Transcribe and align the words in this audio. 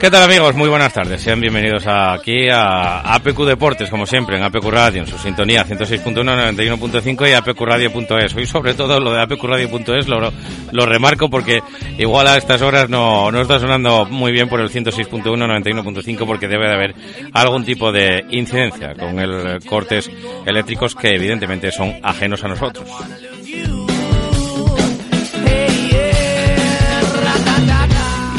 ¿Qué 0.00 0.10
tal 0.10 0.22
amigos? 0.22 0.54
Muy 0.54 0.70
buenas 0.70 0.94
tardes. 0.94 1.20
Sean 1.20 1.42
bienvenidos 1.42 1.86
aquí 1.86 2.48
a 2.48 3.00
APQ 3.16 3.44
Deportes, 3.44 3.90
como 3.90 4.06
siempre, 4.06 4.38
en 4.38 4.42
APQ 4.42 4.64
Radio, 4.70 5.02
en 5.02 5.06
su 5.06 5.18
sintonía 5.18 5.66
106.1, 5.66 6.14
91.5 6.54 7.28
y 7.28 7.34
apqradio.es. 7.34 8.34
Hoy 8.34 8.46
sobre 8.46 8.72
todo 8.72 8.98
lo 8.98 9.12
de 9.12 9.20
apqradio.es 9.20 10.08
lo, 10.08 10.32
lo 10.72 10.86
remarco 10.86 11.28
porque 11.28 11.60
igual 11.98 12.28
a 12.28 12.38
estas 12.38 12.62
horas 12.62 12.88
no, 12.88 13.30
no 13.30 13.42
está 13.42 13.60
sonando 13.60 14.06
muy 14.06 14.32
bien 14.32 14.48
por 14.48 14.62
el 14.62 14.70
106.1, 14.70 15.22
91.5 15.22 16.26
porque 16.26 16.48
debe 16.48 16.68
de 16.68 16.74
haber 16.74 16.94
algún 17.34 17.66
tipo 17.66 17.92
de 17.92 18.24
incidencia 18.30 18.94
con 18.94 19.18
el 19.18 19.62
cortes 19.66 20.10
eléctricos 20.46 20.94
que 20.94 21.14
evidentemente 21.14 21.70
son 21.70 21.96
ajenos 22.02 22.42
a 22.42 22.48
nosotros. 22.48 22.88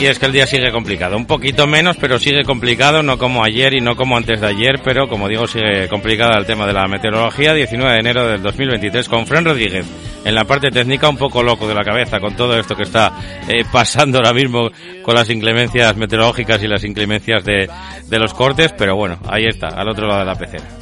Y 0.02 0.08
es 0.08 0.18
que 0.18 0.26
el 0.26 0.32
día 0.32 0.48
sigue 0.48 0.72
complicado, 0.72 1.16
un 1.16 1.28
poquito 1.28 1.68
menos, 1.68 1.96
pero 1.96 2.18
sigue 2.18 2.44
complicado, 2.44 3.04
no 3.04 3.20
como 3.20 3.44
ayer 3.44 3.76
y 3.76 3.82
no 3.82 3.96
como 3.96 4.18
antes 4.18 4.42
de 4.42 4.48
ayer, 4.48 4.82
pero 4.84 5.08
como 5.08 5.28
digo, 5.28 5.46
sigue 5.46 5.88
complicado 5.90 6.40
el 6.40 6.46
tema 6.48 6.66
de 6.66 6.74
la 6.74 6.88
meteorología. 6.88 7.54
19 7.54 7.94
de 7.94 8.00
enero 8.00 8.28
del 8.28 8.42
2023 8.42 9.08
con 9.08 9.28
Fran 9.28 9.46
Rodríguez 9.46 9.86
en 10.26 10.34
la 10.34 10.46
parte 10.46 10.72
técnica, 10.72 11.08
un 11.08 11.18
poco 11.18 11.44
loco 11.44 11.68
de 11.68 11.76
la 11.76 11.84
cabeza 11.84 12.20
con 12.20 12.36
todo 12.36 12.58
esto 12.58 12.76
que 12.76 12.82
está 12.82 13.14
eh, 13.48 13.64
pasando 13.72 14.18
ahora 14.18 14.34
mismo 14.34 14.72
con 15.04 15.14
las 15.14 15.30
inclemencias 15.30 15.96
meteorológicas 15.96 16.64
y 16.64 16.68
las 16.68 16.84
inclemencias 16.84 17.46
de 17.46 17.70
los 18.10 18.34
cortes, 18.34 18.74
pero 18.76 18.96
bueno, 18.96 19.20
ahí 19.30 19.46
está, 19.46 19.68
al 19.68 19.88
otro 19.88 20.08
lado 20.08 20.22
de 20.22 20.26
la 20.26 20.36
pecera. 20.36 20.81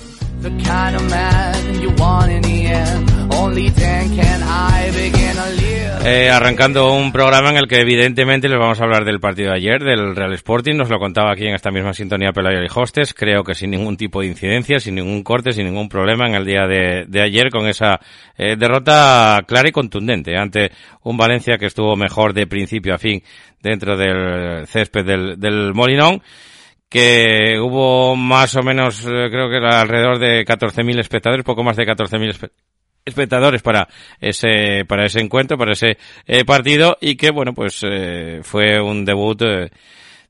Eh, 6.06 6.30
arrancando 6.30 6.94
un 6.94 7.12
programa 7.12 7.50
en 7.50 7.58
el 7.58 7.68
que 7.68 7.82
evidentemente 7.82 8.48
les 8.48 8.58
vamos 8.58 8.80
a 8.80 8.86
hablar 8.86 9.04
del 9.04 9.20
partido 9.20 9.52
de 9.52 9.58
ayer, 9.58 9.84
del 9.84 10.16
Real 10.16 10.34
Sporting, 10.34 10.76
nos 10.76 10.90
lo 10.90 10.98
contaba 10.98 11.34
aquí 11.34 11.46
en 11.46 11.56
esta 11.56 11.72
misma 11.72 11.94
sintonía 11.94 12.32
Pelayo 12.32 12.64
y 12.64 12.68
Hostes, 12.74 13.14
creo 13.14 13.44
que 13.44 13.54
sin 13.54 13.72
ningún 13.72 13.98
tipo 13.98 14.22
de 14.22 14.28
incidencia, 14.28 14.80
sin 14.80 14.96
ningún 14.96 15.24
corte, 15.24 15.52
sin 15.52 15.66
ningún 15.66 15.90
problema 15.90 16.26
en 16.26 16.36
el 16.36 16.46
día 16.46 16.66
de, 16.68 17.22
ayer 17.22 17.50
con 17.50 17.68
esa 17.68 18.00
eh, 18.38 18.56
derrota 18.58 19.42
clara 19.46 19.68
y 19.68 19.74
contundente 19.74 20.38
ante 20.38 20.72
un 21.04 21.18
Valencia 21.18 21.58
que 21.58 21.66
estuvo 21.66 21.98
mejor 21.98 22.34
de 22.34 22.48
principio 22.48 22.96
a 22.96 22.98
fin 22.98 23.22
dentro 23.62 23.98
del 23.98 24.66
césped 24.68 25.06
del 25.06 25.74
Molinón 25.74 26.22
que 26.90 27.60
hubo 27.60 28.16
más 28.16 28.56
o 28.56 28.64
menos, 28.64 29.06
eh, 29.06 29.28
creo 29.30 29.50
que 29.50 29.58
era 29.58 29.80
alrededor 29.82 30.18
de 30.20 30.44
14.000 30.46 31.00
espectadores, 31.00 31.46
poco 31.46 31.64
más 31.64 31.78
de 31.78 31.86
14.000 31.86 32.30
espe- 32.34 32.52
espectadores 33.06 33.62
para 33.62 33.88
ese 34.20 34.86
para 34.88 35.06
ese 35.06 35.20
encuentro, 35.22 35.58
para 35.58 35.74
ese 35.74 35.98
eh, 36.26 36.44
partido 36.46 36.98
y 37.00 37.16
que 37.16 37.32
bueno, 37.32 37.54
pues 37.54 37.80
eh, 37.88 38.40
fue 38.44 38.82
un 38.82 39.06
debut 39.06 39.42
eh, 39.44 39.70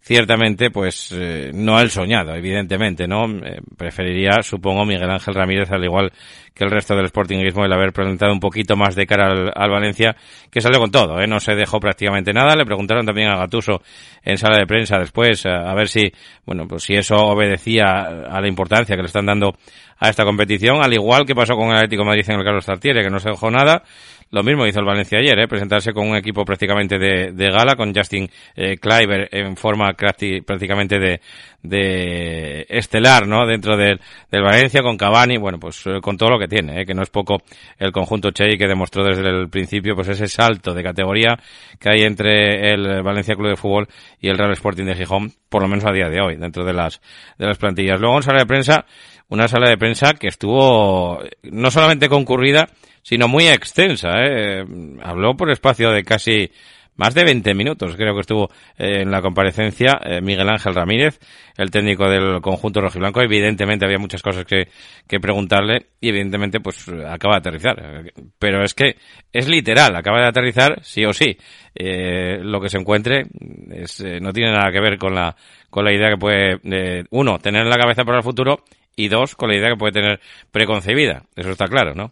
ciertamente 0.09 0.71
pues 0.71 1.11
eh, 1.11 1.51
no 1.53 1.79
el 1.79 1.91
soñado, 1.91 2.33
evidentemente, 2.33 3.07
¿no? 3.07 3.25
Eh, 3.45 3.61
preferiría, 3.77 4.41
supongo, 4.41 4.83
Miguel 4.83 5.07
Ángel 5.07 5.35
Ramírez 5.35 5.69
al 5.69 5.83
igual 5.83 6.11
que 6.51 6.63
el 6.63 6.71
resto 6.71 6.95
del 6.95 7.09
Sportingismo 7.09 7.63
el 7.63 7.71
haber 7.71 7.93
presentado 7.93 8.33
un 8.33 8.39
poquito 8.39 8.75
más 8.75 8.95
de 8.95 9.05
cara 9.05 9.27
al, 9.27 9.51
al 9.53 9.69
Valencia, 9.69 10.15
que 10.49 10.61
salió 10.61 10.79
con 10.79 10.89
todo, 10.89 11.21
¿eh? 11.21 11.27
No 11.27 11.39
se 11.39 11.53
dejó 11.53 11.79
prácticamente 11.79 12.33
nada. 12.33 12.55
Le 12.55 12.65
preguntaron 12.65 13.05
también 13.05 13.29
a 13.29 13.37
Gatuso 13.37 13.83
en 14.23 14.39
sala 14.39 14.57
de 14.57 14.65
prensa 14.65 14.97
después 14.97 15.45
a, 15.45 15.69
a 15.69 15.75
ver 15.75 15.87
si, 15.87 16.11
bueno, 16.43 16.67
pues 16.67 16.85
si 16.85 16.95
eso 16.95 17.15
obedecía 17.15 17.99
a 18.01 18.41
la 18.41 18.47
importancia 18.47 18.95
que 18.95 19.03
le 19.03 19.07
están 19.09 19.27
dando 19.27 19.53
a 19.99 20.09
esta 20.09 20.23
competición, 20.23 20.81
al 20.81 20.91
igual 20.91 21.23
que 21.23 21.35
pasó 21.35 21.53
con 21.53 21.69
el 21.69 21.75
Atlético 21.75 22.03
Madrid 22.03 22.25
en 22.27 22.39
el 22.39 22.43
Carlos 22.43 22.65
Tartiere, 22.65 23.03
que 23.03 23.11
no 23.11 23.19
se 23.19 23.29
dejó 23.29 23.51
nada. 23.51 23.83
Lo 24.31 24.43
mismo 24.43 24.67
hizo 24.67 24.79
el 24.79 24.85
Valencia 24.85 25.17
ayer, 25.17 25.39
¿eh? 25.39 25.47
presentarse 25.47 25.91
con 25.91 26.07
un 26.07 26.15
equipo 26.15 26.45
prácticamente 26.45 26.99
de, 26.99 27.31
de 27.31 27.49
gala, 27.49 27.75
con 27.75 27.95
Justin 27.95 28.29
eh, 28.55 28.77
Kleiber 28.77 29.27
en 29.31 29.57
forma 29.57 29.91
prácticamente 29.93 30.99
de, 30.99 31.19
de 31.63 32.65
estelar, 32.69 33.27
¿no? 33.27 33.47
Dentro 33.47 33.75
del, 33.75 33.99
del 34.29 34.43
Valencia, 34.43 34.83
con 34.83 34.97
Cavani, 34.97 35.37
bueno, 35.37 35.59
pues 35.59 35.83
eh, 35.87 35.99
con 35.99 36.15
todo 36.15 36.29
lo 36.29 36.39
que 36.39 36.47
tiene, 36.47 36.81
¿eh? 36.81 36.85
que 36.85 36.93
no 36.93 37.01
es 37.01 37.09
poco 37.09 37.41
el 37.79 37.91
conjunto 37.91 38.29
Chey 38.29 38.55
que 38.55 38.67
demostró 38.67 39.03
desde 39.03 39.27
el 39.27 39.49
principio, 39.49 39.95
pues 39.95 40.09
ese 40.09 40.27
salto 40.27 40.75
de 40.75 40.83
categoría 40.83 41.35
que 41.79 41.89
hay 41.89 42.03
entre 42.03 42.71
el 42.71 43.01
Valencia 43.01 43.33
Club 43.33 43.49
de 43.49 43.57
Fútbol 43.57 43.87
y 44.21 44.29
el 44.29 44.37
Real 44.37 44.51
Sporting 44.51 44.85
de 44.85 44.95
Gijón, 44.95 45.33
por 45.49 45.63
lo 45.63 45.67
menos 45.67 45.85
a 45.85 45.91
día 45.91 46.07
de 46.07 46.21
hoy, 46.21 46.35
dentro 46.35 46.63
de 46.63 46.73
las, 46.73 47.01
de 47.39 47.47
las 47.47 47.57
plantillas. 47.57 47.99
Luego 47.99 48.17
en 48.17 48.23
sala 48.23 48.39
de 48.39 48.45
prensa, 48.45 48.85
una 49.27 49.47
sala 49.47 49.69
de 49.69 49.77
prensa 49.77 50.13
que 50.13 50.27
estuvo 50.27 51.19
no 51.43 51.71
solamente 51.71 52.09
concurrida, 52.09 52.69
sino 53.01 53.27
muy 53.27 53.47
extensa. 53.47 54.09
¿eh? 54.17 54.65
Habló 55.01 55.35
por 55.35 55.51
espacio 55.51 55.91
de 55.91 56.03
casi 56.03 56.51
más 56.99 57.13
de 57.13 57.23
20 57.23 57.53
minutos, 57.53 57.95
creo 57.95 58.13
que 58.13 58.19
estuvo 58.19 58.49
eh, 58.77 59.03
en 59.03 59.09
la 59.09 59.21
comparecencia 59.21 60.01
eh, 60.03 60.19
Miguel 60.19 60.49
Ángel 60.49 60.75
Ramírez, 60.75 61.17
el 61.55 61.71
técnico 61.71 62.09
del 62.09 62.41
conjunto 62.41 62.81
rojiblanco. 62.81 63.21
Evidentemente 63.21 63.85
había 63.85 63.97
muchas 63.97 64.21
cosas 64.21 64.43
que, 64.43 64.67
que 65.07 65.19
preguntarle 65.21 65.87
y 66.01 66.09
evidentemente 66.09 66.59
pues 66.59 66.89
acaba 66.89 67.35
de 67.35 67.39
aterrizar. 67.39 68.03
Pero 68.37 68.65
es 68.65 68.73
que 68.73 68.97
es 69.31 69.47
literal, 69.47 69.95
acaba 69.95 70.19
de 70.19 70.27
aterrizar 70.27 70.83
sí 70.83 71.05
o 71.05 71.13
sí. 71.13 71.37
Eh, 71.73 72.39
lo 72.41 72.59
que 72.59 72.67
se 72.67 72.77
encuentre 72.77 73.27
es, 73.71 74.01
eh, 74.01 74.19
no 74.19 74.33
tiene 74.33 74.51
nada 74.51 74.69
que 74.69 74.81
ver 74.81 74.97
con 74.97 75.15
la, 75.15 75.37
con 75.69 75.85
la 75.85 75.93
idea 75.93 76.09
que 76.09 76.17
puede, 76.17 77.05
uno, 77.11 77.39
tener 77.39 77.61
en 77.61 77.69
la 77.69 77.77
cabeza 77.77 78.03
para 78.03 78.17
el 78.17 78.25
futuro 78.25 78.65
y 78.97 79.07
dos, 79.07 79.35
con 79.35 79.47
la 79.47 79.55
idea 79.55 79.69
que 79.69 79.77
puede 79.77 79.93
tener 79.93 80.19
preconcebida. 80.51 81.23
Eso 81.33 81.51
está 81.51 81.67
claro, 81.67 81.95
¿no? 81.95 82.11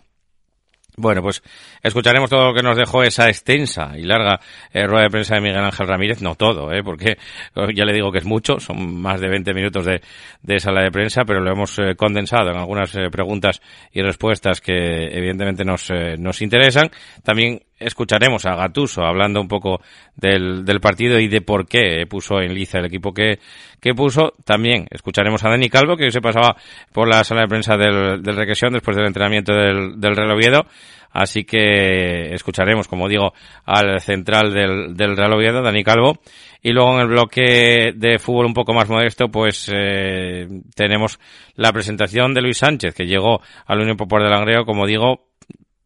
Bueno, 0.99 1.21
pues 1.21 1.43
escucharemos 1.83 2.27
todo 2.27 2.47
lo 2.47 2.53
que 2.55 2.63
nos 2.63 2.75
dejó 2.75 3.03
esa 3.03 3.27
extensa 3.27 3.91
y 3.95 4.01
larga 4.01 4.39
eh, 4.73 4.87
rueda 4.87 5.03
de 5.03 5.09
prensa 5.11 5.35
de 5.35 5.41
Miguel 5.41 5.63
Ángel 5.63 5.87
Ramírez. 5.87 6.23
No 6.23 6.33
todo, 6.33 6.73
¿eh? 6.73 6.81
porque 6.83 7.11
eh, 7.11 7.67
ya 7.75 7.85
le 7.85 7.93
digo 7.93 8.11
que 8.11 8.17
es 8.17 8.25
mucho, 8.25 8.59
son 8.59 8.99
más 8.99 9.21
de 9.21 9.29
20 9.29 9.53
minutos 9.53 9.85
de, 9.85 10.01
de 10.41 10.59
sala 10.59 10.81
de 10.81 10.89
prensa, 10.89 11.23
pero 11.23 11.39
lo 11.39 11.51
hemos 11.51 11.77
eh, 11.77 11.93
condensado 11.95 12.49
en 12.49 12.57
algunas 12.57 12.97
preguntas 13.11 13.61
y 13.91 14.01
respuestas 14.01 14.59
que 14.59 14.73
evidentemente 15.15 15.63
nos, 15.63 15.87
nos 16.17 16.41
interesan. 16.41 16.89
También 17.23 17.61
escucharemos 17.79 18.45
a 18.45 18.55
Gatuso 18.55 19.03
hablando 19.03 19.41
un 19.41 19.47
poco 19.47 19.81
del, 20.15 20.65
del 20.65 20.79
partido 20.79 21.19
y 21.19 21.27
de 21.27 21.41
por 21.41 21.67
qué 21.67 22.05
puso 22.07 22.39
en 22.41 22.53
liza 22.53 22.79
el 22.79 22.85
equipo 22.85 23.13
que, 23.13 23.39
que 23.79 23.93
puso. 23.93 24.33
También 24.45 24.87
escucharemos 24.89 25.43
a 25.43 25.49
Dani 25.49 25.69
Calvo, 25.69 25.95
que 25.95 26.05
hoy 26.05 26.11
se 26.11 26.21
pasaba 26.21 26.55
por 26.91 27.07
la 27.07 27.23
sala 27.23 27.41
de 27.41 27.47
prensa 27.47 27.77
del, 27.77 28.21
del 28.21 28.35
Requesión 28.35 28.73
después 28.73 28.97
del 28.97 29.07
entrenamiento 29.07 29.53
del, 29.53 29.99
del 29.99 30.15
Real 30.15 30.31
Oviedo. 30.31 30.65
Así 31.09 31.45
que 31.45 32.33
escucharemos, 32.33 32.87
como 32.87 33.07
digo, 33.07 33.33
al 33.65 34.01
central 34.01 34.53
del, 34.53 34.95
del 34.95 35.15
Real 35.15 35.33
Oviedo, 35.33 35.63
Dani 35.63 35.83
Calvo. 35.83 36.19
Y 36.61 36.73
luego 36.73 36.95
en 36.95 37.01
el 37.01 37.07
bloque 37.07 37.93
de 37.95 38.19
fútbol 38.19 38.45
un 38.45 38.53
poco 38.53 38.73
más 38.73 38.89
modesto, 38.89 39.29
pues 39.29 39.71
eh, 39.73 40.47
tenemos 40.75 41.19
la 41.55 41.71
presentación 41.71 42.33
de 42.33 42.41
Luis 42.41 42.57
Sánchez, 42.57 42.93
que 42.93 43.05
llegó 43.05 43.41
al 43.65 43.79
Unión 43.79 43.95
Popular 43.95 44.27
de 44.27 44.35
Langreo, 44.35 44.65
como 44.65 44.85
digo, 44.85 45.26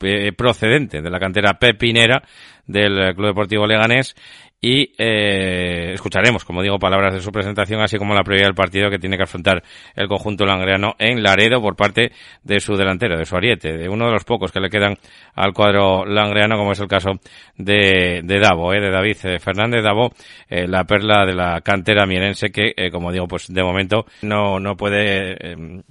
eh, 0.03 0.31
procedente 0.33 1.01
de 1.01 1.09
la 1.09 1.19
cantera 1.19 1.53
pepinera 1.59 2.21
del 2.65 2.99
eh, 2.99 3.13
Club 3.15 3.27
Deportivo 3.27 3.67
Leganés 3.67 4.15
y 4.63 4.93
eh, 4.99 5.93
escucharemos, 5.93 6.45
como 6.45 6.61
digo, 6.61 6.77
palabras 6.77 7.15
de 7.15 7.21
su 7.21 7.31
presentación, 7.31 7.81
así 7.81 7.97
como 7.97 8.13
la 8.13 8.23
previa 8.23 8.45
del 8.45 8.53
partido 8.53 8.91
que 8.91 8.99
tiene 8.99 9.17
que 9.17 9.23
afrontar 9.23 9.63
el 9.95 10.07
conjunto 10.07 10.45
langreano 10.45 10.93
en 10.99 11.23
Laredo 11.23 11.59
por 11.61 11.75
parte 11.75 12.11
de 12.43 12.59
su 12.59 12.75
delantero, 12.75 13.17
de 13.17 13.25
su 13.25 13.35
ariete, 13.35 13.75
de 13.75 13.89
uno 13.89 14.05
de 14.05 14.11
los 14.11 14.23
pocos 14.23 14.51
que 14.51 14.59
le 14.59 14.69
quedan 14.69 14.97
al 15.33 15.53
cuadro 15.53 16.05
langreano, 16.05 16.57
como 16.57 16.73
es 16.73 16.79
el 16.79 16.87
caso 16.87 17.13
de, 17.57 18.21
de 18.23 18.39
Davo, 18.39 18.71
eh, 18.71 18.79
de 18.79 18.91
David 18.91 19.17
eh, 19.23 19.39
Fernández 19.39 19.83
Davo, 19.83 20.11
eh, 20.47 20.67
la 20.67 20.83
perla 20.83 21.25
de 21.25 21.33
la 21.33 21.61
cantera 21.61 22.05
mierense 22.05 22.51
que, 22.51 22.73
eh, 22.77 22.91
como 22.91 23.11
digo, 23.11 23.27
pues 23.27 23.51
de 23.51 23.63
momento 23.63 24.05
no, 24.21 24.59
no 24.59 24.77
puede 24.77 25.53
eh, 25.53 25.81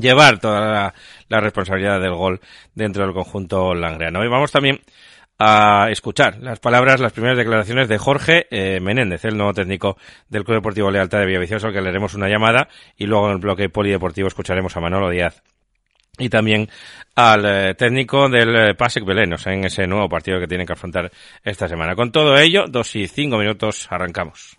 llevar 0.00 0.38
toda 0.38 0.94
la, 1.28 1.40
responsabilidad 1.40 2.00
del 2.00 2.14
gol 2.14 2.40
dentro 2.74 3.04
del 3.04 3.14
conjunto 3.14 3.74
langreano. 3.74 4.24
Y 4.24 4.28
vamos 4.28 4.52
también 4.52 4.80
a 5.38 5.88
escuchar 5.90 6.38
las 6.40 6.58
palabras, 6.58 7.00
las 7.00 7.12
primeras 7.12 7.38
declaraciones 7.38 7.88
de 7.88 7.98
Jorge 7.98 8.46
eh, 8.50 8.80
Menéndez, 8.80 9.24
el 9.24 9.36
nuevo 9.36 9.54
técnico 9.54 9.96
del 10.28 10.44
Club 10.44 10.56
Deportivo 10.56 10.90
Lealtad 10.90 11.20
de 11.20 11.26
Villaviciosa, 11.26 11.68
al 11.68 11.72
que 11.72 11.80
le 11.80 11.90
haremos 11.90 12.14
una 12.14 12.28
llamada 12.28 12.68
y 12.96 13.06
luego 13.06 13.26
en 13.26 13.34
el 13.34 13.38
bloque 13.38 13.68
polideportivo 13.68 14.28
escucharemos 14.28 14.76
a 14.76 14.80
Manolo 14.80 15.10
Díaz 15.10 15.42
y 16.18 16.28
también 16.28 16.68
al 17.14 17.44
eh, 17.46 17.74
técnico 17.74 18.28
del 18.28 18.54
eh, 18.56 18.74
Pasek 18.74 19.04
Belén, 19.04 19.32
o 19.32 19.38
sea, 19.38 19.54
en 19.54 19.64
ese 19.64 19.86
nuevo 19.86 20.08
partido 20.08 20.40
que 20.40 20.48
tienen 20.48 20.66
que 20.66 20.72
afrontar 20.72 21.10
esta 21.44 21.68
semana. 21.68 21.94
Con 21.94 22.12
todo 22.12 22.36
ello, 22.36 22.64
dos 22.68 22.94
y 22.96 23.06
cinco 23.06 23.38
minutos, 23.38 23.86
arrancamos. 23.90 24.58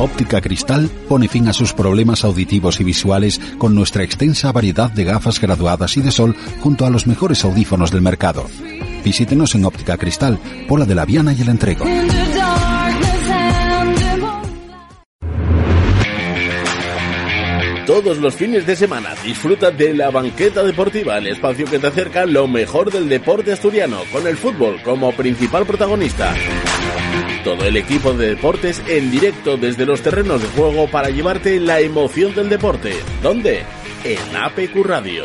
Óptica 0.00 0.40
Cristal 0.40 0.88
pone 1.10 1.28
fin 1.28 1.46
a 1.48 1.52
sus 1.52 1.74
problemas 1.74 2.24
auditivos 2.24 2.80
y 2.80 2.84
visuales 2.84 3.38
con 3.58 3.74
nuestra 3.74 4.02
extensa 4.02 4.50
variedad 4.50 4.90
de 4.90 5.04
gafas 5.04 5.38
graduadas 5.38 5.94
y 5.98 6.00
de 6.00 6.10
sol 6.10 6.34
junto 6.60 6.86
a 6.86 6.90
los 6.90 7.06
mejores 7.06 7.44
audífonos 7.44 7.90
del 7.90 8.00
mercado. 8.00 8.46
Visítenos 9.04 9.54
en 9.54 9.66
Óptica 9.66 9.98
Cristal, 9.98 10.38
Pola 10.66 10.86
de 10.86 10.94
la 10.94 11.04
Viana 11.04 11.34
y 11.34 11.42
el 11.42 11.50
Entrego. 11.50 11.84
Todos 17.86 18.18
los 18.18 18.34
fines 18.34 18.66
de 18.66 18.76
semana 18.76 19.10
disfruta 19.22 19.70
de 19.70 19.92
la 19.92 20.10
banqueta 20.10 20.62
deportiva, 20.62 21.18
el 21.18 21.26
espacio 21.26 21.66
que 21.66 21.78
te 21.78 21.88
acerca 21.88 22.24
lo 22.24 22.48
mejor 22.48 22.90
del 22.90 23.06
deporte 23.06 23.52
asturiano, 23.52 23.98
con 24.10 24.26
el 24.26 24.38
fútbol 24.38 24.80
como 24.82 25.12
principal 25.12 25.66
protagonista. 25.66 26.34
Todo 27.44 27.64
el 27.64 27.76
equipo 27.76 28.12
de 28.12 28.28
deportes 28.28 28.82
en 28.86 29.10
directo 29.10 29.56
desde 29.56 29.86
los 29.86 30.02
terrenos 30.02 30.42
de 30.42 30.48
juego 30.48 30.88
para 30.88 31.10
llevarte 31.10 31.58
la 31.58 31.80
emoción 31.80 32.34
del 32.34 32.48
deporte. 32.48 32.92
¿Dónde? 33.22 33.64
En 34.04 34.36
APQ 34.36 34.84
Radio. 34.84 35.24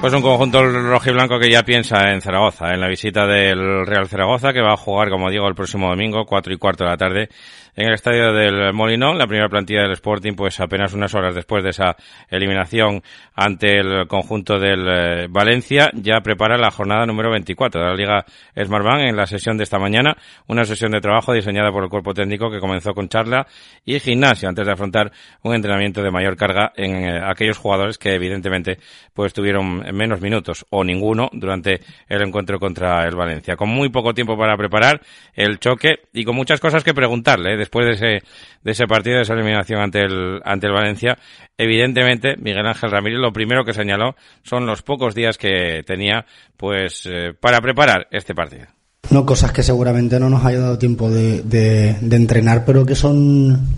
Pues 0.00 0.14
un 0.14 0.22
conjunto 0.22 0.62
rojo 0.62 1.10
y 1.10 1.12
blanco 1.12 1.38
que 1.38 1.50
ya 1.50 1.62
piensa 1.62 2.10
en 2.10 2.22
Zaragoza, 2.22 2.72
en 2.72 2.80
la 2.80 2.88
visita 2.88 3.26
del 3.26 3.84
Real 3.84 4.08
Zaragoza, 4.08 4.50
que 4.54 4.62
va 4.62 4.72
a 4.72 4.76
jugar, 4.78 5.10
como 5.10 5.28
digo, 5.28 5.46
el 5.46 5.54
próximo 5.54 5.90
domingo, 5.90 6.24
cuatro 6.24 6.54
y 6.54 6.56
cuarto 6.56 6.84
de 6.84 6.90
la 6.90 6.96
tarde, 6.96 7.28
en 7.76 7.88
el 7.88 7.94
estadio 7.94 8.32
del 8.32 8.72
Molinón, 8.72 9.18
la 9.18 9.26
primera 9.26 9.48
plantilla 9.48 9.82
del 9.82 9.92
Sporting, 9.92 10.34
pues 10.34 10.60
apenas 10.60 10.94
unas 10.94 11.14
horas 11.14 11.34
después 11.34 11.62
de 11.62 11.70
esa 11.70 11.96
eliminación 12.28 13.02
ante 13.34 13.78
el 13.78 14.06
conjunto 14.08 14.58
del 14.58 14.86
eh, 14.88 15.26
Valencia, 15.28 15.90
ya 15.94 16.20
prepara 16.20 16.56
la 16.58 16.70
jornada 16.70 17.06
número 17.06 17.30
24 17.30 17.80
de 17.80 17.86
la 17.86 17.94
Liga 17.94 18.24
Smartbank 18.56 19.02
en 19.08 19.16
la 19.16 19.26
sesión 19.26 19.56
de 19.56 19.64
esta 19.64 19.78
mañana, 19.78 20.16
una 20.46 20.64
sesión 20.64 20.92
de 20.92 21.00
trabajo 21.00 21.32
diseñada 21.32 21.70
por 21.70 21.84
el 21.84 21.90
cuerpo 21.90 22.14
técnico 22.14 22.50
que 22.50 22.60
comenzó 22.60 22.92
con 22.92 23.08
charla 23.08 23.46
y 23.84 23.98
gimnasio 24.00 24.48
antes 24.48 24.66
de 24.66 24.72
afrontar 24.72 25.12
un 25.42 25.54
entrenamiento 25.54 26.02
de 26.02 26.10
mayor 26.10 26.36
carga 26.36 26.72
en 26.76 26.96
eh, 26.96 27.20
aquellos 27.24 27.58
jugadores 27.58 27.98
que 27.98 28.14
evidentemente 28.14 28.78
pues 29.14 29.32
tuvieron 29.32 29.84
menos 29.94 30.20
minutos 30.20 30.66
o 30.70 30.84
ninguno 30.84 31.28
durante 31.32 31.80
el 32.08 32.22
encuentro 32.22 32.58
contra 32.58 33.04
el 33.04 33.16
Valencia. 33.16 33.56
Con 33.56 33.68
muy 33.68 33.88
poco 33.88 34.14
tiempo 34.14 34.36
para 34.36 34.56
preparar 34.56 35.00
el 35.34 35.58
choque 35.58 36.00
y 36.12 36.24
con 36.24 36.36
muchas 36.36 36.60
cosas 36.60 36.84
que 36.84 36.94
preguntarle 36.94 37.56
después 37.60 37.86
de 37.86 37.92
ese, 37.92 38.26
de 38.62 38.70
ese 38.72 38.86
partido, 38.86 39.16
de 39.16 39.22
esa 39.22 39.34
eliminación 39.34 39.80
ante 39.80 40.00
el, 40.00 40.40
ante 40.44 40.66
el 40.66 40.72
Valencia. 40.72 41.18
Evidentemente, 41.56 42.36
Miguel 42.38 42.66
Ángel 42.66 42.90
Ramírez 42.90 43.20
lo 43.20 43.32
primero 43.32 43.64
que 43.64 43.74
señaló 43.74 44.16
son 44.42 44.66
los 44.66 44.82
pocos 44.82 45.14
días 45.14 45.38
que 45.38 45.82
tenía 45.86 46.24
pues 46.56 47.06
eh, 47.06 47.34
para 47.38 47.60
preparar 47.60 48.08
este 48.10 48.34
partido. 48.34 48.66
No, 49.10 49.26
cosas 49.26 49.52
que 49.52 49.62
seguramente 49.62 50.20
no 50.20 50.30
nos 50.30 50.44
haya 50.44 50.60
dado 50.60 50.78
tiempo 50.78 51.10
de, 51.10 51.96
entrenar, 52.10 52.64
pero 52.64 52.86
que 52.86 52.94
son 52.94 53.68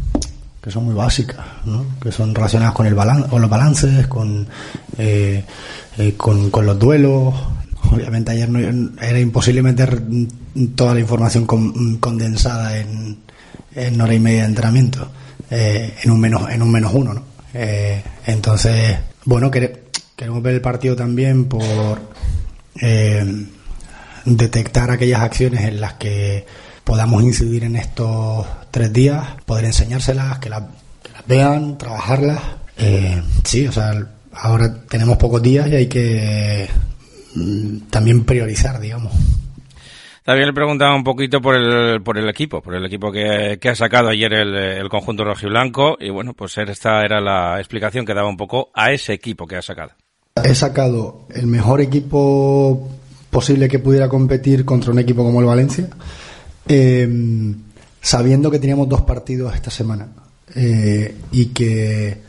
que 0.61 0.71
son 0.71 0.85
muy 0.85 0.95
básicas, 0.95 1.45
¿no? 1.65 1.85
que 2.01 2.13
son 2.13 2.33
relacionadas 2.33 2.75
con 2.75 2.87
el 2.87 2.95
balan 2.95 3.25
con 3.25 3.43
los 3.43 3.51
balances, 3.51 4.07
con, 4.07 4.47
eh, 4.97 5.45
eh, 5.99 6.15
con, 6.17 6.51
con, 6.51 6.67
los 6.67 6.79
duelos. 6.79 7.35
Obviamente 7.91 8.31
ayer 8.31 8.49
no, 8.49 8.61
era 9.03 9.19
imposible 9.19 9.61
meter 9.61 10.01
toda 10.77 10.95
la 10.95 11.01
información 11.01 11.47
condensada 11.99 12.79
en, 12.79 13.19
en 13.75 14.01
hora 14.01 14.15
y 14.15 14.21
media 14.21 14.43
de 14.43 14.49
entrenamiento, 14.49 15.11
eh, 15.51 15.95
en 16.03 16.11
un 16.11 16.21
menos 16.21 16.51
en 16.51 16.63
un 16.63 16.71
menos 16.71 16.93
uno, 16.95 17.15
¿no? 17.15 17.25
Eh, 17.55 18.03
entonces, 18.27 18.97
bueno, 19.25 19.51
queremos 19.51 20.43
ver 20.43 20.55
el 20.55 20.61
partido 20.61 20.97
también 20.97 21.47
por 21.47 22.01
eh, 22.81 23.47
detectar 24.25 24.91
aquellas 24.91 25.21
acciones 25.21 25.63
en 25.63 25.81
las 25.81 25.95
que 25.95 26.47
podamos 26.85 27.23
incidir 27.23 27.65
en 27.65 27.77
estos 27.77 28.47
tres 28.71 28.93
días, 28.93 29.27
poder 29.45 29.67
enseñárselas, 29.67 30.39
que 30.39 30.49
las, 30.49 30.63
que 31.03 31.13
las 31.13 31.27
vean, 31.27 31.79
trabajarlas. 31.79 32.41
sí, 33.45 33.67
o 33.67 33.73
sea, 33.73 34.07
ahora 34.33 34.83
tenemos 34.89 35.19
pocos 35.19 35.43
días 35.43 35.69
y 35.69 35.75
hay 35.77 35.87
que 35.87 36.69
mm, 37.35 37.79
también 37.91 38.25
priorizar, 38.25 38.81
digamos. 38.81 39.13
También 40.25 40.47
le 40.47 40.53
preguntaba 40.53 40.95
un 40.95 41.03
poquito 41.03 41.41
por 41.41 41.57
el, 41.57 42.03
por 42.03 42.17
el 42.17 42.29
equipo, 42.29 42.63
por 42.63 42.75
el 42.75 42.87
equipo 42.87 43.11
que, 43.11 43.59
ha 43.63 43.75
sacado 43.75 44.09
ayer 44.09 44.33
el, 44.33 44.55
el 44.55 44.89
conjunto 44.89 45.25
rojiblanco 45.25 45.97
y 45.99 46.11
bueno, 46.11 46.33
pues 46.33 46.57
esta 46.59 47.05
era 47.05 47.21
la 47.21 47.59
explicación 47.59 48.07
que 48.07 48.15
daba 48.15 48.29
un 48.29 48.37
poco 48.37 48.71
a 48.75 48.93
ese 48.93 49.13
equipo 49.13 49.47
que 49.47 49.57
ha 49.57 49.63
sacado. 49.63 49.93
He 50.37 50.55
sacado 50.55 51.27
el 51.35 51.47
mejor 51.47 51.81
equipo 51.81 52.89
posible 53.31 53.69
que 53.69 53.79
pudiera 53.79 54.09
competir 54.09 54.65
contra 54.65 54.93
un 54.93 54.99
equipo 54.99 55.25
como 55.25 55.41
el 55.41 55.47
Valencia, 55.47 55.89
eh, 56.69 57.09
sabiendo 58.01 58.51
que 58.51 58.59
teníamos 58.59 58.89
dos 58.89 59.03
partidos 59.03 59.55
esta 59.55 59.71
semana 59.71 60.09
eh, 60.55 61.17
y 61.33 61.47
que 61.47 62.21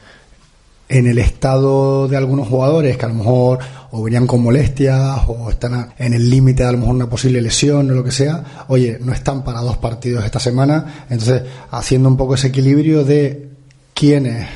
en 0.94 1.08
el 1.08 1.18
estado 1.18 2.08
de 2.08 2.16
algunos 2.16 2.48
jugadores 2.48 2.98
que 2.98 3.06
a 3.06 3.08
lo 3.08 3.16
mejor 3.16 3.60
o 3.90 4.04
venían 4.04 4.28
con 4.28 4.44
molestias 4.44 5.22
o 5.28 5.50
están 5.50 5.92
en 5.98 6.14
el 6.14 6.30
límite 6.30 6.62
de 6.62 6.70
a 6.70 6.72
lo 6.72 6.78
mejor 6.78 6.94
una 6.94 7.10
posible 7.10 7.42
lesión 7.42 7.90
o 7.90 7.96
lo 7.96 8.04
que 8.04 8.12
sea, 8.12 8.66
oye, 8.68 9.00
no 9.02 9.12
están 9.12 9.44
para 9.44 9.62
dos 9.62 9.78
partidos 9.78 10.24
esta 10.24 10.40
semana, 10.40 11.06
entonces 11.10 11.42
haciendo 11.72 12.10
un 12.10 12.16
poco 12.16 12.36
ese 12.36 12.50
equilibrio 12.50 13.04
de 13.04 13.50
quienes 13.96 14.48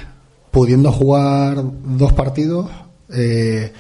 pudiendo 0.52 0.92
jugar 0.92 1.64
dos 1.84 2.14
partidos 2.14 2.70
eh, 3.12 3.72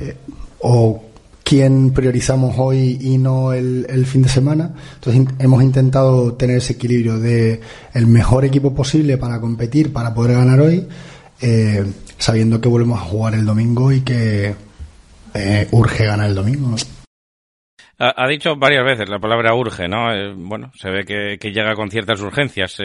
eh, 0.00 0.16
o 0.60 1.02
quién 1.44 1.90
priorizamos 1.90 2.54
hoy 2.56 2.96
y 2.98 3.18
no 3.18 3.52
el, 3.52 3.86
el, 3.90 4.06
fin 4.06 4.22
de 4.22 4.28
semana. 4.30 4.74
Entonces 4.94 5.34
hemos 5.38 5.62
intentado 5.62 6.32
tener 6.34 6.58
ese 6.58 6.74
equilibrio 6.74 7.18
de 7.18 7.60
el 7.92 8.06
mejor 8.06 8.46
equipo 8.46 8.72
posible 8.72 9.18
para 9.18 9.38
competir, 9.38 9.92
para 9.92 10.14
poder 10.14 10.36
ganar 10.36 10.60
hoy, 10.60 10.86
eh, 11.40 11.84
sabiendo 12.18 12.60
que 12.60 12.68
volvemos 12.68 13.00
a 13.00 13.04
jugar 13.04 13.34
el 13.34 13.44
domingo 13.44 13.92
y 13.92 14.02
que 14.02 14.54
eh, 15.34 15.68
urge 15.70 16.04
ganar 16.04 16.28
el 16.28 16.34
domingo. 16.34 16.76
Ha, 18.02 18.26
dicho 18.28 18.56
varias 18.56 18.82
veces 18.82 19.10
la 19.10 19.18
palabra 19.18 19.54
urge, 19.54 19.86
¿no? 19.86 20.10
Eh, 20.10 20.32
bueno, 20.34 20.72
se 20.74 20.88
ve 20.88 21.04
que, 21.04 21.52
llega 21.52 21.74
con 21.74 21.90
ciertas 21.90 22.20
urgencias. 22.22 22.78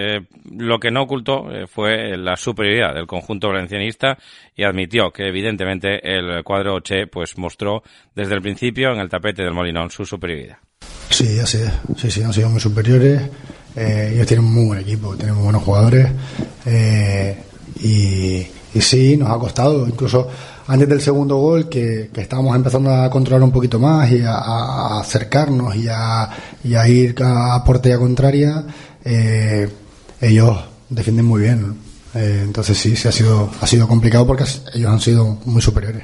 lo 0.52 0.78
que 0.78 0.92
no 0.92 1.04
ocultó 1.04 1.46
fue 1.68 2.18
la 2.18 2.36
superioridad 2.36 2.94
del 2.94 3.08
conjunto 3.08 3.48
valencianista 3.48 4.18
y 4.58 4.64
admitió 4.64 5.12
que 5.12 5.30
evidentemente 5.30 6.00
el 6.04 6.44
cuadro 6.44 6.82
Che 6.82 7.08
pues 7.08 7.38
mostró 7.38 7.82
desde 8.14 8.36
el 8.36 8.42
principio 8.42 8.92
en 8.92 9.00
el 9.00 9.10
tapete 9.10 9.42
del 9.42 9.54
Molinón 9.54 9.90
su 9.90 10.06
superioridad. 10.06 10.58
Sí, 11.10 11.40
así 11.40 11.60
es. 11.60 11.72
Sí, 11.98 12.12
sí, 12.12 12.24
han 12.24 12.34
sido 12.34 12.50
muy 12.50 12.60
superiores. 12.60 13.22
Eh, 13.76 14.12
ellos 14.14 14.28
tienen 14.28 14.46
muy 14.46 14.66
buen 14.66 14.80
equipo, 14.80 15.16
tienen 15.16 15.36
muy 15.36 15.46
buenos 15.46 15.64
jugadores. 15.64 16.08
eh, 16.66 17.38
y, 17.76 18.48
sí, 18.80 19.18
nos 19.18 19.30
ha 19.30 19.40
costado. 19.40 19.88
Incluso 19.88 20.28
antes 20.68 20.88
del 20.88 21.02
segundo 21.02 21.38
gol, 21.38 21.70
que, 21.70 22.10
estábamos 22.16 22.56
empezando 22.56 22.92
a 22.92 23.10
controlar 23.10 23.44
un 23.44 23.52
poquito 23.52 23.80
más 23.80 24.12
y 24.12 24.22
a, 24.22 25.00
acercarnos 25.00 25.76
y 25.76 25.88
a, 25.88 26.88
ir 26.88 27.16
a 27.24 27.64
portería 27.64 27.98
contraria, 27.98 28.66
eh, 29.04 29.70
ellos 30.22 30.58
defienden 30.90 31.26
muy 31.26 31.42
bien. 31.42 31.76
Eh, 32.14 32.42
entonces 32.44 32.78
sí, 32.78 32.96
sí 32.96 33.08
ha 33.08 33.12
sido, 33.12 33.50
ha 33.60 33.68
sido 33.68 33.88
complicado 33.88 34.26
porque 34.26 34.46
ellos 34.74 34.90
han 34.90 35.02
sido 35.02 35.38
muy 35.46 35.62
superiores. 35.62 36.04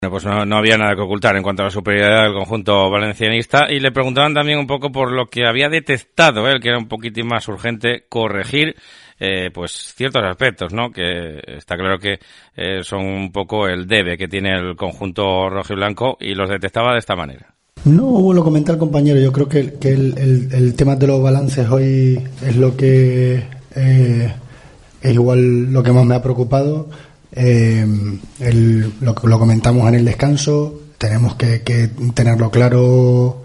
Bueno, 0.00 0.12
pues 0.12 0.24
no, 0.24 0.56
había 0.56 0.78
nada 0.78 0.94
que 0.94 1.02
ocultar 1.02 1.34
en 1.34 1.42
cuanto 1.42 1.62
a 1.62 1.64
la 1.66 1.70
superioridad 1.72 2.22
del 2.22 2.32
conjunto 2.32 2.88
valencianista 2.88 3.66
y 3.68 3.80
le 3.80 3.90
preguntaban 3.90 4.32
también 4.32 4.60
un 4.60 4.68
poco 4.68 4.92
por 4.92 5.10
lo 5.10 5.26
que 5.26 5.44
había 5.44 5.68
detectado 5.68 6.48
él, 6.48 6.60
que 6.60 6.68
era 6.68 6.78
un 6.78 6.86
poquitín 6.86 7.26
más 7.26 7.48
urgente 7.48 8.06
corregir 8.08 8.76
eh, 9.20 9.50
pues 9.52 9.94
ciertos 9.96 10.22
aspectos, 10.24 10.72
¿no? 10.72 10.90
Que 10.90 11.40
está 11.56 11.76
claro 11.76 11.98
que 11.98 12.18
eh, 12.56 12.82
son 12.82 13.04
un 13.04 13.32
poco 13.32 13.66
el 13.68 13.86
debe 13.86 14.16
que 14.16 14.28
tiene 14.28 14.54
el 14.54 14.76
conjunto 14.76 15.48
rojo 15.50 15.72
y 15.72 15.76
blanco 15.76 16.16
y 16.20 16.34
los 16.34 16.48
detectaba 16.48 16.92
de 16.92 16.98
esta 17.00 17.16
manera. 17.16 17.54
No, 17.84 18.32
lo 18.32 18.42
comenté 18.42 18.72
al 18.72 18.78
compañero. 18.78 19.20
Yo 19.20 19.32
creo 19.32 19.48
que, 19.48 19.74
que 19.74 19.90
el, 19.92 20.18
el- 20.18 20.48
el 20.52 20.74
tema 20.74 20.96
de 20.96 21.06
los 21.06 21.22
balances 21.22 21.68
hoy 21.70 22.20
es 22.44 22.56
lo 22.56 22.76
que 22.76 23.42
eh, 23.76 24.34
es 25.00 25.14
igual 25.14 25.72
lo 25.72 25.82
que 25.82 25.92
más 25.92 26.04
me 26.04 26.14
ha 26.16 26.22
preocupado. 26.22 26.88
Eh, 27.32 27.86
el- 28.40 28.92
lo, 29.00 29.14
comentamos 29.14 29.86
en 29.88 29.94
el 29.94 30.04
descanso. 30.04 30.80
Tenemos 30.98 31.36
que, 31.36 31.60
tenerlo 32.14 32.50
claro 32.50 33.44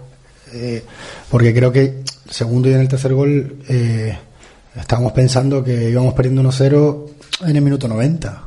eh, 0.52 0.82
porque 1.30 1.54
creo 1.54 1.70
que 1.70 1.80
el 1.82 2.04
segundo 2.28 2.68
y 2.68 2.72
en 2.74 2.80
el 2.80 2.88
tercer 2.88 3.14
gol 3.14 3.58
estábamos 4.76 5.12
pensando 5.12 5.62
que 5.62 5.90
íbamos 5.90 6.14
perdiendo 6.14 6.42
1-0 6.42 7.06
en 7.46 7.56
el 7.56 7.62
minuto 7.62 7.88
90 7.88 8.42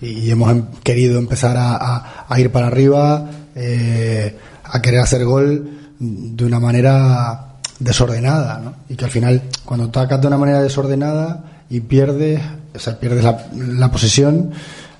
y 0.00 0.30
hemos 0.30 0.50
em- 0.50 0.66
querido 0.82 1.18
empezar 1.18 1.56
a, 1.58 2.38
ir 2.38 2.50
para 2.50 2.66
arriba, 2.66 3.30
eh, 3.54 4.36
a 4.64 4.82
querer 4.82 5.00
hacer 5.00 5.24
gol 5.24 5.78
de 5.98 6.44
una 6.44 6.58
manera 6.58 7.54
desordenada, 7.78 8.58
¿no? 8.58 8.74
Y 8.88 8.96
que 8.96 9.04
al 9.04 9.10
final, 9.10 9.42
cuando 9.64 9.86
atacas 9.86 10.20
de 10.20 10.26
una 10.26 10.38
manera 10.38 10.62
desordenada 10.62 11.44
y 11.70 11.80
pierdes, 11.80 12.40
o 12.74 12.78
sea, 12.78 12.98
pierdes 12.98 13.22
la, 13.22 13.46
la 13.54 13.90
posesión, 13.90 14.50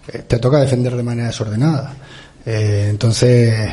eh, 0.08 0.24
te 0.26 0.38
toca 0.38 0.58
defender 0.58 0.96
de 0.96 1.02
manera 1.02 1.28
desordenada. 1.28 1.94
Eh, 2.44 2.88
entonces, 2.90 3.70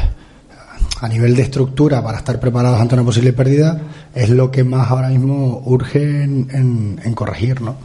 a 1.01 1.07
nivel 1.07 1.35
de 1.35 1.43
estructura, 1.43 2.03
para 2.03 2.17
estar 2.17 2.39
preparados 2.39 2.79
ante 2.79 2.95
una 2.95 3.03
posible 3.03 3.33
pérdida, 3.33 3.79
es 4.15 4.29
lo 4.29 4.51
que 4.51 4.63
más 4.63 4.89
ahora 4.91 5.09
mismo 5.09 5.61
urge 5.65 6.23
en, 6.23 6.47
en- 6.51 6.99
en 7.03 7.13
corregir, 7.13 7.61
¿no? 7.61 7.77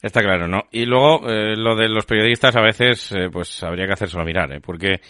Está 0.00 0.20
claro, 0.22 0.46
¿no? 0.46 0.64
Y 0.70 0.84
luego, 0.84 1.28
eh, 1.28 1.56
lo 1.56 1.74
de 1.74 1.88
los 1.88 2.06
periodistas 2.06 2.54
a 2.54 2.60
veces, 2.60 3.10
eh, 3.12 3.28
pues 3.32 3.62
habría 3.64 3.86
que 3.86 3.94
hacérselo 3.94 4.24
mirar, 4.24 4.52
¿eh? 4.52 4.60
Porque 4.60 5.00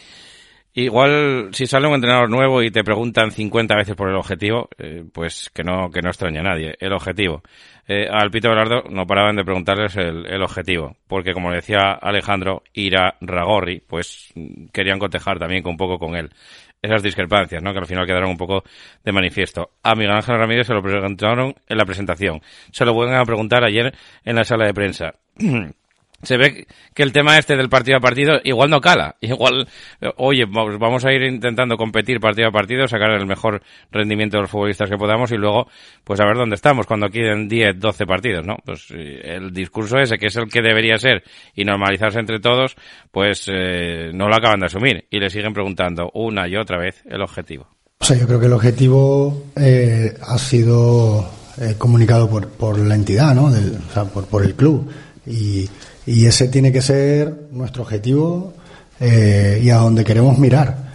igual 0.75 1.49
si 1.53 1.67
sale 1.67 1.89
un 1.89 1.95
entrenador 1.95 2.31
nuevo 2.31 2.63
y 2.63 2.71
te 2.71 2.85
preguntan 2.85 3.31
50 3.31 3.77
veces 3.77 3.95
por 3.97 4.09
el 4.09 4.17
objetivo, 4.17 4.69
eh, 4.79 5.05
pues 5.13 5.51
que 5.53 5.65
no, 5.65 5.91
que 5.91 6.01
no 6.03 6.09
extraña 6.09 6.41
a 6.41 6.45
nadie. 6.45 6.75
El 6.81 6.93
objetivo. 6.93 7.43
Eh, 7.87 8.07
al 8.11 8.31
Pito 8.31 8.51
Velardo 8.51 8.85
no 8.91 9.07
paraban 9.07 9.37
de 9.37 9.45
preguntarles 9.45 9.97
el, 9.97 10.27
el 10.27 10.43
objetivo, 10.43 10.97
porque 11.07 11.33
como 11.33 11.51
decía 11.53 11.93
Alejandro, 11.93 12.63
Ira 12.75 13.17
Ragorri, 13.21 13.81
pues 13.87 14.31
mm, 14.35 14.67
querían 14.73 14.99
cotejar 14.99 15.39
también 15.39 15.67
un 15.67 15.77
poco 15.77 15.99
con 15.99 16.15
él. 16.15 16.31
Esas 16.81 17.03
discrepancias, 17.03 17.63
¿no? 17.63 17.73
Que 17.73 17.81
al 17.81 17.87
final 17.87 18.07
quedaron 18.07 18.31
un 18.31 18.37
poco 18.37 18.63
de 19.05 19.13
manifiesto. 19.13 19.71
A 19.83 19.95
Miguel 19.95 20.13
Ángel 20.13 20.39
Ramírez 20.39 20.67
se 20.67 20.75
lo 20.75 20.83
preguntaron 20.83 21.55
en 21.69 21.77
la 21.77 21.85
presentación. 21.85 22.41
Se 22.73 22.85
lo 22.85 22.95
vuelven 22.95 23.17
a 23.17 23.25
preguntar 23.25 23.65
ayer 23.65 23.93
en 24.25 24.37
la 24.37 24.45
sala 24.45 24.67
de 24.67 24.75
prensa. 24.75 25.15
se 26.23 26.37
ve 26.37 26.67
que 26.95 27.03
el 27.03 27.13
tema 27.13 27.39
este 27.39 27.57
del 27.57 27.69
partido 27.69 27.99
a 27.99 28.01
partido 28.01 28.41
igual 28.45 28.71
no 28.71 28.81
cala. 28.81 29.17
Igual, 29.21 29.69
oye, 30.17 30.45
vamos 30.47 30.79
vamos 30.79 31.05
a 31.05 31.13
ir 31.13 31.23
intentando 31.23 31.77
competir 31.77 32.19
partido 32.21 32.49
a 32.49 32.51
partido, 32.53 32.89
sacar 32.89 33.11
el 33.13 33.27
mejor 33.27 33.63
rendimiento 33.93 34.37
de 34.37 34.43
los 34.43 34.51
futbolistas 34.51 34.91
que 34.91 34.97
podamos 34.97 35.31
y 35.33 35.37
luego, 35.37 35.69
pues 36.05 36.19
a 36.21 36.25
ver 36.27 36.37
dónde 36.37 36.57
estamos 36.57 36.87
cuando 36.87 37.09
queden 37.09 37.49
10, 37.49 37.79
12 37.79 38.07
partidos, 38.07 38.45
¿no? 38.47 38.57
Pues 38.65 38.87
eh, 38.91 39.21
el 39.37 39.53
discurso 39.53 39.99
ese, 39.99 40.19
que 40.19 40.27
es 40.27 40.37
el 40.37 40.49
que 40.49 40.61
debería 40.63 40.99
ser 40.99 41.23
y 41.55 41.65
normalizarse 41.65 42.19
entre 42.19 42.41
todos, 42.41 42.75
pues 43.13 43.45
eh, 43.53 44.11
no 44.13 44.29
lo 44.29 44.35
acaban 44.37 44.61
de 44.61 44.67
asumir 44.67 45.07
y 45.11 45.21
le 45.21 45.31
siguen 45.31 45.53
preguntando 45.55 46.11
una 46.15 46.49
y 46.49 46.57
otra 46.57 46.79
vez 46.79 47.03
el 47.07 47.23
objetivo. 47.23 47.69
O 48.01 48.05
sea, 48.05 48.17
yo 48.17 48.27
creo 48.27 48.41
que 48.41 48.47
el 48.47 48.53
objetivo 48.53 49.45
eh, 49.57 50.15
ha 50.23 50.39
sido 50.39 51.29
eh, 51.61 51.75
comunicado 51.79 52.29
por, 52.31 52.49
por 52.49 52.79
la 52.79 52.95
entidad, 52.95 53.35
¿no? 53.35 53.51
Del- 53.51 53.77
o 53.89 53.93
sea, 53.93 54.05
por, 54.05 54.27
por 54.27 54.45
el 54.45 54.55
club. 54.55 54.91
Y, 55.27 55.69
y 56.09 56.25
ese 56.25 56.49
tiene 56.49 56.73
que 56.73 56.81
ser 56.81 57.49
nuestro 57.53 57.83
objetivo 57.83 58.55
eh, 58.99 59.61
y 59.63 59.69
a 59.69 59.77
donde 59.77 60.05
queremos 60.05 60.39
mirar. 60.39 60.89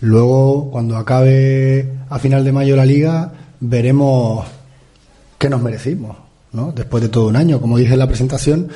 Luego, 0.00 0.70
cuando 0.72 0.96
acabe 0.96 1.88
a 2.08 2.18
final 2.18 2.44
de 2.44 2.50
mayo 2.50 2.74
la 2.74 2.84
liga, 2.84 3.32
veremos 3.60 4.44
qué 5.38 5.48
nos 5.48 5.62
merecimos, 5.62 6.16
¿no? 6.52 6.72
Después 6.72 7.00
de 7.00 7.08
todo 7.08 7.28
un 7.28 7.36
año, 7.36 7.60
como 7.60 7.78
dije 7.78 7.92
en 7.92 8.00
la 8.00 8.08
presentación, 8.08 8.68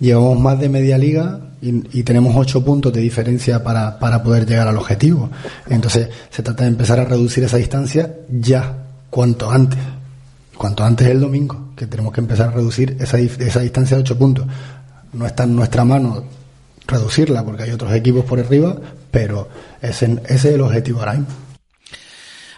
llevamos 0.00 0.40
más 0.40 0.58
de 0.58 0.70
media 0.70 0.96
liga 0.96 1.40
y, 1.60 1.98
y 1.98 2.02
tenemos 2.04 2.34
ocho 2.34 2.64
puntos 2.64 2.90
de 2.90 3.02
diferencia 3.02 3.62
para, 3.62 3.98
para 3.98 4.22
poder 4.22 4.46
llegar 4.46 4.66
al 4.66 4.78
objetivo. 4.78 5.28
Entonces, 5.68 6.08
se 6.30 6.42
trata 6.42 6.64
de 6.64 6.70
empezar 6.70 6.98
a 7.00 7.04
reducir 7.04 7.44
esa 7.44 7.58
distancia 7.58 8.14
ya, 8.30 8.78
cuanto 9.10 9.50
antes. 9.50 9.78
Cuanto 10.56 10.84
antes 10.84 11.06
el 11.08 11.20
domingo, 11.20 11.72
que 11.76 11.86
tenemos 11.86 12.14
que 12.14 12.20
empezar 12.20 12.48
a 12.48 12.52
reducir 12.52 12.96
esa, 12.98 13.18
esa 13.18 13.60
distancia 13.60 13.96
de 13.96 14.02
ocho 14.04 14.16
puntos. 14.16 14.46
No 15.12 15.26
está 15.26 15.44
en 15.44 15.56
nuestra 15.56 15.84
mano 15.84 16.24
reducirla 16.86 17.44
porque 17.44 17.64
hay 17.64 17.70
otros 17.70 17.92
equipos 17.92 18.24
por 18.24 18.40
arriba, 18.40 18.76
pero 19.10 19.48
ese, 19.80 20.18
ese 20.24 20.34
es 20.34 20.44
el 20.54 20.60
objetivo 20.60 21.00
ahora. 21.00 21.18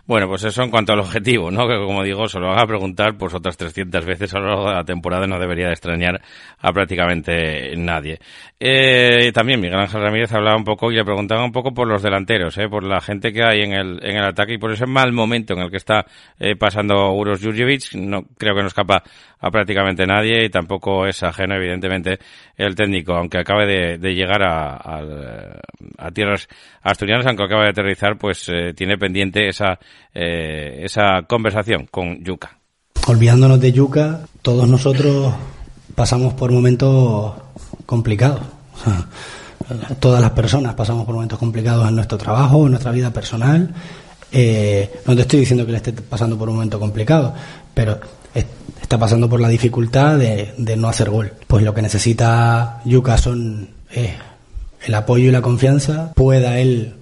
Bueno, 0.06 0.28
pues 0.28 0.44
eso 0.44 0.62
en 0.62 0.70
cuanto 0.70 0.92
al 0.92 1.00
objetivo, 1.00 1.50
¿no? 1.50 1.66
Que 1.66 1.76
como 1.76 2.02
digo, 2.02 2.28
se 2.28 2.38
lo 2.38 2.48
van 2.48 2.58
a 2.58 2.66
preguntar 2.66 3.16
pues 3.16 3.32
otras 3.32 3.56
300 3.56 4.04
veces 4.04 4.34
a 4.34 4.38
lo 4.38 4.48
largo 4.48 4.68
de 4.68 4.74
la 4.74 4.84
temporada, 4.84 5.26
no 5.26 5.38
debería 5.38 5.68
de 5.68 5.72
extrañar 5.72 6.20
a 6.58 6.72
prácticamente 6.74 7.74
nadie. 7.78 8.18
Eh, 8.60 9.32
también 9.32 9.60
Miguel 9.60 9.78
Ángel 9.80 10.02
Ramírez 10.02 10.30
hablaba 10.34 10.58
un 10.58 10.64
poco 10.64 10.92
y 10.92 10.96
le 10.96 11.04
preguntaba 11.06 11.42
un 11.42 11.52
poco 11.52 11.72
por 11.72 11.88
los 11.88 12.02
delanteros, 12.02 12.58
¿eh? 12.58 12.68
Por 12.68 12.84
la 12.84 13.00
gente 13.00 13.32
que 13.32 13.44
hay 13.44 13.62
en 13.62 13.72
el, 13.72 14.04
en 14.04 14.18
el 14.18 14.24
ataque 14.24 14.52
y 14.52 14.58
por 14.58 14.72
ese 14.72 14.84
mal 14.84 15.10
momento 15.12 15.54
en 15.54 15.60
el 15.60 15.70
que 15.70 15.78
está 15.78 16.04
eh, 16.38 16.54
pasando 16.54 17.10
Uros 17.12 17.40
Jurjevic. 17.42 17.94
No, 17.94 18.24
creo 18.36 18.54
que 18.54 18.60
no 18.60 18.68
escapa 18.68 19.02
a 19.44 19.50
prácticamente 19.50 20.06
nadie 20.06 20.46
y 20.46 20.48
tampoco 20.48 21.06
es 21.06 21.22
ajeno, 21.22 21.54
evidentemente, 21.56 22.18
el 22.56 22.74
técnico, 22.74 23.12
aunque 23.12 23.38
acabe 23.38 23.98
de, 23.98 24.14
llegar 24.14 24.42
a, 24.42 26.10
tierras 26.14 26.48
asturianas, 26.82 27.26
aunque 27.26 27.44
acabe 27.44 27.64
de 27.64 27.70
aterrizar, 27.70 28.16
pues 28.16 28.48
eh, 28.48 28.72
tiene 28.74 28.96
pendiente 28.96 29.46
esa, 29.46 29.78
eh, 30.14 30.80
esa 30.84 31.22
conversación 31.28 31.86
con 31.90 32.24
Yuka. 32.24 32.58
olvidándonos 33.06 33.60
de 33.60 33.72
Yuca, 33.72 34.20
todos 34.40 34.66
nosotros 34.66 35.34
pasamos 35.94 36.32
por 36.32 36.50
momentos 36.50 37.34
complicados. 37.84 38.40
Todas 39.98 40.20
las 40.20 40.32
personas 40.32 40.74
pasamos 40.74 41.06
por 41.06 41.14
momentos 41.14 41.38
complicados 41.38 41.88
en 41.88 41.94
nuestro 41.94 42.18
trabajo, 42.18 42.66
en 42.66 42.72
nuestra 42.72 42.92
vida 42.92 43.10
personal. 43.10 43.72
Eh, 44.30 45.00
no 45.06 45.14
te 45.14 45.22
estoy 45.22 45.40
diciendo 45.40 45.64
que 45.64 45.72
le 45.72 45.78
esté 45.78 45.92
pasando 45.92 46.36
por 46.36 46.50
un 46.50 46.56
momento 46.56 46.78
complicado, 46.78 47.32
pero 47.72 47.98
está 48.34 48.98
pasando 48.98 49.28
por 49.28 49.40
la 49.40 49.48
dificultad 49.48 50.18
de, 50.18 50.54
de 50.56 50.76
no 50.76 50.88
hacer 50.88 51.10
gol. 51.10 51.32
Pues 51.46 51.64
lo 51.64 51.74
que 51.74 51.82
necesita 51.82 52.80
Yuca 52.84 53.16
son 53.18 53.70
es 53.90 54.10
el 54.86 54.94
apoyo 54.94 55.28
y 55.28 55.30
la 55.30 55.40
confianza, 55.40 56.12
pueda 56.14 56.58
él 56.58 56.94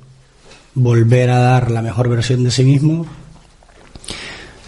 volver 0.75 1.31
a 1.31 1.39
dar 1.39 1.71
la 1.71 1.83
mejor 1.83 2.09
versión 2.09 2.45
de 2.45 2.51
sí 2.51 2.65
mismo 2.65 3.07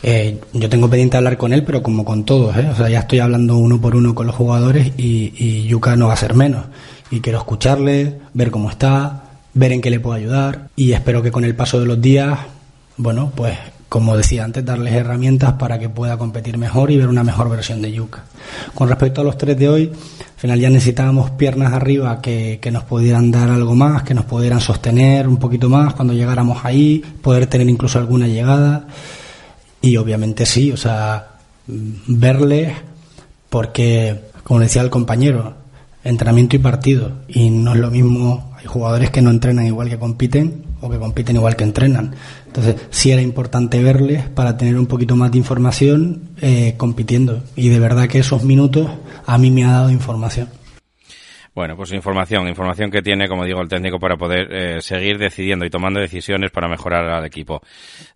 eh, 0.06 0.38
yo 0.52 0.68
tengo 0.68 0.90
pendiente 0.90 1.16
hablar 1.16 1.38
con 1.38 1.54
él, 1.54 1.64
pero 1.64 1.82
como 1.82 2.04
con 2.04 2.24
todos, 2.24 2.54
¿eh? 2.58 2.68
O 2.70 2.76
sea, 2.76 2.90
ya 2.90 3.00
estoy 3.00 3.20
hablando 3.20 3.56
uno 3.56 3.80
por 3.80 3.96
uno 3.96 4.14
con 4.14 4.26
los 4.26 4.36
jugadores 4.36 4.92
y, 4.98 5.32
y 5.34 5.62
Yuka 5.66 5.96
no 5.96 6.08
va 6.08 6.12
a 6.12 6.16
ser 6.16 6.34
menos. 6.34 6.66
Y 7.10 7.20
quiero 7.20 7.38
escucharle, 7.38 8.18
ver 8.34 8.50
cómo 8.50 8.68
está, 8.68 9.24
ver 9.54 9.72
en 9.72 9.80
qué 9.80 9.88
le 9.88 10.00
puedo 10.00 10.14
ayudar 10.14 10.68
y 10.76 10.92
espero 10.92 11.22
que 11.22 11.32
con 11.32 11.46
el 11.46 11.56
paso 11.56 11.80
de 11.80 11.86
los 11.86 12.02
días, 12.02 12.38
bueno, 12.98 13.32
pues 13.34 13.56
como 13.94 14.16
decía 14.16 14.42
antes, 14.42 14.64
darles 14.64 14.92
herramientas 14.92 15.52
para 15.52 15.78
que 15.78 15.88
pueda 15.88 16.18
competir 16.18 16.58
mejor 16.58 16.90
y 16.90 16.96
ver 16.96 17.06
una 17.06 17.22
mejor 17.22 17.48
versión 17.48 17.80
de 17.80 17.92
Yuka. 17.92 18.24
Con 18.74 18.88
respecto 18.88 19.20
a 19.20 19.24
los 19.24 19.38
tres 19.38 19.56
de 19.56 19.68
hoy, 19.68 19.84
al 19.84 20.40
final 20.40 20.58
ya 20.58 20.68
necesitábamos 20.68 21.30
piernas 21.30 21.72
arriba 21.72 22.20
que, 22.20 22.58
que 22.60 22.72
nos 22.72 22.82
pudieran 22.82 23.30
dar 23.30 23.50
algo 23.50 23.76
más, 23.76 24.02
que 24.02 24.12
nos 24.12 24.24
pudieran 24.24 24.60
sostener 24.60 25.28
un 25.28 25.36
poquito 25.36 25.68
más 25.68 25.94
cuando 25.94 26.12
llegáramos 26.12 26.64
ahí, 26.64 27.04
poder 27.22 27.46
tener 27.46 27.68
incluso 27.68 28.00
alguna 28.00 28.26
llegada. 28.26 28.88
Y 29.80 29.96
obviamente 29.96 30.44
sí, 30.44 30.72
o 30.72 30.76
sea, 30.76 31.28
verles, 31.68 32.72
porque, 33.48 34.22
como 34.42 34.58
decía 34.58 34.82
el 34.82 34.90
compañero, 34.90 35.54
entrenamiento 36.02 36.56
y 36.56 36.58
partido. 36.58 37.12
Y 37.28 37.48
no 37.48 37.74
es 37.74 37.78
lo 37.78 37.92
mismo, 37.92 38.56
hay 38.58 38.66
jugadores 38.66 39.10
que 39.10 39.22
no 39.22 39.30
entrenan 39.30 39.66
igual 39.66 39.88
que 39.88 40.00
compiten, 40.00 40.64
o 40.80 40.90
que 40.90 40.98
compiten 40.98 41.36
igual 41.36 41.54
que 41.54 41.62
entrenan. 41.62 42.16
Entonces, 42.54 42.76
sí 42.90 43.10
era 43.10 43.20
importante 43.20 43.82
verles 43.82 44.28
para 44.28 44.56
tener 44.56 44.78
un 44.78 44.86
poquito 44.86 45.16
más 45.16 45.32
de 45.32 45.38
información 45.38 46.22
eh, 46.40 46.74
compitiendo. 46.76 47.42
Y 47.56 47.68
de 47.68 47.80
verdad 47.80 48.06
que 48.06 48.20
esos 48.20 48.44
minutos 48.44 48.88
a 49.26 49.38
mí 49.38 49.50
me 49.50 49.64
ha 49.64 49.72
dado 49.72 49.90
información. 49.90 50.48
Bueno, 51.54 51.76
pues 51.76 51.92
información, 51.92 52.48
información 52.48 52.90
que 52.90 53.00
tiene, 53.00 53.28
como 53.28 53.44
digo, 53.44 53.60
el 53.60 53.68
técnico 53.68 54.00
para 54.00 54.16
poder 54.16 54.48
eh, 54.50 54.82
seguir 54.82 55.18
decidiendo 55.18 55.64
y 55.64 55.70
tomando 55.70 56.00
decisiones 56.00 56.50
para 56.50 56.68
mejorar 56.68 57.04
al 57.08 57.24
equipo. 57.24 57.60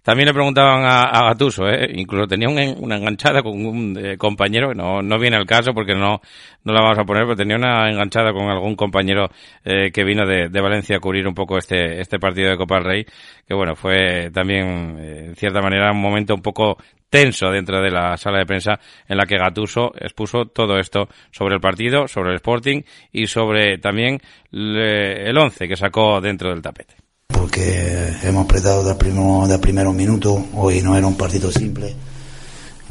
También 0.02 0.26
le 0.26 0.34
preguntaban 0.34 0.84
a, 0.84 1.04
a 1.04 1.28
Gatuso, 1.28 1.68
¿eh? 1.68 1.88
incluso 1.94 2.26
tenía 2.26 2.48
una 2.48 2.96
enganchada 2.96 3.42
con 3.44 3.64
un 3.64 3.96
eh, 3.96 4.16
compañero, 4.16 4.74
no, 4.74 5.02
no 5.02 5.18
viene 5.20 5.36
al 5.36 5.46
caso 5.46 5.72
porque 5.72 5.94
no, 5.94 6.20
no 6.64 6.72
la 6.72 6.82
vamos 6.82 6.98
a 6.98 7.04
poner, 7.04 7.22
pero 7.24 7.36
tenía 7.36 7.56
una 7.56 7.88
enganchada 7.88 8.32
con 8.32 8.50
algún 8.50 8.74
compañero 8.74 9.28
eh, 9.64 9.92
que 9.92 10.02
vino 10.02 10.26
de, 10.26 10.48
de, 10.48 10.60
Valencia 10.60 10.96
a 10.96 11.00
cubrir 11.00 11.28
un 11.28 11.34
poco 11.34 11.58
este, 11.58 12.00
este 12.00 12.18
partido 12.18 12.50
de 12.50 12.56
Copa 12.56 12.76
del 12.76 12.84
Rey, 12.84 13.06
que 13.46 13.54
bueno, 13.54 13.76
fue 13.76 14.30
también, 14.32 14.96
eh, 14.98 15.24
en 15.28 15.36
cierta 15.36 15.60
manera, 15.60 15.92
un 15.92 16.00
momento 16.00 16.34
un 16.34 16.42
poco 16.42 16.76
tenso 17.10 17.50
dentro 17.50 17.80
de 17.82 17.90
la 17.90 18.16
sala 18.16 18.38
de 18.38 18.46
prensa 18.46 18.78
en 19.06 19.16
la 19.16 19.26
que 19.26 19.38
Gatuso 19.38 19.92
expuso 19.98 20.46
todo 20.46 20.78
esto 20.78 21.08
sobre 21.30 21.54
el 21.54 21.60
partido, 21.60 22.08
sobre 22.08 22.30
el 22.30 22.36
Sporting 22.36 22.82
y 23.12 23.26
sobre 23.26 23.78
también 23.78 24.20
le, 24.50 25.28
el 25.28 25.38
once 25.38 25.68
que 25.68 25.76
sacó 25.76 26.20
dentro 26.20 26.50
del 26.50 26.62
tapete. 26.62 26.94
Porque 27.28 28.12
hemos 28.22 28.44
apretado 28.44 28.84
del 28.84 29.60
primero 29.60 29.92
minuto, 29.92 30.46
hoy 30.54 30.80
no 30.82 30.96
era 30.96 31.06
un 31.06 31.16
partido 31.16 31.50
simple. 31.50 31.94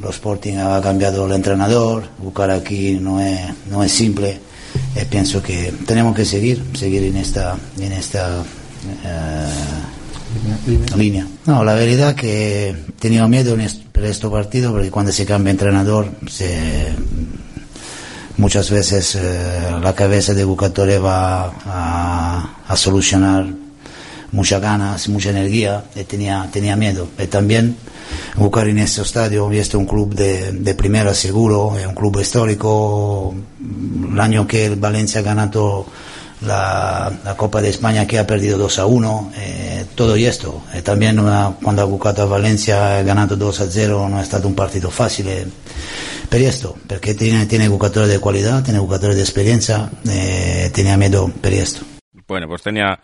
Lo 0.02 0.10
Sporting 0.12 0.58
ha 0.58 0.80
cambiado 0.82 1.26
el 1.26 1.34
entrenador, 1.34 2.04
buscar 2.20 2.52
aquí 2.52 3.00
no 3.02 3.20
es, 3.20 3.40
no 3.68 3.84
es 3.84 3.92
simple. 3.92 4.40
Y 4.96 5.06
pienso 5.06 5.42
que 5.42 5.74
tenemos 5.86 6.16
que 6.16 6.24
seguir, 6.24 6.64
seguir 6.74 7.04
en 7.04 7.18
esta, 7.18 7.58
en 7.80 7.92
esta 7.92 8.44
eh, 9.04 9.48
línea. 10.96 11.28
No, 11.46 11.64
la 11.64 11.74
verdad 11.74 12.16
que 12.16 12.76
tenido 13.00 13.28
miedo 13.28 13.54
en 13.54 13.62
este, 13.62 14.30
partido 14.30 14.72
porque 14.72 14.92
cuando 14.92 15.12
se 15.12 15.26
cambia 15.26 15.52
entrenador 15.52 16.10
muchas 18.38 18.70
veces 18.70 19.16
eh, 19.16 19.72
la 19.82 19.94
cabeza 19.94 20.34
de 20.34 20.46
Bucatore 20.46 21.00
va 21.00 21.52
a, 21.66 22.76
solucionar 22.76 23.48
muchas 24.32 24.62
ganas, 24.62 25.10
mucha 25.10 25.32
energía 25.32 25.86
y 25.96 26.04
tenía, 26.04 26.48
tenía 26.52 26.76
miedo. 26.76 27.08
Y 27.18 27.28
también 27.28 27.76
buscar 28.36 28.68
en 28.68 28.80
este 28.80 29.02
estadio, 29.02 29.50
este 29.52 29.62
es 29.62 29.76
un 29.76 29.86
club 29.86 30.14
de, 30.14 30.52
de 30.52 30.76
primera 30.76 31.14
seguro, 31.14 31.78
es 31.78 31.88
un 31.88 31.96
club 31.96 32.20
histórico, 32.20 33.34
el 34.12 34.20
año 34.20 34.46
que 34.46 34.68
el 34.68 34.76
Valencia 34.76 35.22
ha 35.22 35.24
ganado 35.24 35.88
la, 36.42 37.12
la, 37.24 37.36
Copa 37.36 37.62
de 37.62 37.70
España 37.70 38.06
que 38.06 38.20
ha 38.20 38.28
perdido 38.28 38.58
2 38.58 38.80
a 38.80 38.86
1, 38.86 39.32
eh, 39.36 39.86
todo 39.96 40.16
y 40.18 40.26
esto. 40.26 40.64
Eh, 40.74 40.82
también 40.82 41.20
una, 41.20 41.56
cuando 41.62 41.82
ha 41.82 41.86
buscado 41.86 42.24
a 42.24 42.26
Valencia 42.26 43.02
ganando 43.04 43.36
2 43.36 43.62
a 43.62 43.66
0 43.70 44.08
no 44.10 44.18
ha 44.18 44.22
estado 44.22 44.48
un 44.48 44.56
partido 44.56 44.92
fácil. 44.92 45.28
Eh, 45.28 45.48
per 46.30 46.42
esto, 46.42 46.76
perché 46.88 47.14
tiene, 47.14 47.46
tiene 47.46 47.68
jugadores 47.68 48.10
de 48.10 48.20
cualidad, 48.20 48.64
tiene 48.64 48.80
jugadores 48.80 49.16
de 49.16 49.22
experiencia, 49.22 49.90
eh, 50.10 50.70
tenía 50.74 50.98
miedo 50.98 51.32
per 51.42 51.54
esto. 51.54 51.86
Bueno, 52.28 52.48
pues 52.48 52.62
tenía 52.62 53.00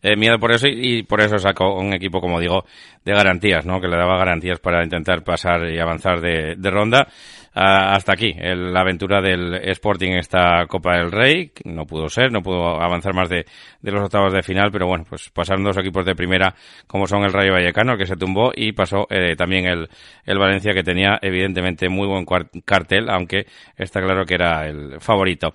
eh, 0.00 0.16
miedo 0.16 0.38
por 0.38 0.52
eso 0.52 0.66
y, 0.66 0.98
y, 0.98 1.02
por 1.02 1.20
eso 1.20 1.38
sacó 1.38 1.78
un 1.78 1.92
equipo, 1.92 2.20
como 2.20 2.40
digo, 2.40 2.64
de 3.04 3.12
garantías, 3.12 3.66
¿no? 3.66 3.80
Que 3.80 3.88
le 3.88 3.96
daba 3.96 4.16
garantías 4.16 4.58
para 4.58 4.82
intentar 4.82 5.22
pasar 5.22 5.70
y 5.70 5.78
avanzar 5.78 6.20
de, 6.20 6.56
de 6.56 6.70
ronda. 6.70 7.06
Uh, 7.54 7.60
hasta 7.60 8.14
aquí 8.14 8.34
el, 8.38 8.72
la 8.72 8.80
aventura 8.80 9.20
del 9.20 9.54
Sporting 9.70 10.12
en 10.12 10.18
esta 10.18 10.66
Copa 10.66 10.96
del 10.96 11.12
Rey. 11.12 11.52
No 11.64 11.84
pudo 11.84 12.08
ser, 12.08 12.32
no 12.32 12.42
pudo 12.42 12.80
avanzar 12.80 13.12
más 13.14 13.28
de, 13.28 13.44
de, 13.80 13.92
los 13.92 14.04
octavos 14.04 14.32
de 14.32 14.42
final, 14.42 14.70
pero 14.72 14.86
bueno, 14.86 15.04
pues 15.06 15.28
pasaron 15.28 15.62
dos 15.62 15.76
equipos 15.76 16.06
de 16.06 16.14
primera 16.14 16.54
como 16.86 17.06
son 17.06 17.24
el 17.24 17.32
Rayo 17.32 17.52
Vallecano, 17.52 17.98
que 17.98 18.06
se 18.06 18.16
tumbó, 18.16 18.52
y 18.54 18.72
pasó 18.72 19.06
eh, 19.10 19.36
también 19.36 19.66
el, 19.66 19.88
el 20.24 20.38
Valencia, 20.38 20.72
que 20.72 20.82
tenía 20.82 21.18
evidentemente 21.20 21.90
muy 21.90 22.06
buen 22.06 22.24
cartel, 22.64 23.10
aunque 23.10 23.46
está 23.76 24.00
claro 24.00 24.24
que 24.24 24.34
era 24.34 24.66
el 24.66 24.98
favorito. 25.00 25.52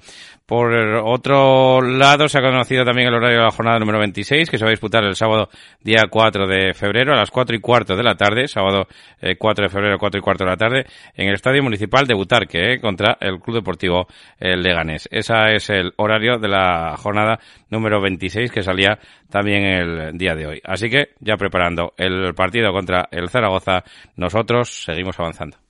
Por 0.48 0.74
otro 1.04 1.82
lado, 1.82 2.30
se 2.30 2.40
ha 2.40 2.42
conocido 2.42 2.86
también 2.86 3.10
el 3.10 3.16
horario 3.16 3.40
de 3.40 3.44
la 3.44 3.52
jornada 3.52 3.80
número 3.80 4.00
26, 4.00 4.50
que 4.50 4.58
se 4.58 4.64
va 4.64 4.70
a 4.70 4.72
disputar 4.72 5.04
el 5.04 5.14
sábado 5.14 5.50
día 5.82 6.04
4 6.10 6.48
de 6.48 6.74
febrero 6.74 7.12
a 7.12 7.18
las 7.18 7.32
4 7.32 7.58
y 7.58 7.60
cuarto 7.60 7.98
de 7.98 8.04
la 8.04 8.16
tarde, 8.16 8.48
sábado 8.48 8.88
eh, 9.20 9.36
4 9.38 9.64
de 9.64 9.70
febrero, 9.70 9.98
4 10.00 10.20
y 10.20 10.22
cuarto 10.22 10.46
de 10.46 10.50
la 10.50 10.56
tarde, 10.56 10.86
en 11.16 11.28
el 11.28 11.34
Estadio 11.34 11.62
Municipal 11.62 12.08
de 12.08 12.14
Butarque, 12.14 12.76
eh, 12.76 12.80
contra 12.80 13.18
el 13.20 13.42
Club 13.42 13.58
Deportivo 13.58 14.08
eh, 14.40 14.56
Leganés. 14.56 15.10
Ese 15.12 15.34
es 15.54 15.70
el 15.70 15.92
horario 15.98 16.40
de 16.40 16.48
la 16.48 16.96
jornada 16.96 17.40
número 17.70 18.00
26 18.00 18.50
que 18.50 18.64
salía 18.64 19.00
también 19.30 19.66
el 19.66 20.18
día 20.18 20.34
de 20.34 20.48
hoy. 20.48 20.62
Así 20.64 20.90
que, 20.90 21.10
ya 21.20 21.36
preparando 21.36 21.92
el 21.98 22.34
partido 22.36 22.72
contra 22.72 23.10
el 23.12 23.28
Zaragoza, 23.28 23.84
nosotros 24.16 24.86
seguimos 24.86 25.20
avanzando. 25.20 25.67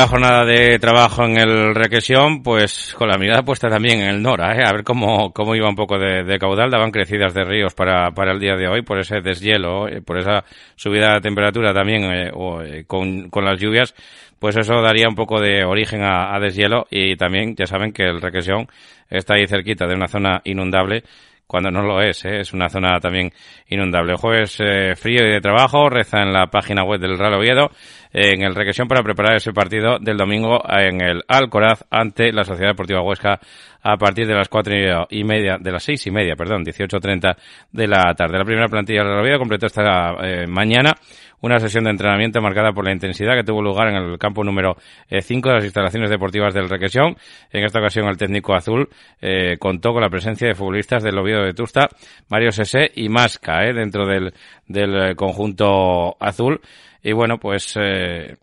La 0.00 0.08
jornada 0.08 0.46
de 0.46 0.78
trabajo 0.78 1.26
en 1.26 1.36
el 1.36 1.74
Requesión, 1.74 2.42
pues 2.42 2.94
con 2.96 3.06
la 3.06 3.18
mirada 3.18 3.42
puesta 3.42 3.68
también 3.68 4.00
en 4.00 4.08
el 4.08 4.22
Nora, 4.22 4.56
¿eh? 4.56 4.64
a 4.66 4.72
ver 4.72 4.82
cómo, 4.82 5.30
cómo 5.30 5.54
iba 5.54 5.68
un 5.68 5.74
poco 5.74 5.98
de, 5.98 6.38
caudal, 6.38 6.70
daban 6.70 6.90
crecidas 6.90 7.34
de 7.34 7.44
ríos 7.44 7.74
para, 7.74 8.10
para 8.12 8.32
el 8.32 8.40
día 8.40 8.56
de 8.56 8.66
hoy, 8.66 8.80
por 8.80 8.98
ese 8.98 9.20
deshielo, 9.20 9.88
eh, 9.88 10.00
por 10.00 10.16
esa 10.16 10.42
subida 10.74 11.12
de 11.12 11.20
temperatura 11.20 11.74
también, 11.74 12.04
eh, 12.04 12.30
eh, 12.64 12.84
con, 12.86 13.28
con 13.28 13.44
las 13.44 13.60
lluvias, 13.60 13.94
pues 14.38 14.56
eso 14.56 14.80
daría 14.80 15.06
un 15.06 15.14
poco 15.14 15.38
de 15.38 15.64
origen 15.64 16.02
a, 16.02 16.34
a 16.34 16.40
deshielo 16.40 16.86
y 16.90 17.16
también 17.16 17.54
ya 17.54 17.66
saben 17.66 17.92
que 17.92 18.04
el 18.04 18.22
Requesión 18.22 18.68
está 19.10 19.34
ahí 19.34 19.46
cerquita 19.46 19.86
de 19.86 19.96
una 19.96 20.08
zona 20.08 20.40
inundable 20.44 21.04
cuando 21.50 21.72
no 21.72 21.82
lo 21.82 22.00
es, 22.00 22.24
¿eh? 22.24 22.38
es 22.38 22.52
una 22.52 22.68
zona 22.68 23.00
también 23.00 23.32
inundable. 23.68 24.14
Jueves 24.14 24.56
eh, 24.60 24.94
frío 24.94 25.26
y 25.26 25.32
de 25.32 25.40
trabajo, 25.40 25.90
reza 25.90 26.22
en 26.22 26.32
la 26.32 26.46
página 26.46 26.84
web 26.84 27.00
del 27.00 27.18
Real 27.18 27.34
Oviedo, 27.34 27.72
eh, 28.12 28.34
en 28.34 28.42
el 28.42 28.54
Requesión 28.54 28.86
para 28.86 29.02
preparar 29.02 29.34
ese 29.34 29.52
partido 29.52 29.98
del 29.98 30.16
domingo 30.16 30.62
en 30.68 31.00
el 31.00 31.24
Alcoraz 31.26 31.84
ante 31.90 32.30
la 32.30 32.44
Sociedad 32.44 32.70
Deportiva 32.70 33.02
Huesca 33.02 33.40
a 33.82 33.96
partir 33.96 34.28
de 34.28 34.34
las 34.34 34.48
cuatro 34.48 34.72
y 35.10 35.24
media, 35.24 35.56
de 35.58 35.72
las 35.72 35.82
seis 35.82 36.06
y 36.06 36.12
media, 36.12 36.36
perdón, 36.36 36.64
18.30 36.64 37.36
de 37.72 37.88
la 37.88 38.14
tarde. 38.14 38.38
La 38.38 38.44
primera 38.44 38.68
plantilla 38.68 39.00
del 39.00 39.08
Real 39.08 39.20
Oviedo 39.22 39.38
completó 39.40 39.66
esta 39.66 40.14
eh, 40.22 40.46
mañana 40.46 40.92
una 41.40 41.58
sesión 41.58 41.84
de 41.84 41.90
entrenamiento 41.90 42.40
marcada 42.40 42.72
por 42.72 42.84
la 42.84 42.92
intensidad 42.92 43.34
que 43.34 43.44
tuvo 43.44 43.62
lugar 43.62 43.88
en 43.88 43.96
el 43.96 44.18
campo 44.18 44.44
número 44.44 44.76
5 45.08 45.48
eh, 45.48 45.50
de 45.50 45.56
las 45.56 45.64
instalaciones 45.64 46.10
deportivas 46.10 46.54
del 46.54 46.68
Requesión. 46.68 47.16
En 47.50 47.64
esta 47.64 47.80
ocasión 47.80 48.08
el 48.08 48.16
técnico 48.16 48.54
azul 48.54 48.88
eh, 49.20 49.56
contó 49.58 49.92
con 49.92 50.02
la 50.02 50.10
presencia 50.10 50.48
de 50.48 50.54
futbolistas 50.54 51.02
del 51.02 51.18
Oviedo 51.18 51.42
de 51.42 51.54
Tusta, 51.54 51.88
Mario 52.28 52.52
Sese 52.52 52.90
y 52.94 53.08
Masca, 53.08 53.64
eh, 53.64 53.72
dentro 53.72 54.06
del, 54.06 54.32
del 54.66 55.16
conjunto 55.16 56.16
azul. 56.20 56.60
Y 57.02 57.12
bueno, 57.12 57.38
pues 57.38 57.74
eh, 57.76 58.36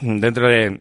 dentro 0.00 0.48
de 0.48 0.80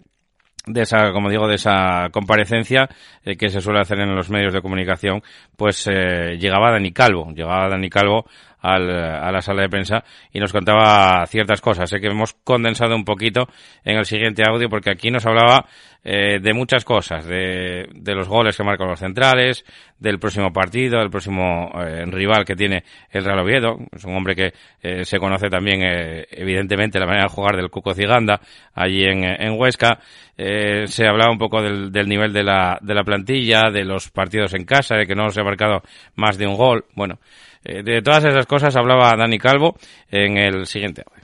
de 0.65 0.81
esa, 0.81 1.11
como 1.11 1.29
digo, 1.29 1.47
de 1.47 1.55
esa 1.55 2.09
comparecencia 2.11 2.89
eh, 3.23 3.35
que 3.35 3.49
se 3.49 3.59
suele 3.59 3.81
hacer 3.81 3.99
en 3.99 4.15
los 4.15 4.29
medios 4.29 4.53
de 4.53 4.61
comunicación, 4.61 5.21
pues 5.57 5.87
eh, 5.87 6.37
llegaba 6.39 6.71
Dani 6.71 6.91
Calvo, 6.91 7.31
llegaba 7.33 7.67
Dani 7.67 7.89
Calvo 7.89 8.25
al, 8.63 8.89
a 8.89 9.31
la 9.31 9.41
sala 9.41 9.61
de 9.61 9.69
prensa 9.69 10.03
y 10.31 10.39
nos 10.39 10.51
contaba 10.51 11.23
ciertas 11.27 11.61
cosas. 11.61 11.89
Sé 11.89 11.99
que 11.99 12.07
hemos 12.07 12.33
condensado 12.33 12.95
un 12.95 13.05
poquito 13.05 13.47
en 13.83 13.97
el 13.97 14.05
siguiente 14.05 14.41
audio 14.47 14.69
porque 14.69 14.89
aquí 14.89 15.11
nos 15.11 15.25
hablaba 15.25 15.65
eh, 16.05 16.39
de 16.41 16.53
muchas 16.53 16.83
cosas, 16.83 17.25
de, 17.25 17.87
de, 17.93 18.15
los 18.15 18.27
goles 18.27 18.57
que 18.57 18.63
marcan 18.63 18.89
los 18.89 18.99
centrales, 18.99 19.63
del 19.99 20.19
próximo 20.19 20.51
partido, 20.51 20.99
del 20.99 21.09
próximo 21.09 21.71
eh, 21.79 22.03
rival 22.05 22.43
que 22.43 22.55
tiene 22.55 22.83
el 23.09 23.23
Real 23.23 23.39
Oviedo. 23.39 23.77
Es 23.91 24.03
un 24.03 24.15
hombre 24.15 24.35
que 24.35 24.53
eh, 24.81 25.05
se 25.05 25.17
conoce 25.17 25.49
también, 25.49 25.81
eh, 25.81 26.25
evidentemente, 26.31 26.99
la 26.99 27.05
manera 27.05 27.23
de 27.23 27.29
jugar 27.29 27.55
del 27.55 27.69
Cuco 27.69 27.93
Ciganda 27.93 28.41
allí 28.73 29.03
en, 29.03 29.23
en 29.23 29.57
Huesca. 29.57 29.99
Eh, 30.37 30.87
se 30.87 31.07
hablaba 31.07 31.31
un 31.31 31.37
poco 31.37 31.61
del, 31.61 31.91
del, 31.91 32.09
nivel 32.09 32.33
de 32.33 32.43
la, 32.43 32.77
de 32.81 32.93
la 32.93 33.03
plantilla, 33.03 33.69
de 33.71 33.85
los 33.85 34.09
partidos 34.09 34.53
en 34.55 34.65
casa, 34.65 34.95
de 34.95 35.05
que 35.05 35.15
no 35.15 35.29
se 35.29 35.39
ha 35.39 35.43
marcado 35.43 35.83
más 36.15 36.37
de 36.37 36.47
un 36.47 36.55
gol. 36.55 36.85
Bueno, 36.95 37.19
eh, 37.63 37.83
de 37.83 38.01
todas 38.01 38.23
esas 38.23 38.45
cosas 38.45 38.75
hablaba 38.75 39.15
Dani 39.15 39.37
Calvo 39.37 39.75
en 40.09 40.37
el 40.37 40.67
siguiente 40.67 41.03
audio. 41.07 41.23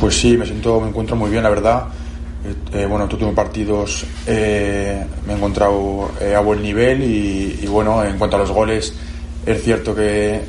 Pues 0.00 0.16
sí, 0.18 0.36
me 0.36 0.46
siento, 0.46 0.80
me 0.80 0.88
encuentro 0.88 1.16
muy 1.16 1.30
bien, 1.30 1.42
la 1.42 1.50
verdad. 1.50 1.88
Eh, 2.72 2.86
bueno, 2.86 3.04
en 3.04 3.12
últimos 3.12 3.34
partidos 3.34 4.06
eh, 4.26 5.04
me 5.26 5.32
he 5.32 5.36
encontrado 5.36 6.12
eh, 6.20 6.34
a 6.34 6.40
buen 6.40 6.62
nivel 6.62 7.02
y, 7.02 7.58
y, 7.62 7.66
bueno, 7.66 8.04
en 8.04 8.16
cuanto 8.16 8.36
a 8.36 8.38
los 8.38 8.50
goles, 8.52 8.94
es 9.44 9.62
cierto 9.62 9.94
que, 9.94 10.40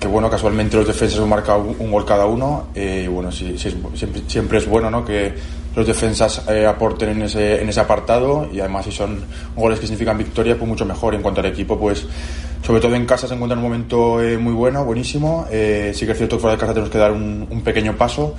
que 0.00 0.08
bueno, 0.08 0.30
casualmente 0.30 0.76
los 0.76 0.86
defensas 0.86 1.20
han 1.20 1.28
marcado 1.28 1.74
un, 1.78 1.90
gol 1.90 2.06
cada 2.06 2.24
uno. 2.24 2.68
eh, 2.74 3.02
y 3.04 3.08
bueno, 3.08 3.30
sí, 3.30 3.56
sí 3.58 3.70
siempre, 3.94 4.22
siempre 4.26 4.58
es 4.58 4.66
bueno 4.66 4.90
¿no? 4.90 5.04
que 5.04 5.34
los 5.76 5.86
defensas 5.86 6.42
eh, 6.48 6.66
aporten 6.66 7.10
en 7.10 7.22
ese, 7.22 7.62
en 7.62 7.68
ese 7.68 7.80
apartado 7.80 8.48
y 8.52 8.60
además 8.60 8.86
si 8.86 8.92
son 8.92 9.22
goles 9.54 9.78
que 9.78 9.86
significan 9.86 10.16
victoria, 10.16 10.56
pues 10.56 10.68
mucho 10.68 10.86
mejor. 10.86 11.14
En 11.14 11.22
cuanto 11.22 11.40
al 11.40 11.46
equipo, 11.46 11.78
pues 11.78 12.06
sobre 12.62 12.80
todo 12.80 12.94
en 12.94 13.06
casa 13.06 13.26
se 13.26 13.34
encuentra 13.34 13.58
en 13.58 13.64
un 13.64 13.70
momento 13.70 14.22
eh, 14.22 14.36
muy 14.38 14.52
bueno, 14.52 14.84
buenísimo. 14.84 15.46
Eh, 15.50 15.92
sí 15.94 16.06
que 16.06 16.12
es 16.12 16.18
cierto 16.18 16.36
que 16.36 16.40
fuera 16.42 16.56
de 16.56 16.60
casa 16.60 16.72
tenemos 16.72 16.90
que 16.90 16.98
dar 16.98 17.12
un, 17.12 17.46
un 17.50 17.62
pequeño 17.62 17.96
paso. 17.96 18.34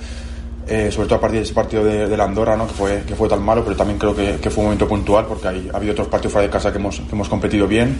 eh, 0.68 0.90
sobre 0.90 1.08
todo 1.08 1.16
a 1.16 1.20
partir 1.20 1.40
de 1.40 1.44
ese 1.44 1.54
partido 1.54 1.84
de, 1.84 2.08
de 2.08 2.16
la 2.16 2.24
Andorra, 2.24 2.56
¿no? 2.56 2.66
que, 2.66 2.74
fue, 2.74 3.02
que 3.06 3.14
fue 3.14 3.28
tan 3.28 3.42
malo, 3.42 3.64
pero 3.64 3.76
también 3.76 3.98
creo 3.98 4.14
que, 4.14 4.36
que 4.36 4.50
fue 4.50 4.62
un 4.62 4.66
momento 4.66 4.86
puntual 4.88 5.26
porque 5.26 5.48
hay, 5.48 5.68
ha 5.72 5.76
habido 5.76 5.92
otros 5.92 6.08
partidos 6.08 6.32
fuera 6.32 6.46
de 6.46 6.52
casa 6.52 6.70
que 6.72 6.78
hemos, 6.78 7.00
que 7.00 7.12
hemos 7.12 7.28
competido 7.28 7.66
bien 7.66 7.96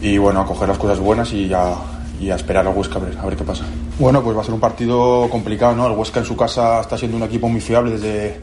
y 0.00 0.16
bueno, 0.18 0.40
a 0.40 0.46
coger 0.46 0.68
las 0.68 0.78
cosas 0.78 0.98
buenas 1.00 1.32
y 1.32 1.52
a, 1.52 1.74
y 2.20 2.30
a 2.30 2.36
esperar 2.36 2.66
al 2.66 2.74
Huesca 2.76 2.98
a 2.98 3.02
ver, 3.02 3.18
a 3.18 3.24
ver 3.26 3.36
qué 3.36 3.44
pasa. 3.44 3.64
Bueno, 3.98 4.22
pues 4.22 4.36
va 4.36 4.42
a 4.42 4.44
ser 4.44 4.54
un 4.54 4.60
partido 4.60 5.28
complicado, 5.30 5.74
¿no? 5.74 5.86
El 5.86 5.92
Huesca 5.98 6.20
en 6.20 6.26
su 6.26 6.36
casa 6.36 6.80
está 6.80 6.96
siendo 6.96 7.16
un 7.16 7.24
equipo 7.24 7.48
muy 7.48 7.60
fiable 7.60 7.92
desde, 7.92 8.40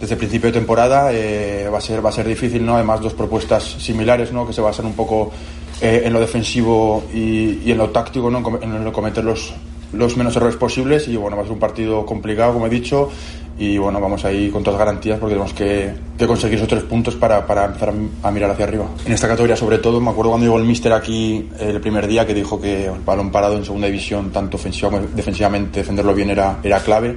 desde 0.00 0.14
el 0.14 0.18
principio 0.18 0.48
de 0.48 0.58
temporada, 0.58 1.10
eh, 1.12 1.68
va, 1.72 1.78
a 1.78 1.80
ser, 1.80 2.04
va 2.04 2.10
a 2.10 2.12
ser 2.12 2.26
difícil, 2.26 2.64
¿no? 2.66 2.74
Además, 2.74 3.00
dos 3.00 3.14
propuestas 3.14 3.62
similares, 3.62 4.32
¿no? 4.32 4.46
Que 4.46 4.52
se 4.52 4.60
basan 4.60 4.86
un 4.86 4.94
poco 4.94 5.30
eh, 5.80 6.02
en 6.04 6.12
lo 6.12 6.20
defensivo 6.20 7.04
y, 7.12 7.60
y 7.64 7.72
en 7.72 7.78
lo 7.78 7.90
táctico, 7.90 8.30
¿no? 8.30 8.42
En, 8.60 8.74
en 8.74 8.92
cometer 8.92 9.24
los, 9.24 9.54
los 9.92 10.16
menos 10.16 10.34
errores 10.36 10.56
posibles 10.56 11.08
y 11.08 11.16
bueno, 11.16 11.36
va 11.36 11.42
a 11.42 11.44
ser 11.44 11.52
un 11.52 11.58
partido 11.58 12.04
complicado, 12.06 12.54
como 12.54 12.66
he 12.66 12.70
dicho, 12.70 13.10
y 13.58 13.76
bueno, 13.78 14.00
vamos 14.00 14.24
ahí 14.24 14.50
con 14.50 14.62
todas 14.62 14.78
las 14.78 14.86
garantías 14.86 15.18
porque 15.18 15.34
tenemos 15.34 15.52
que, 15.52 15.92
que 16.18 16.26
conseguir 16.26 16.56
esos 16.56 16.68
tres 16.68 16.82
puntos 16.84 17.14
para, 17.14 17.46
para 17.46 17.66
empezar 17.66 17.92
a, 18.22 18.30
mirar 18.30 18.50
hacia 18.50 18.64
arriba. 18.64 18.86
En 19.04 19.12
esta 19.12 19.28
categoría, 19.28 19.56
sobre 19.56 19.78
todo, 19.78 20.00
me 20.00 20.10
acuerdo 20.10 20.30
cuando 20.30 20.46
llegó 20.46 20.58
el 20.58 20.64
míster 20.64 20.92
aquí 20.92 21.48
el 21.58 21.80
primer 21.80 22.06
día 22.06 22.26
que 22.26 22.34
dijo 22.34 22.60
que 22.60 22.86
el 22.86 23.00
balón 23.00 23.30
parado 23.30 23.56
en 23.56 23.64
segunda 23.64 23.86
división, 23.86 24.30
tanto 24.30 24.56
ofensiva 24.56 24.90
como 24.90 25.06
defensivamente, 25.14 25.80
defenderlo 25.80 26.14
bien 26.14 26.30
era, 26.30 26.58
era 26.62 26.80
clave 26.80 27.16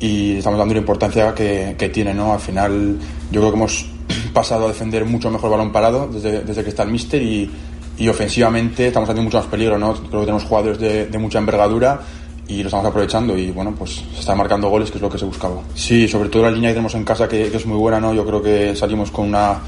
y 0.00 0.36
estamos 0.38 0.58
dando 0.58 0.74
la 0.74 0.80
importancia 0.80 1.34
que, 1.34 1.74
que 1.76 1.88
tiene, 1.88 2.14
¿no? 2.14 2.32
Al 2.32 2.40
final, 2.40 2.98
yo 3.30 3.40
creo 3.40 3.52
que 3.52 3.56
hemos 3.56 3.86
pasado 4.32 4.64
a 4.64 4.68
defender 4.68 5.04
mucho 5.04 5.30
mejor 5.30 5.50
balón 5.50 5.72
parado 5.72 6.08
desde, 6.08 6.40
desde 6.40 6.62
que 6.62 6.70
está 6.70 6.84
el 6.84 6.90
míster 6.90 7.20
y, 7.20 7.50
y 7.98 8.08
ofensivamente 8.08 8.86
estamos 8.86 9.08
haciendo 9.08 9.24
mucho 9.24 9.38
más 9.38 9.46
peligro, 9.46 9.78
¿no? 9.78 9.94
Creo 9.94 10.20
que 10.20 10.26
tenemos 10.26 10.44
jugadores 10.44 10.78
de, 10.78 11.06
de 11.06 11.18
mucha 11.18 11.38
envergadura 11.38 12.00
y 12.46 12.62
lo 12.62 12.68
estamos 12.68 12.86
aprovechando 12.86 13.36
y 13.36 13.50
bueno, 13.50 13.74
pues 13.76 14.02
se 14.14 14.20
están 14.20 14.38
marcando 14.38 14.68
goles, 14.68 14.90
que 14.90 14.96
es 14.98 15.02
lo 15.02 15.10
que 15.10 15.18
se 15.18 15.24
buscaba. 15.24 15.60
Sí, 15.74 16.08
sobre 16.08 16.28
todo 16.28 16.44
la 16.44 16.50
línea 16.50 16.70
que 16.70 16.74
tenemos 16.74 16.94
en 16.94 17.04
casa 17.04 17.28
que, 17.28 17.50
que 17.50 17.56
es 17.56 17.66
muy 17.66 17.76
buena, 17.76 18.00
¿no? 18.00 18.14
Yo 18.14 18.24
creo 18.24 18.42
que 18.42 18.74
salimos 18.74 19.10
con 19.10 19.28
una 19.28 19.58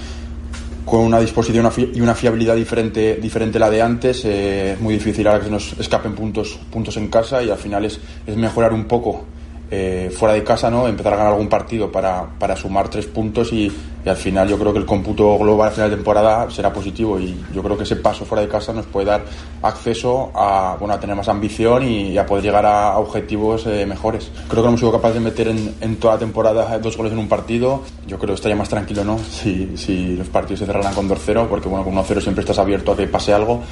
con 0.84 1.00
una 1.00 1.20
disposición 1.20 1.70
y 1.94 2.00
una 2.00 2.14
fiabilidad 2.14 2.56
diferente 2.56 3.16
diferente 3.16 3.58
a 3.58 3.60
la 3.60 3.70
de 3.70 3.82
antes. 3.82 4.24
eh, 4.24 4.72
es 4.72 4.80
muy 4.80 4.94
difícil 4.94 5.26
ahora 5.26 5.38
que 5.40 5.44
se 5.44 5.50
nos 5.50 5.72
escapen 5.78 6.14
puntos 6.14 6.58
puntos 6.70 6.96
en 6.96 7.08
casa 7.08 7.42
y 7.42 7.50
al 7.50 7.58
final 7.58 7.84
es, 7.84 8.00
es 8.26 8.36
mejorar 8.36 8.72
un 8.72 8.84
poco 8.84 9.24
eh, 9.70 10.10
fuera 10.12 10.34
de 10.34 10.42
casa, 10.42 10.70
¿no? 10.70 10.88
Empezar 10.88 11.12
a 11.12 11.16
ganar 11.16 11.32
algún 11.32 11.48
partido 11.48 11.92
para, 11.92 12.26
para 12.38 12.56
sumar 12.56 12.88
tres 12.88 13.06
puntos 13.06 13.52
y, 13.52 13.70
y 14.04 14.08
al 14.08 14.16
final 14.16 14.48
yo 14.48 14.58
creo 14.58 14.72
que 14.72 14.78
el 14.78 14.86
cómputo 14.86 15.38
global 15.38 15.68
a 15.68 15.70
final 15.70 15.90
de 15.90 15.96
temporada 15.96 16.50
será 16.50 16.72
positivo 16.72 17.20
y 17.20 17.38
yo 17.54 17.62
creo 17.62 17.76
que 17.76 17.84
ese 17.84 17.96
paso 17.96 18.24
fuera 18.24 18.42
de 18.42 18.48
casa 18.48 18.72
nos 18.72 18.86
puede 18.86 19.06
dar 19.06 19.22
acceso 19.62 20.32
a, 20.34 20.76
bueno, 20.78 20.94
a 20.94 21.00
tener 21.00 21.14
más 21.14 21.28
ambición 21.28 21.84
y, 21.84 22.18
a 22.18 22.26
poder 22.26 22.44
llegar 22.44 22.66
a, 22.66 22.98
objetivos 22.98 23.66
eh, 23.66 23.86
mejores. 23.86 24.30
Creo 24.48 24.62
que 24.62 24.68
hemos 24.68 24.80
sido 24.80 24.92
capaces 24.92 25.14
de 25.14 25.20
meter 25.20 25.48
en, 25.48 25.74
en 25.80 25.96
toda 25.96 26.14
la 26.14 26.20
temporada 26.20 26.78
dos 26.78 26.96
goles 26.96 27.12
en 27.12 27.18
un 27.18 27.28
partido. 27.28 27.82
Yo 28.06 28.18
creo 28.18 28.30
que 28.30 28.34
estaría 28.34 28.56
más 28.56 28.68
tranquilo, 28.68 29.04
¿no? 29.04 29.18
Si, 29.40 29.76
si 29.76 30.16
los 30.16 30.28
partidos 30.28 30.60
se 30.60 30.66
cerraran 30.66 30.92
con 30.92 31.08
2-0, 31.08 31.46
porque 31.46 31.68
bueno, 31.68 31.82
con 31.82 31.94
1-0 31.94 32.20
siempre 32.20 32.42
estás 32.42 32.58
abierto 32.58 32.92
a 32.92 32.96
que 32.96 33.06
pase 33.06 33.32
algo 33.32 33.62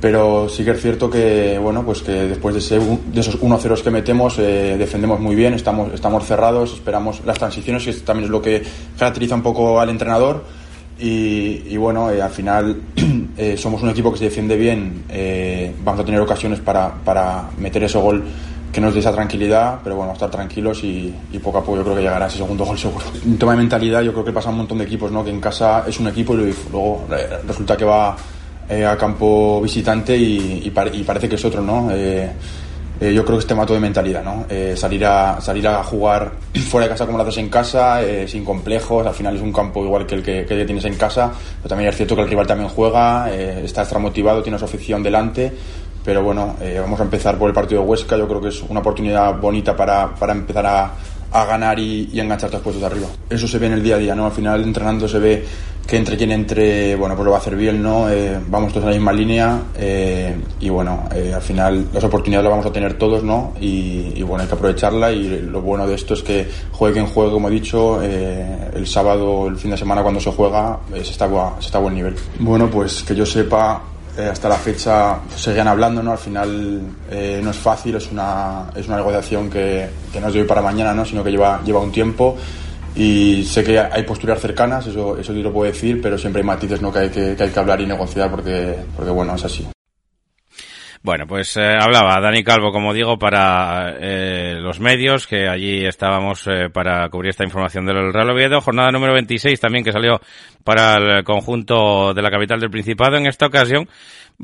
pero 0.00 0.48
sí 0.48 0.64
que 0.64 0.72
es 0.72 0.80
cierto 0.80 1.10
que 1.10 1.58
bueno 1.58 1.84
pues 1.84 2.02
que 2.02 2.12
después 2.12 2.54
de, 2.54 2.60
ese, 2.60 2.78
de 2.78 3.20
esos 3.20 3.40
1-0 3.40 3.82
que 3.82 3.90
metemos 3.90 4.38
eh, 4.38 4.76
defendemos 4.78 5.20
muy 5.20 5.34
bien 5.34 5.54
estamos 5.54 5.92
estamos 5.92 6.24
cerrados 6.26 6.74
esperamos 6.74 7.22
las 7.24 7.38
transiciones 7.38 7.84
que 7.84 7.92
también 7.94 8.24
es 8.24 8.30
lo 8.30 8.42
que 8.42 8.62
caracteriza 8.98 9.34
un 9.34 9.42
poco 9.42 9.80
al 9.80 9.88
entrenador 9.88 10.44
y, 10.98 11.62
y 11.68 11.76
bueno 11.76 12.10
eh, 12.10 12.20
al 12.20 12.30
final 12.30 12.80
eh, 13.36 13.56
somos 13.56 13.82
un 13.82 13.90
equipo 13.90 14.12
que 14.12 14.18
se 14.18 14.24
defiende 14.24 14.56
bien 14.56 15.04
eh, 15.08 15.74
vamos 15.84 16.00
a 16.00 16.04
tener 16.04 16.20
ocasiones 16.20 16.60
para, 16.60 16.92
para 16.92 17.50
meter 17.58 17.84
ese 17.84 17.98
gol 17.98 18.24
que 18.76 18.80
nos 18.82 18.92
dé 18.92 19.00
esa 19.00 19.10
tranquilidad, 19.10 19.78
pero 19.82 19.96
bueno, 19.96 20.12
estar 20.12 20.30
tranquilos 20.30 20.84
y, 20.84 21.14
y 21.32 21.38
poco 21.38 21.56
a 21.56 21.60
poco 21.62 21.78
yo 21.78 21.82
creo 21.82 21.96
que 21.96 22.02
llegará 22.02 22.26
ese 22.26 22.36
segundo 22.36 22.62
gol 22.66 22.76
seguro. 22.78 23.06
Un 23.24 23.38
tema 23.38 23.52
de 23.52 23.58
mentalidad, 23.58 24.02
yo 24.02 24.12
creo 24.12 24.22
que 24.22 24.32
pasa 24.32 24.50
un 24.50 24.58
montón 24.58 24.76
de 24.76 24.84
equipos, 24.84 25.10
¿no? 25.10 25.24
Que 25.24 25.30
en 25.30 25.40
casa 25.40 25.84
es 25.86 25.98
un 25.98 26.08
equipo 26.08 26.34
y 26.34 26.54
luego 26.70 27.06
eh, 27.10 27.38
resulta 27.46 27.74
que 27.74 27.86
va 27.86 28.14
eh, 28.68 28.84
a 28.84 28.96
campo 28.96 29.60
visitante 29.62 30.16
y, 30.16 30.62
y 30.64 30.70
pare- 30.70 30.94
y 30.96 31.02
parece 31.02 31.28
que 31.28 31.34
es 31.36 31.44
otro, 31.44 31.62
¿no? 31.62 31.88
Eh, 31.92 32.30
eh, 32.98 33.12
yo 33.12 33.24
creo 33.26 33.36
que 33.36 33.40
es 33.42 33.46
tema 33.46 33.66
todo 33.66 33.74
de 33.74 33.80
mentalidad, 33.80 34.24
¿no? 34.24 34.46
Eh, 34.48 34.74
salir, 34.74 35.04
a, 35.04 35.38
salir 35.40 35.68
a 35.68 35.82
jugar 35.84 36.32
fuera 36.70 36.86
de 36.86 36.92
casa 36.92 37.04
como 37.04 37.18
lo 37.18 37.24
haces 37.24 37.36
en 37.38 37.50
casa, 37.50 38.02
eh, 38.02 38.26
sin 38.26 38.44
complejos, 38.44 39.06
al 39.06 39.12
final 39.14 39.36
es 39.36 39.42
un 39.42 39.52
campo 39.52 39.84
igual 39.84 40.06
que 40.06 40.14
el 40.14 40.22
que, 40.22 40.44
tienes 40.44 40.84
en 40.86 40.94
casa, 40.94 41.30
pero 41.58 41.68
también 41.68 41.90
es 41.90 41.96
cierto 41.96 42.16
que 42.16 42.22
el 42.22 42.28
rival 42.28 42.46
también 42.46 42.70
juega, 42.70 43.30
está 43.30 43.82
extra 43.82 43.98
motivado, 43.98 44.42
tiene 44.42 44.58
su 44.58 44.64
afición 44.64 45.02
delante, 45.02 45.52
pero 46.02 46.22
bueno, 46.22 46.56
vamos 46.80 46.98
a 47.00 47.02
empezar 47.02 47.36
por 47.36 47.48
el 47.50 47.54
partido 47.54 47.82
de 47.82 47.88
Huesca, 47.88 48.16
yo 48.16 48.26
creo 48.26 48.40
que 48.40 48.48
es 48.48 48.62
una 48.62 48.80
oportunidad 48.80 49.38
bonita 49.38 49.76
para, 49.76 50.14
para 50.14 50.32
empezar 50.32 50.64
a, 50.64 50.90
a 51.32 51.44
ganar 51.44 51.78
y, 51.78 52.08
y 52.12 52.20
enganchar 52.20 52.52
los 52.52 52.62
puestos 52.62 52.80
de 52.80 52.86
arriba. 52.86 53.08
Eso 53.28 53.46
se 53.46 53.58
ve 53.58 53.66
en 53.66 53.74
el 53.74 53.82
día 53.82 53.96
a 53.96 53.98
día, 53.98 54.14
¿no? 54.14 54.26
Al 54.26 54.32
final 54.32 54.62
entrenando 54.62 55.08
se 55.08 55.18
ve 55.18 55.44
que 55.86 55.96
entre 55.96 56.16
quien 56.16 56.32
entre, 56.32 56.96
bueno, 56.96 57.14
pues 57.14 57.24
lo 57.24 57.30
va 57.30 57.38
a 57.38 57.40
hacer 57.40 57.54
bien, 57.54 57.82
¿no? 57.82 58.10
Eh, 58.10 58.38
vamos 58.48 58.72
todos 58.72 58.84
en 58.84 58.90
la 58.90 58.96
misma 58.96 59.12
línea 59.12 59.60
eh, 59.78 60.36
y 60.58 60.68
bueno, 60.68 61.08
eh, 61.14 61.32
al 61.32 61.42
final 61.42 61.88
las 61.92 62.02
oportunidades 62.02 62.44
las 62.44 62.50
vamos 62.50 62.66
a 62.66 62.72
tener 62.72 62.94
todos, 62.94 63.22
¿no? 63.22 63.54
Y, 63.60 64.20
bueno, 64.22 64.42
hay 64.42 64.48
que 64.48 64.54
aprovecharla 64.54 65.12
y 65.12 65.40
lo 65.42 65.62
bueno 65.62 65.86
de 65.86 65.94
esto 65.94 66.14
es 66.14 66.22
que 66.22 66.48
juegue 66.72 66.94
quien 66.94 67.06
juegue, 67.06 67.30
como 67.30 67.48
he 67.48 67.52
dicho, 67.52 68.02
el 68.02 68.86
sábado, 68.86 69.46
el 69.46 69.56
fin 69.56 69.70
de 69.70 69.76
semana 69.76 70.02
cuando 70.02 70.18
se 70.18 70.32
juega, 70.32 70.80
se, 70.92 70.98
está, 70.98 71.28
se 71.60 71.66
está 71.66 71.78
a 71.78 71.80
buen 71.80 71.94
nivel. 71.94 72.16
Bueno, 72.40 72.68
pues 72.68 73.04
que 73.04 73.14
yo 73.14 73.24
sepa, 73.24 73.80
eh, 74.16 74.28
hasta 74.30 74.48
la 74.48 74.56
fecha 74.56 75.20
seguían 75.34 75.68
hablando, 75.68 76.02
¿no? 76.02 76.12
Al 76.12 76.18
final 76.18 76.80
eh, 77.10 77.40
no 77.42 77.50
es 77.50 77.56
fácil, 77.56 77.96
es 77.96 78.10
una, 78.10 78.70
es 78.74 78.86
una 78.86 78.96
negociación 78.96 79.50
que, 79.50 79.88
que 80.12 80.20
no 80.20 80.28
es 80.28 80.34
de 80.34 80.40
hoy 80.40 80.46
para 80.46 80.62
mañana, 80.62 80.94
¿no? 80.94 81.04
Sino 81.04 81.22
que 81.22 81.30
lleva, 81.30 81.60
lleva 81.64 81.80
un 81.80 81.92
tiempo 81.92 82.36
y 82.94 83.44
sé 83.44 83.62
que 83.62 83.78
hay 83.78 84.02
posturas 84.04 84.40
cercanas, 84.40 84.86
eso, 84.86 85.18
eso 85.18 85.32
sí 85.34 85.42
lo 85.42 85.52
puedo 85.52 85.70
decir, 85.70 86.00
pero 86.00 86.16
siempre 86.16 86.40
hay 86.40 86.46
matices, 86.46 86.80
¿no? 86.80 86.90
Que 86.90 86.98
hay 87.00 87.10
que, 87.10 87.36
que 87.36 87.42
hay 87.42 87.50
que 87.50 87.58
hablar 87.58 87.80
y 87.80 87.86
negociar 87.86 88.30
porque, 88.30 88.74
porque 88.96 89.10
bueno, 89.10 89.34
es 89.34 89.44
así. 89.44 89.66
Bueno, 91.06 91.24
pues 91.28 91.56
eh, 91.56 91.76
hablaba 91.80 92.20
Dani 92.20 92.42
Calvo, 92.42 92.72
como 92.72 92.92
digo, 92.92 93.16
para 93.16 93.94
eh, 94.00 94.56
los 94.58 94.80
medios, 94.80 95.28
que 95.28 95.46
allí 95.46 95.86
estábamos 95.86 96.44
eh, 96.48 96.68
para 96.68 97.08
cubrir 97.10 97.30
esta 97.30 97.44
información 97.44 97.86
del 97.86 98.12
Real 98.12 98.30
Oviedo. 98.30 98.60
Jornada 98.60 98.90
número 98.90 99.12
26 99.12 99.60
también 99.60 99.84
que 99.84 99.92
salió 99.92 100.20
para 100.64 100.96
el 100.96 101.22
conjunto 101.22 102.12
de 102.12 102.22
la 102.22 102.28
capital 102.28 102.58
del 102.58 102.70
Principado. 102.70 103.18
En 103.18 103.28
esta 103.28 103.46
ocasión 103.46 103.88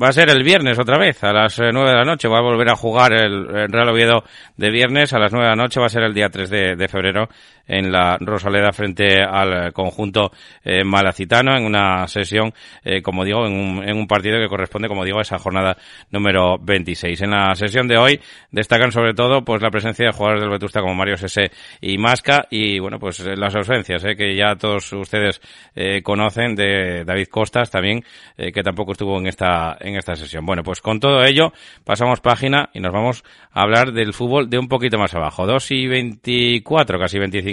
va 0.01 0.07
a 0.07 0.13
ser 0.13 0.29
el 0.29 0.41
viernes 0.41 0.79
otra 0.79 0.97
vez, 0.97 1.21
a 1.25 1.33
las 1.33 1.59
eh, 1.59 1.69
9 1.73 1.89
de 1.89 1.97
la 1.97 2.05
noche. 2.05 2.29
Va 2.29 2.37
a 2.37 2.41
volver 2.41 2.69
a 2.69 2.77
jugar 2.77 3.11
el, 3.11 3.45
Real 3.69 3.89
Oviedo 3.89 4.23
de 4.55 4.71
viernes 4.71 5.11
a 5.11 5.19
las 5.19 5.33
9 5.33 5.45
de 5.45 5.55
la 5.57 5.61
noche. 5.61 5.81
Va 5.81 5.87
a 5.87 5.89
ser 5.89 6.03
el 6.03 6.13
día 6.13 6.29
3 6.29 6.49
de, 6.49 6.75
de 6.77 6.87
febrero 6.87 7.27
en 7.67 7.91
la 7.91 8.17
Rosaleda 8.19 8.71
frente 8.73 9.21
al 9.21 9.71
conjunto 9.73 10.31
eh, 10.63 10.83
malacitano 10.83 11.55
en 11.55 11.65
una 11.65 12.07
sesión, 12.07 12.53
eh, 12.83 13.01
como 13.01 13.23
digo, 13.23 13.45
en 13.45 13.53
un, 13.53 13.83
en 13.83 13.97
un 13.97 14.07
partido 14.07 14.39
que 14.39 14.47
corresponde, 14.47 14.87
como 14.87 15.05
digo, 15.05 15.19
a 15.19 15.23
esa 15.23 15.39
jornada 15.39 15.77
número 16.11 16.57
26. 16.59 17.21
En 17.21 17.31
la 17.31 17.55
sesión 17.55 17.87
de 17.87 17.97
hoy 17.97 18.19
destacan 18.51 18.91
sobre 18.91 19.13
todo 19.13 19.43
pues 19.43 19.61
la 19.61 19.69
presencia 19.69 20.05
de 20.05 20.11
jugadores 20.11 20.41
del 20.41 20.49
Vetusta 20.49 20.81
como 20.81 20.95
Mario 20.95 21.17
Sese 21.17 21.51
y 21.81 21.97
Masca 21.97 22.47
y 22.49 22.79
bueno, 22.79 22.99
pues 22.99 23.19
eh, 23.19 23.35
las 23.35 23.55
ausencias 23.55 24.03
eh, 24.05 24.15
que 24.15 24.35
ya 24.35 24.55
todos 24.55 24.91
ustedes 24.93 25.41
eh, 25.75 26.01
conocen 26.03 26.55
de 26.55 27.03
David 27.05 27.27
Costas 27.27 27.69
también, 27.69 28.03
eh, 28.37 28.51
que 28.51 28.63
tampoco 28.63 28.93
estuvo 28.93 29.17
en 29.19 29.27
esta 29.27 29.77
en 29.79 29.95
esta 29.95 30.15
sesión. 30.15 30.45
Bueno, 30.45 30.63
pues 30.63 30.81
con 30.81 30.99
todo 30.99 31.23
ello 31.23 31.53
pasamos 31.83 32.21
página 32.21 32.69
y 32.73 32.79
nos 32.79 32.93
vamos 32.93 33.23
a 33.51 33.61
hablar 33.61 33.91
del 33.91 34.13
fútbol 34.13 34.49
de 34.49 34.57
un 34.57 34.67
poquito 34.67 34.97
más 34.97 35.13
abajo, 35.13 35.45
2 35.45 35.71
y 35.71 35.87
24, 35.87 36.99
casi 36.99 37.19
25 37.19 37.52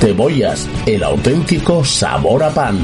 Cebollas, 0.00 0.66
el 0.86 1.02
auténtico 1.02 1.84
sabor 1.84 2.42
a 2.42 2.48
pan. 2.48 2.78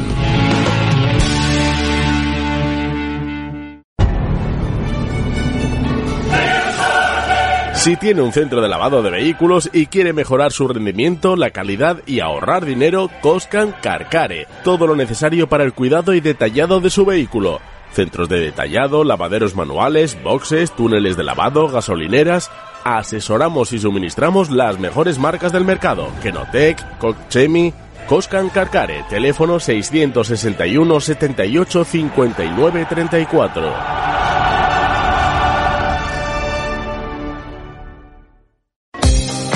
Si 7.73 7.97
tiene 7.97 8.21
un 8.21 8.33
centro 8.33 8.61
de 8.61 8.69
lavado 8.69 9.03
de 9.03 9.11
vehículos 9.11 9.71
y 9.73 9.87
quiere 9.87 10.13
mejorar 10.13 10.53
su 10.53 10.69
rendimiento, 10.69 11.37
la 11.37 11.51
calidad 11.51 12.03
y 12.05 12.21
ahorrar 12.21 12.67
dinero, 12.67 13.09
Coscan 13.23 13.75
Carcare. 13.81 14.47
Todo 14.63 14.87
lo 14.87 14.95
necesario 14.95 15.49
para 15.49 15.65
el 15.65 15.73
cuidado 15.73 16.13
y 16.13 16.21
detallado 16.21 16.81
de 16.81 16.91
su 16.91 17.07
vehículo. 17.07 17.61
Centros 17.97 18.29
de 18.29 18.39
detallado, 18.39 19.05
lavaderos 19.05 19.57
manuales, 19.57 20.23
boxes, 20.23 20.71
túneles 20.77 21.17
de 21.17 21.25
lavado, 21.25 21.67
gasolineras. 21.69 22.51
Asesoramos 22.85 23.73
y 23.73 23.79
suministramos 23.79 24.51
las 24.51 24.79
mejores 24.79 25.19
marcas 25.19 25.51
del 25.51 25.65
mercado. 25.65 26.09
Kenotec, 26.23 26.99
Cochemi, 26.99 27.73
Coscan 28.07 28.51
Carcare. 28.51 29.03
Teléfono 29.09 29.59
661 29.59 31.01
78 31.01 31.85
59 31.85 32.87
34. 32.87 34.36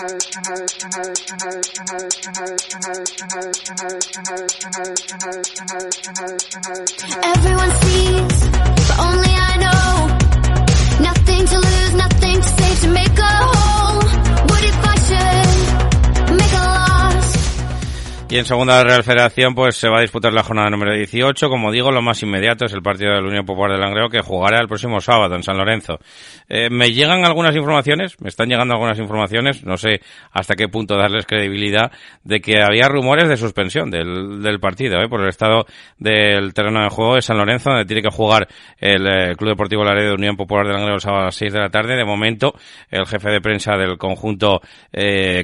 Everyone 0.00 0.22
sees, 7.82 8.48
but 8.88 8.98
only 8.98 9.34
I 9.36 9.56
know. 9.60 10.08
Nothing 11.04 11.46
to 11.48 11.58
lose, 11.58 11.94
nothing 11.94 12.36
to 12.40 12.48
save 12.48 12.80
to 12.80 12.88
make 12.88 13.09
Y 18.30 18.38
en 18.38 18.44
segunda 18.44 18.84
Real 18.84 19.02
Federación 19.02 19.56
pues 19.56 19.74
se 19.74 19.88
va 19.88 19.98
a 19.98 20.02
disputar 20.02 20.32
la 20.32 20.44
jornada 20.44 20.70
número 20.70 20.94
18. 20.94 21.48
Como 21.48 21.72
digo, 21.72 21.90
lo 21.90 22.00
más 22.00 22.22
inmediato 22.22 22.64
es 22.64 22.72
el 22.72 22.80
partido 22.80 23.10
de 23.10 23.20
la 23.20 23.26
Unión 23.26 23.44
Popular 23.44 23.72
de 23.72 23.78
Langreo 23.78 24.08
que 24.08 24.20
jugará 24.20 24.60
el 24.60 24.68
próximo 24.68 25.00
sábado 25.00 25.34
en 25.34 25.42
San 25.42 25.58
Lorenzo. 25.58 25.98
Eh, 26.48 26.70
me 26.70 26.92
llegan 26.92 27.24
algunas 27.24 27.56
informaciones, 27.56 28.14
me 28.20 28.28
están 28.28 28.48
llegando 28.48 28.74
algunas 28.74 29.00
informaciones, 29.00 29.64
no 29.64 29.76
sé 29.76 30.00
hasta 30.30 30.54
qué 30.54 30.68
punto 30.68 30.96
darles 30.96 31.26
credibilidad, 31.26 31.90
de 32.22 32.40
que 32.40 32.62
había 32.62 32.86
rumores 32.86 33.28
de 33.28 33.36
suspensión 33.36 33.90
del, 33.90 34.40
del 34.40 34.60
partido, 34.60 35.00
eh, 35.00 35.08
por 35.08 35.22
el 35.22 35.28
estado 35.28 35.66
del 35.98 36.54
terreno 36.54 36.84
de 36.84 36.88
juego 36.88 37.16
de 37.16 37.22
San 37.22 37.36
Lorenzo, 37.36 37.70
donde 37.70 37.84
tiene 37.84 38.02
que 38.02 38.14
jugar 38.14 38.46
el 38.78 39.08
eh, 39.08 39.34
Club 39.36 39.50
Deportivo 39.50 39.82
Laredo 39.82 40.10
de 40.10 40.14
Unión 40.14 40.36
Popular 40.36 40.68
de 40.68 40.74
Langreo 40.74 40.94
el 40.94 41.00
sábado 41.00 41.22
a 41.22 41.26
las 41.26 41.34
6 41.34 41.52
de 41.52 41.58
la 41.58 41.68
tarde. 41.68 41.96
De 41.96 42.04
momento, 42.04 42.54
el 42.92 43.06
jefe 43.06 43.28
de 43.28 43.40
prensa 43.40 43.72
del 43.76 43.98
conjunto 43.98 44.60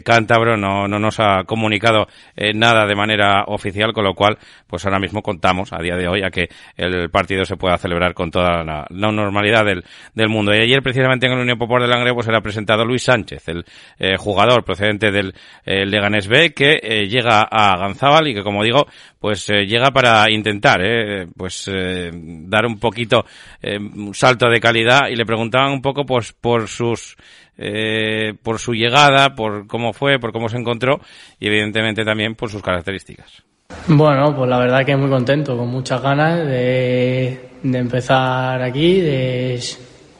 cántabro 0.05 0.57
no, 0.57 0.87
no 0.87 1.01
nos 1.01 1.19
ha 1.19 1.43
comunicado 1.45 2.07
eh, 2.37 2.53
de 2.85 2.95
manera 2.95 3.45
oficial, 3.47 3.93
con 3.93 4.05
lo 4.05 4.15
cual, 4.15 4.37
pues 4.67 4.85
ahora 4.85 4.99
mismo 4.99 5.23
contamos 5.23 5.73
a 5.73 5.79
día 5.79 5.97
de 5.97 6.09
hoy 6.09 6.23
a 6.23 6.31
que 6.31 6.49
el 6.77 7.09
partido 7.11 7.45
se 7.45 7.57
pueda 7.57 7.79
celebrar 7.79 8.13
con 8.13 8.31
toda 8.31 8.65
la, 8.65 8.87
normalidad 8.91 9.65
del, 9.65 9.85
del 10.15 10.29
mundo. 10.29 10.53
Y 10.53 10.59
ayer, 10.59 10.83
precisamente 10.83 11.27
en 11.27 11.37
la 11.37 11.43
Unión 11.43 11.59
Popular 11.59 11.83
de 11.83 11.89
Langreo, 11.89 12.15
pues 12.15 12.29
era 12.29 12.41
presentado 12.41 12.85
Luis 12.85 13.05
Sánchez, 13.05 13.49
el 13.49 13.65
eh, 13.99 14.17
jugador 14.19 14.65
procedente 14.65 15.11
del 15.11 15.33
Leganés 15.65 16.27
B, 16.29 16.53
que 16.53 16.81
eh, 16.83 17.07
llega 17.09 17.43
a 17.43 17.77
Ganzábal 17.77 18.29
y 18.29 18.35
que, 18.35 18.43
como 18.43 18.65
digo, 18.65 18.87
pues 19.21 19.49
eh, 19.51 19.67
llega 19.67 19.91
para 19.91 20.31
intentar, 20.31 20.81
eh, 20.83 21.27
pues 21.37 21.71
dar 21.71 22.67
un 22.67 22.79
poquito 22.79 23.25
un 23.63 24.15
salto 24.15 24.49
de 24.49 24.61
calidad 24.61 25.09
y 25.11 25.17
le 25.17 25.27
preguntaban 25.27 25.73
un 25.73 25.83
poco, 25.83 26.05
pues 26.07 26.33
por 26.33 26.69
sus 26.69 27.17
eh, 27.59 28.35
por 28.43 28.59
su 28.59 28.73
llegada, 28.73 29.35
por 29.35 29.67
cómo 29.67 29.93
fue, 29.93 30.19
por 30.19 30.33
cómo 30.33 30.49
se 30.49 30.59
encontró 30.59 31.01
y 31.41 31.47
evidentemente 31.47 32.05
también 32.05 32.35
por 32.35 32.51
sus 32.51 32.63
características. 32.63 33.43
Bueno, 33.89 34.35
pues 34.35 34.49
la 34.49 34.59
verdad 34.59 34.85
que 34.85 34.97
muy 34.97 35.11
contento, 35.11 35.57
con 35.57 35.69
muchas 35.69 36.01
ganas 36.01 36.47
de, 36.47 37.51
de 37.63 37.79
empezar 37.79 38.63
aquí, 38.63 39.01
de, 39.01 39.61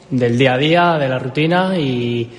del 0.09 0.37
día 0.37 0.53
a 0.53 0.57
día, 0.57 0.93
de 0.97 1.09
la 1.09 1.19
rutina 1.19 1.77
y 1.77 2.29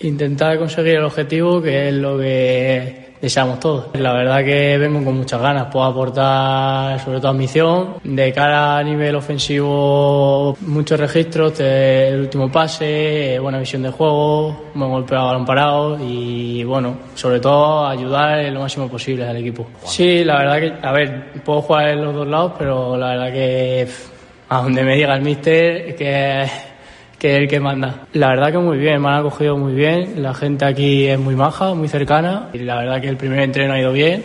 intentar 0.00 0.58
conseguir 0.58 0.96
el 0.96 1.04
objetivo 1.04 1.60
que 1.60 1.88
es 1.88 1.94
lo 1.94 2.18
que 2.18 3.07
deseamos 3.20 3.60
todos. 3.60 3.86
La 3.94 4.12
verdad 4.12 4.44
que 4.44 4.78
vengo 4.78 5.04
con 5.04 5.16
muchas 5.16 5.40
ganas, 5.40 5.66
puedo 5.72 5.86
aportar 5.86 7.00
sobre 7.00 7.18
todo 7.18 7.28
ambición, 7.28 7.96
de 8.04 8.32
cara 8.32 8.78
a 8.78 8.82
nivel 8.82 9.14
ofensivo 9.16 10.56
muchos 10.60 10.98
registros, 10.98 11.58
el 11.60 12.20
último 12.20 12.50
pase, 12.50 13.38
buena 13.40 13.58
visión 13.58 13.82
de 13.82 13.90
juego, 13.90 14.70
buen 14.74 14.90
golpe 14.90 15.14
a 15.14 15.20
balón 15.20 15.44
parado 15.44 15.98
y 16.00 16.64
bueno, 16.64 16.98
sobre 17.14 17.40
todo 17.40 17.86
ayudar 17.86 18.44
lo 18.52 18.60
máximo 18.60 18.88
posible 18.88 19.26
al 19.26 19.36
equipo. 19.36 19.66
Sí, 19.84 20.24
la 20.24 20.38
verdad 20.38 20.60
que, 20.60 20.86
a 20.86 20.92
ver, 20.92 21.42
puedo 21.44 21.62
jugar 21.62 21.88
en 21.88 22.04
los 22.04 22.14
dos 22.14 22.26
lados, 22.26 22.52
pero 22.58 22.96
la 22.96 23.08
verdad 23.08 23.32
que 23.32 23.88
a 24.48 24.62
donde 24.62 24.82
me 24.82 24.94
diga 24.96 25.14
el 25.14 25.22
míster 25.22 25.94
que 25.94 26.46
que 27.18 27.34
es 27.34 27.42
el 27.42 27.48
que 27.48 27.60
manda. 27.60 28.06
La 28.12 28.28
verdad 28.28 28.52
que 28.52 28.58
muy 28.58 28.78
bien, 28.78 29.02
me 29.02 29.08
han 29.08 29.20
acogido 29.20 29.56
muy 29.56 29.74
bien, 29.74 30.22
la 30.22 30.34
gente 30.34 30.64
aquí 30.64 31.06
es 31.06 31.18
muy 31.18 31.34
maja, 31.34 31.74
muy 31.74 31.88
cercana 31.88 32.48
y 32.52 32.58
la 32.58 32.76
verdad 32.76 33.00
que 33.00 33.08
el 33.08 33.16
primer 33.16 33.40
entreno 33.40 33.74
ha 33.74 33.80
ido 33.80 33.92
bien 33.92 34.24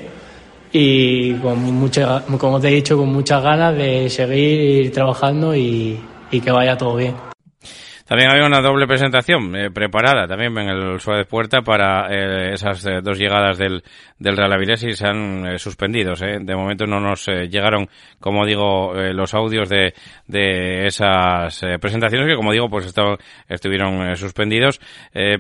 y 0.72 1.34
con 1.36 1.60
mucha, 1.60 2.22
como 2.38 2.60
te 2.60 2.70
he 2.70 2.72
dicho, 2.72 2.98
con 2.98 3.10
muchas 3.12 3.44
ganas 3.44 3.76
de 3.76 4.10
seguir 4.10 4.92
trabajando 4.92 5.56
y, 5.56 6.00
y 6.32 6.42
que 6.42 6.52
vaya 6.52 6.78
todo 6.78 6.96
bien. 6.96 7.33
También 8.06 8.30
había 8.32 8.46
una 8.46 8.60
doble 8.62 8.86
presentación 8.86 9.56
eh, 9.56 9.72
preparada 9.72 10.28
también 10.28 10.58
en 10.58 10.68
el 10.70 11.00
Suárez 11.00 11.26
Puerta 11.26 11.62
para 11.62 12.08
eh, 12.12 12.54
esas 12.54 12.86
eh, 12.86 13.00
dos 13.02 13.18
llegadas 13.18 13.58
del, 13.58 13.82
del 14.20 14.36
Real 14.36 14.52
Avilés 14.52 14.84
y 14.84 14.92
se 14.92 15.08
han 15.08 15.48
eh, 15.48 15.58
suspendidos. 15.58 16.22
eh. 16.22 16.40
De 16.42 16.54
momento 16.56 16.86
no 16.86 17.00
nos 17.00 17.26
llegaron, 17.28 17.88
como 18.20 18.46
digo, 18.46 18.94
los 18.94 19.34
audios 19.34 19.70
de, 19.70 19.94
de 20.28 20.86
esas 20.86 21.62
presentaciones 21.80 22.28
que, 22.28 22.36
como 22.36 22.52
digo, 22.52 22.70
pues 22.70 22.88
esto- 22.88 23.18
estuvieron 23.48 24.16
suspendidos. 24.18 24.82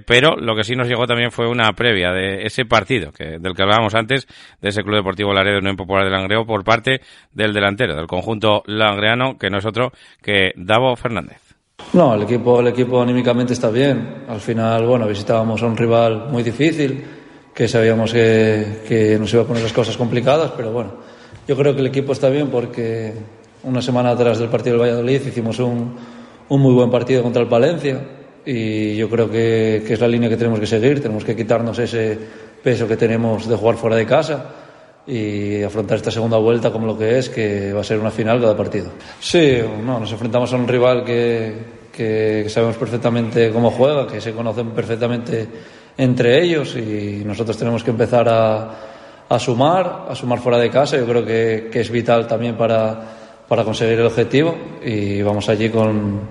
Pero 0.05 0.37
lo 0.37 0.55
que 0.55 0.63
sí 0.63 0.75
nos 0.75 0.87
llegó 0.87 1.05
también 1.05 1.31
fue 1.31 1.47
una 1.49 1.73
previa 1.73 2.11
de 2.11 2.43
ese 2.45 2.65
partido 2.65 3.11
que, 3.11 3.39
del 3.39 3.53
que 3.55 3.61
hablábamos 3.63 3.93
antes, 3.93 4.25
de 4.61 4.69
ese 4.69 4.83
Club 4.83 4.95
Deportivo 4.95 5.33
Laredo 5.33 5.59
Unión 5.59 5.75
Popular 5.75 6.05
de 6.05 6.11
Langreo 6.11 6.45
por 6.45 6.63
parte 6.63 7.01
del 7.33 7.53
delantero, 7.53 7.95
del 7.95 8.07
conjunto 8.07 8.63
langreano, 8.65 9.37
que 9.37 9.49
no 9.49 9.57
es 9.57 9.65
otro 9.65 9.91
que 10.21 10.53
Davo 10.55 10.95
Fernández. 10.95 11.42
No, 11.91 12.15
el 12.15 12.23
equipo, 12.23 12.59
el 12.59 12.67
equipo 12.67 13.01
anímicamente 13.01 13.53
está 13.53 13.69
bien. 13.69 14.23
Al 14.27 14.39
final, 14.39 14.87
bueno, 14.87 15.07
visitábamos 15.07 15.61
a 15.61 15.67
un 15.67 15.77
rival 15.77 16.29
muy 16.29 16.41
difícil, 16.41 17.03
que 17.53 17.67
sabíamos 17.67 18.11
que, 18.11 19.17
nos 19.19 19.31
iba 19.33 19.43
a 19.43 19.45
poner 19.45 19.61
las 19.61 19.73
cosas 19.73 19.95
complicadas, 19.97 20.51
pero 20.55 20.71
bueno, 20.71 20.91
yo 21.47 21.55
creo 21.55 21.75
que 21.75 21.81
el 21.81 21.87
equipo 21.87 22.13
está 22.13 22.29
bien 22.29 22.47
porque 22.47 23.13
una 23.63 23.81
semana 23.81 24.11
atrás 24.11 24.39
del 24.39 24.49
partido 24.49 24.77
del 24.77 24.81
Valladolid 24.81 25.21
hicimos 25.27 25.59
un, 25.59 25.95
un 26.49 26.61
muy 26.61 26.73
buen 26.73 26.89
partido 26.89 27.21
contra 27.21 27.41
el 27.41 27.47
Palencia 27.47 28.01
y 28.45 28.95
yo 28.95 29.07
creo 29.09 29.29
que, 29.29 29.83
que 29.85 29.93
es 29.93 29.99
la 29.99 30.07
línea 30.07 30.29
que 30.29 30.37
tenemos 30.37 30.59
que 30.59 30.67
seguir. 30.67 31.01
Tenemos 31.01 31.23
que 31.23 31.35
quitarnos 31.35 31.77
ese 31.77 32.17
peso 32.63 32.87
que 32.87 32.97
tenemos 32.97 33.47
de 33.47 33.55
jugar 33.55 33.75
fuera 33.75 33.95
de 33.95 34.05
casa 34.05 34.62
y 35.05 35.61
afrontar 35.63 35.97
esta 35.97 36.11
segunda 36.11 36.37
vuelta 36.37 36.71
como 36.71 36.87
lo 36.87 36.97
que 36.97 37.17
es, 37.17 37.29
que 37.29 37.73
va 37.73 37.81
a 37.81 37.83
ser 37.83 37.99
una 37.99 38.11
final 38.11 38.39
cada 38.39 38.55
partido. 38.55 38.87
Sí, 39.19 39.59
no, 39.83 39.99
nos 39.99 40.11
enfrentamos 40.11 40.53
a 40.53 40.55
un 40.55 40.67
rival 40.67 41.03
que, 41.03 41.53
que 41.91 42.45
sabemos 42.49 42.77
perfectamente 42.77 43.51
cómo 43.51 43.71
juega, 43.71 44.07
que 44.07 44.21
se 44.21 44.31
conocen 44.31 44.71
perfectamente 44.71 45.47
entre 45.97 46.41
ellos 46.41 46.75
y 46.75 47.21
nosotros 47.25 47.57
tenemos 47.57 47.83
que 47.83 47.91
empezar 47.91 48.27
a, 48.29 48.71
a 49.27 49.39
sumar, 49.39 50.05
a 50.09 50.15
sumar 50.15 50.39
fuera 50.39 50.57
de 50.57 50.69
casa. 50.69 50.97
Yo 50.97 51.05
creo 51.05 51.25
que, 51.25 51.69
que 51.71 51.81
es 51.81 51.89
vital 51.89 52.25
también 52.25 52.55
para, 52.55 52.99
para 53.47 53.63
conseguir 53.63 53.99
el 53.99 54.05
objetivo 54.05 54.55
y 54.83 55.21
vamos 55.21 55.49
allí 55.49 55.69
con, 55.69 56.21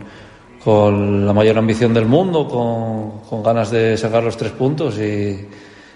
con 0.65 1.27
la 1.27 1.35
mayor 1.35 1.59
ambición 1.59 1.93
del 1.93 2.07
mundo, 2.07 2.49
con, 2.49 3.21
con 3.29 3.43
ganas 3.43 3.71
de 3.71 3.99
sacar 3.99 4.25
los 4.25 4.37
tres 4.37 4.53
puntos 4.53 4.99
y, 4.99 5.47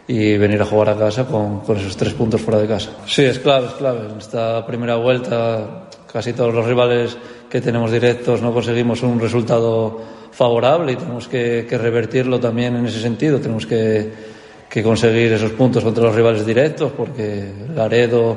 y 0.08 0.36
venir 0.38 0.60
a 0.62 0.64
jugar 0.64 0.90
a 0.90 0.96
casa 0.96 1.24
con, 1.26 1.60
con 1.60 1.76
esos 1.76 1.96
tres 1.96 2.14
puntos 2.14 2.40
fuera 2.40 2.60
de 2.60 2.68
casa. 2.68 2.90
Sí, 3.06 3.22
es 3.24 3.38
clave, 3.38 3.66
es 3.66 3.72
clave. 3.72 4.08
En 4.10 4.18
esta 4.18 4.64
primera 4.66 4.96
vuelta 4.96 5.88
casi 6.12 6.32
todos 6.32 6.54
los 6.54 6.64
rivales 6.64 7.16
que 7.50 7.60
tenemos 7.60 7.90
directos 7.90 8.40
no 8.40 8.52
conseguimos 8.52 9.02
un 9.02 9.20
resultado 9.20 10.00
favorable 10.30 10.92
y 10.92 10.96
tenemos 10.96 11.28
que, 11.28 11.66
que 11.68 11.78
revertirlo 11.78 12.38
también 12.38 12.76
en 12.76 12.86
ese 12.86 13.00
sentido. 13.00 13.40
Tenemos 13.40 13.66
que, 13.66 14.12
que 14.68 14.82
conseguir 14.82 15.32
esos 15.32 15.52
puntos 15.52 15.82
contra 15.82 16.04
los 16.04 16.14
rivales 16.14 16.46
directos 16.46 16.92
porque 16.92 17.52
Laredo 17.74 18.36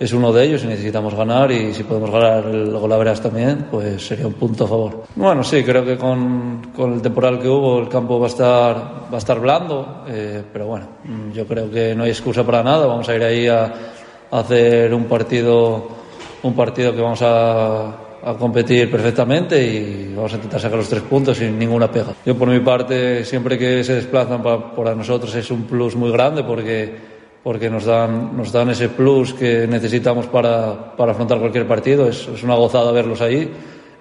es 0.00 0.12
uno 0.14 0.32
de 0.32 0.44
ellos 0.46 0.64
y 0.64 0.66
necesitamos 0.66 1.14
ganar 1.14 1.52
y 1.52 1.72
si 1.74 1.84
podemos 1.84 2.10
ganar 2.10 2.46
el 2.46 2.70
Golaveras 2.72 3.20
también, 3.20 3.66
pues 3.70 4.04
sería 4.06 4.26
un 4.26 4.32
punto 4.32 4.64
a 4.64 4.66
favor. 4.68 5.02
Bueno, 5.14 5.44
sí, 5.44 5.62
creo 5.62 5.84
que 5.84 5.96
con, 5.98 6.72
con 6.74 6.94
el 6.94 7.02
temporal 7.02 7.38
que 7.38 7.46
hubo 7.48 7.78
el 7.80 7.88
campo 7.88 8.18
va 8.18 8.26
a 8.26 8.30
estar, 8.30 8.76
va 8.76 9.14
a 9.14 9.18
estar 9.18 9.38
blando, 9.38 10.04
eh, 10.08 10.42
pero 10.52 10.66
bueno, 10.68 10.86
mm, 11.04 11.32
yo 11.32 11.46
creo 11.46 11.70
que 11.70 11.94
no 11.94 12.04
hay 12.04 12.10
excusa 12.10 12.42
para 12.44 12.62
nada, 12.62 12.86
vamos 12.86 13.08
a 13.10 13.14
ir 13.14 13.22
ahí 13.22 13.46
a, 13.46 13.72
hacer 14.30 14.94
un 14.94 15.04
partido, 15.04 15.88
un 16.44 16.54
partido 16.54 16.94
que 16.94 17.00
vamos 17.02 17.20
a, 17.22 17.88
a 18.24 18.34
competir 18.38 18.90
perfectamente 18.90 19.62
y 19.62 20.14
vamos 20.14 20.32
a 20.32 20.36
intentar 20.36 20.60
sacar 20.60 20.78
los 20.78 20.88
tres 20.88 21.02
puntos 21.02 21.36
sin 21.36 21.58
ninguna 21.58 21.90
pega. 21.90 22.14
Yo 22.24 22.36
por 22.38 22.48
mi 22.48 22.60
parte, 22.60 23.24
siempre 23.24 23.58
que 23.58 23.82
se 23.84 23.94
desplazan 23.96 24.42
pa- 24.42 24.74
para 24.74 24.94
nosotros 24.94 25.34
es 25.34 25.50
un 25.50 25.64
plus 25.64 25.94
muy 25.96 26.10
grande 26.12 26.44
porque 26.44 27.09
porque 27.42 27.70
nos 27.70 27.84
dan, 27.84 28.36
nos 28.36 28.52
dan 28.52 28.70
ese 28.70 28.88
plus 28.88 29.32
que 29.32 29.66
necesitamos 29.66 30.26
para, 30.26 30.96
para 30.96 31.12
afrontar 31.12 31.38
cualquier 31.38 31.66
partido. 31.66 32.08
Es, 32.08 32.28
una 32.42 32.54
gozada 32.54 32.92
verlos 32.92 33.20
ahí 33.20 33.50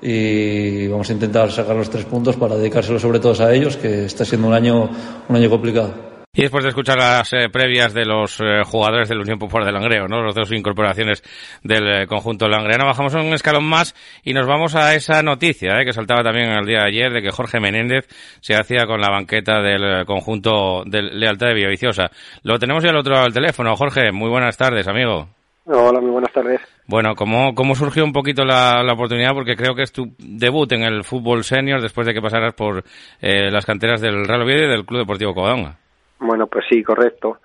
y 0.02 0.88
vamos 0.88 1.10
a 1.10 1.13
intentar 1.13 1.52
sacar 1.52 1.75
los 1.75 1.89
tres 1.89 2.06
puntos 2.06 2.36
para 2.36 2.56
dedicárselo 2.56 2.99
sobre 2.99 3.19
todo 3.19 3.41
a 3.43 3.54
ellos, 3.54 3.78
que 3.78 4.06
está 4.06 4.25
siendo 4.25 4.47
un 4.47 4.54
año, 4.54 4.89
un 5.28 5.36
año 5.36 5.49
complicado. 5.49 6.08
Y 6.31 6.43
después 6.43 6.63
de 6.63 6.69
escuchar 6.69 6.97
las 6.99 7.33
eh, 7.33 7.49
previas 7.51 7.91
de 7.91 8.05
los 8.05 8.39
eh, 8.39 8.61
jugadores 8.63 9.09
de 9.09 9.15
la 9.15 9.21
Unión 9.21 9.39
Popular 9.39 9.65
de 9.65 9.71
Langreo, 9.71 10.07
¿no? 10.07 10.21
Los 10.21 10.35
dos 10.35 10.51
incorporaciones 10.51 11.23
del 11.63 12.03
eh, 12.03 12.07
conjunto 12.07 12.47
langreano, 12.47 12.85
bajamos 12.85 13.15
un 13.15 13.33
escalón 13.33 13.65
más 13.65 13.95
y 14.23 14.33
nos 14.33 14.45
vamos 14.45 14.75
a 14.75 14.93
esa 14.93 15.23
noticia, 15.23 15.81
¿eh? 15.81 15.85
que 15.85 15.91
saltaba 15.91 16.21
también 16.21 16.51
el 16.51 16.67
día 16.67 16.81
de 16.81 16.87
ayer, 16.87 17.11
de 17.11 17.23
que 17.23 17.31
Jorge 17.31 17.59
Menéndez 17.59 18.07
se 18.41 18.53
hacía 18.53 18.85
con 18.85 19.01
la 19.01 19.09
banqueta 19.09 19.59
del 19.59 20.01
eh, 20.01 20.05
conjunto 20.05 20.83
de 20.85 21.01
Lealtad 21.01 21.47
de 21.47 21.55
Villaviciosa. 21.55 22.11
Lo 22.43 22.59
tenemos 22.59 22.83
ya 22.83 22.91
al 22.91 22.97
otro 22.97 23.13
lado 23.13 23.25
del 23.25 23.33
teléfono. 23.33 23.75
Jorge, 23.75 24.11
muy 24.11 24.29
buenas 24.29 24.55
tardes, 24.55 24.87
amigo. 24.87 25.29
Hola, 25.65 25.99
muy 25.99 26.11
buenas 26.11 26.31
tardes. 26.31 26.61
Bueno, 26.85 27.15
¿cómo, 27.15 27.55
cómo 27.55 27.73
surgió 27.73 28.03
un 28.03 28.13
poquito 28.13 28.45
la, 28.45 28.83
la 28.83 28.93
oportunidad? 28.93 29.33
Porque 29.33 29.55
creo 29.55 29.73
que 29.73 29.81
es 29.81 29.91
tu 29.91 30.13
debut 30.19 30.71
en 30.73 30.83
el 30.83 31.03
fútbol 31.03 31.43
senior 31.43 31.81
después 31.81 32.05
de 32.05 32.13
que 32.13 32.21
pasaras 32.21 32.53
por 32.53 32.83
eh, 33.19 33.49
las 33.49 33.65
canteras 33.65 33.99
del 33.99 34.25
Real 34.25 34.43
Oviedo 34.43 34.65
y 34.65 34.69
del 34.69 34.85
Club 34.85 34.99
Deportivo 34.99 35.33
Covadonga. 35.33 35.77
Bueno, 36.19 36.47
pues 36.47 36.65
sí, 36.69 36.84
correcto. 36.84 37.39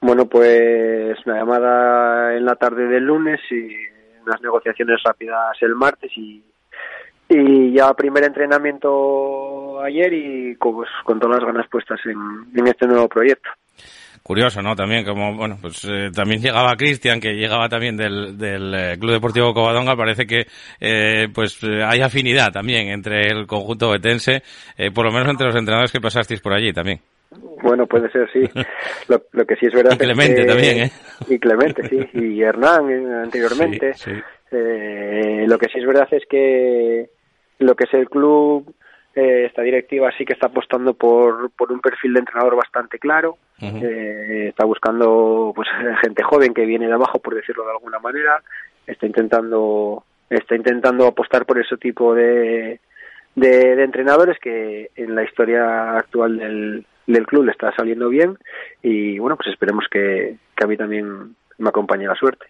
Bueno, 0.00 0.26
pues 0.26 1.16
una 1.24 1.38
llamada 1.38 2.36
en 2.36 2.44
la 2.44 2.56
tarde 2.56 2.86
del 2.86 3.04
lunes 3.04 3.40
y 3.50 3.74
unas 4.26 4.40
negociaciones 4.42 5.02
rápidas 5.02 5.56
el 5.60 5.74
martes 5.74 6.10
y, 6.16 6.44
y 7.28 7.72
ya 7.72 7.94
primer 7.94 8.24
entrenamiento 8.24 9.80
ayer 9.80 10.12
y 10.12 10.56
con, 10.56 10.74
pues, 10.74 10.90
con 11.04 11.18
todas 11.20 11.38
las 11.38 11.46
ganas 11.46 11.68
puestas 11.68 12.00
en, 12.04 12.46
en 12.54 12.66
este 12.66 12.86
nuevo 12.86 13.08
proyecto. 13.08 13.48
Curioso, 14.26 14.62
¿no? 14.62 14.74
También, 14.74 15.04
como, 15.04 15.36
bueno, 15.36 15.58
pues 15.60 15.84
eh, 15.84 16.10
también 16.10 16.40
llegaba 16.40 16.76
Cristian, 16.76 17.20
que 17.20 17.34
llegaba 17.34 17.68
también 17.68 17.94
del, 17.94 18.38
del 18.38 18.74
eh, 18.74 18.96
Club 18.98 19.12
Deportivo 19.12 19.52
Covadonga. 19.52 19.94
Parece 19.96 20.24
que, 20.26 20.46
eh, 20.80 21.28
pues, 21.34 21.62
eh, 21.62 21.82
hay 21.84 22.00
afinidad 22.00 22.50
también 22.50 22.88
entre 22.88 23.26
el 23.26 23.46
conjunto 23.46 23.90
betense, 23.90 24.42
eh, 24.78 24.90
por 24.90 25.04
lo 25.04 25.12
menos 25.12 25.28
entre 25.28 25.48
los 25.48 25.56
entrenadores 25.56 25.92
que 25.92 26.00
pasasteis 26.00 26.40
por 26.40 26.54
allí 26.54 26.72
también. 26.72 27.00
Bueno, 27.62 27.86
puede 27.86 28.10
ser, 28.10 28.30
sí. 28.32 28.40
Lo, 29.08 29.22
lo 29.32 29.44
que 29.44 29.56
sí 29.56 29.66
es 29.66 29.74
verdad 29.74 29.92
Y 29.92 29.98
Clemente 29.98 30.40
es 30.40 30.46
que... 30.46 30.52
también, 30.52 30.78
¿eh? 30.78 30.90
Y 31.28 31.38
Clemente, 31.38 31.88
sí. 31.90 32.08
Y 32.18 32.40
Hernán 32.40 33.14
anteriormente. 33.24 33.92
Sí, 33.92 34.10
sí. 34.10 34.20
Eh, 34.52 35.44
lo 35.46 35.58
que 35.58 35.66
sí 35.68 35.80
es 35.80 35.86
verdad 35.86 36.08
es 36.10 36.22
que 36.30 37.10
lo 37.58 37.74
que 37.74 37.84
es 37.84 37.92
el 37.92 38.08
club, 38.08 38.74
eh, 39.14 39.46
esta 39.46 39.62
directiva 39.62 40.10
sí 40.16 40.24
que 40.24 40.32
está 40.32 40.46
apostando 40.46 40.94
por, 40.94 41.50
por 41.50 41.70
un 41.72 41.80
perfil 41.80 42.14
de 42.14 42.20
entrenador 42.20 42.56
bastante 42.56 42.98
claro. 42.98 43.38
Eh, 43.60 44.48
está 44.48 44.64
buscando 44.64 45.52
pues 45.54 45.68
gente 46.02 46.22
joven 46.22 46.52
que 46.52 46.66
viene 46.66 46.86
de 46.86 46.92
abajo, 46.92 47.18
por 47.18 47.34
decirlo 47.34 47.64
de 47.64 47.72
alguna 47.72 47.98
manera. 47.98 48.42
Está 48.86 49.06
intentando 49.06 50.04
está 50.30 50.56
intentando 50.56 51.06
apostar 51.06 51.44
por 51.46 51.60
ese 51.60 51.76
tipo 51.76 52.14
de, 52.14 52.80
de, 53.34 53.76
de 53.76 53.84
entrenadores 53.84 54.38
que 54.38 54.90
en 54.96 55.14
la 55.14 55.22
historia 55.22 55.96
actual 55.96 56.38
del, 56.38 56.86
del 57.06 57.26
club 57.26 57.44
le 57.44 57.52
está 57.52 57.72
saliendo 57.76 58.08
bien 58.08 58.36
y 58.82 59.18
bueno 59.18 59.36
pues 59.36 59.48
esperemos 59.48 59.86
que, 59.90 60.36
que 60.56 60.64
a 60.64 60.66
mí 60.66 60.76
también 60.76 61.36
me 61.58 61.68
acompañe 61.68 62.06
la 62.06 62.14
suerte. 62.14 62.46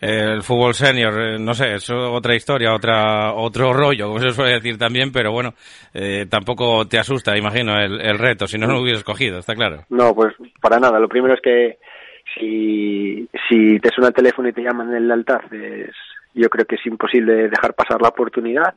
El 0.00 0.42
fútbol 0.42 0.74
senior, 0.74 1.14
eh, 1.20 1.38
no 1.38 1.54
sé, 1.54 1.74
es 1.74 1.88
otra 1.90 2.34
historia, 2.34 2.74
otra, 2.74 3.32
otro 3.34 3.72
rollo, 3.72 4.08
como 4.08 4.18
se 4.20 4.30
suele 4.30 4.54
decir 4.54 4.76
también, 4.78 5.12
pero 5.12 5.32
bueno, 5.32 5.54
eh, 5.94 6.26
tampoco 6.28 6.86
te 6.86 6.98
asusta, 6.98 7.36
imagino, 7.36 7.78
el, 7.78 8.00
el 8.00 8.18
reto, 8.18 8.46
si 8.46 8.58
no, 8.58 8.66
no 8.66 8.74
lo 8.74 8.80
hubieras 8.82 9.04
cogido, 9.04 9.38
está 9.38 9.54
claro. 9.54 9.84
No, 9.90 10.14
pues 10.14 10.34
para 10.60 10.78
nada. 10.78 10.98
Lo 10.98 11.08
primero 11.08 11.34
es 11.34 11.40
que 11.40 11.78
si, 12.38 13.28
si 13.48 13.78
te 13.80 13.90
suena 13.90 14.08
el 14.08 14.14
teléfono 14.14 14.48
y 14.48 14.52
te 14.52 14.62
llaman 14.62 14.90
en 14.90 15.04
el 15.04 15.10
altaz, 15.10 15.42
es- 15.52 15.94
yo 16.34 16.48
creo 16.48 16.64
que 16.64 16.76
es 16.76 16.86
imposible 16.86 17.48
dejar 17.50 17.74
pasar 17.74 18.00
la 18.00 18.08
oportunidad. 18.08 18.74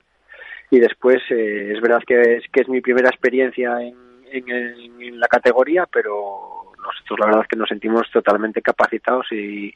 Y 0.72 0.80
después 0.80 1.18
eh, 1.30 1.72
es 1.74 1.82
verdad 1.82 2.02
que 2.06 2.20
es, 2.38 2.44
que 2.52 2.62
es 2.62 2.68
mi 2.68 2.82
primera 2.82 3.08
experiencia 3.10 3.78
en, 3.82 3.96
en 5.02 5.20
la 5.20 5.28
categoría, 5.28 5.86
pero 5.92 6.65
nosotros 6.86 7.20
la 7.20 7.26
verdad 7.28 7.42
es 7.44 7.48
que 7.48 7.58
nos 7.58 7.70
sentimos 7.70 8.10
totalmente 8.12 8.62
capacitados 8.62 9.32
y 9.32 9.74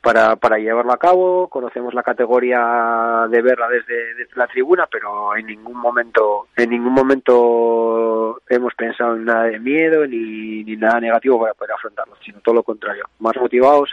para, 0.00 0.36
para 0.36 0.58
llevarlo 0.58 0.92
a 0.92 0.98
cabo. 0.98 1.48
Conocemos 1.48 1.92
la 1.94 2.02
categoría 2.02 3.26
de 3.28 3.42
verla 3.42 3.68
desde, 3.68 4.14
desde 4.14 4.36
la 4.36 4.46
tribuna, 4.46 4.86
pero 4.90 5.36
en 5.36 5.46
ningún 5.46 5.76
momento, 5.76 6.46
en 6.56 6.70
ningún 6.70 6.92
momento 6.92 8.40
hemos 8.48 8.74
pensado 8.74 9.16
en 9.16 9.24
nada 9.24 9.44
de 9.44 9.58
miedo 9.58 10.06
ni, 10.06 10.62
ni 10.62 10.76
nada 10.76 11.00
negativo 11.00 11.40
para 11.40 11.54
poder 11.54 11.72
afrontarlo, 11.72 12.14
sino 12.24 12.40
todo 12.40 12.54
lo 12.54 12.62
contrario, 12.62 13.04
más 13.18 13.36
motivados 13.36 13.90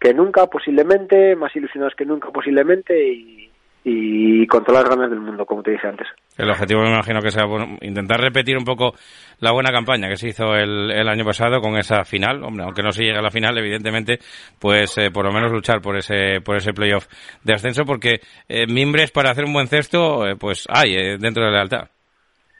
que 0.00 0.14
nunca 0.14 0.46
posiblemente, 0.46 1.34
más 1.36 1.54
ilusionados 1.54 1.94
que 1.94 2.06
nunca 2.06 2.30
posiblemente 2.30 3.12
y, 3.12 3.50
y 3.84 4.46
con 4.46 4.64
todas 4.64 4.82
las 4.82 4.90
ganas 4.90 5.10
del 5.10 5.20
mundo, 5.20 5.44
como 5.44 5.62
te 5.62 5.72
dije 5.72 5.88
antes. 5.88 6.06
El 6.38 6.50
objetivo 6.50 6.82
me 6.82 6.90
imagino 6.90 7.20
que 7.20 7.32
sea 7.32 7.46
bueno, 7.46 7.76
intentar 7.80 8.20
repetir 8.20 8.56
un 8.56 8.64
poco 8.64 8.94
la 9.40 9.50
buena 9.50 9.72
campaña 9.72 10.08
que 10.08 10.16
se 10.16 10.28
hizo 10.28 10.54
el, 10.54 10.90
el 10.92 11.08
año 11.08 11.24
pasado 11.24 11.60
con 11.60 11.76
esa 11.76 12.04
final, 12.04 12.44
hombre, 12.44 12.64
aunque 12.64 12.82
no 12.82 12.92
se 12.92 13.02
llegue 13.02 13.18
a 13.18 13.22
la 13.22 13.30
final, 13.30 13.58
evidentemente, 13.58 14.18
pues 14.60 14.96
eh, 14.98 15.10
por 15.10 15.24
lo 15.24 15.32
menos 15.32 15.50
luchar 15.50 15.80
por 15.80 15.96
ese 15.96 16.40
por 16.40 16.56
ese 16.56 16.72
playoff 16.72 17.08
de 17.42 17.54
ascenso, 17.54 17.84
porque 17.84 18.20
eh, 18.48 18.66
mimbres 18.68 19.10
para 19.10 19.30
hacer 19.30 19.44
un 19.44 19.52
buen 19.52 19.66
cesto, 19.66 20.28
eh, 20.28 20.36
pues 20.38 20.64
hay 20.72 21.18
dentro 21.18 21.44
de 21.44 21.50
la 21.50 21.56
lealtad. 21.56 21.88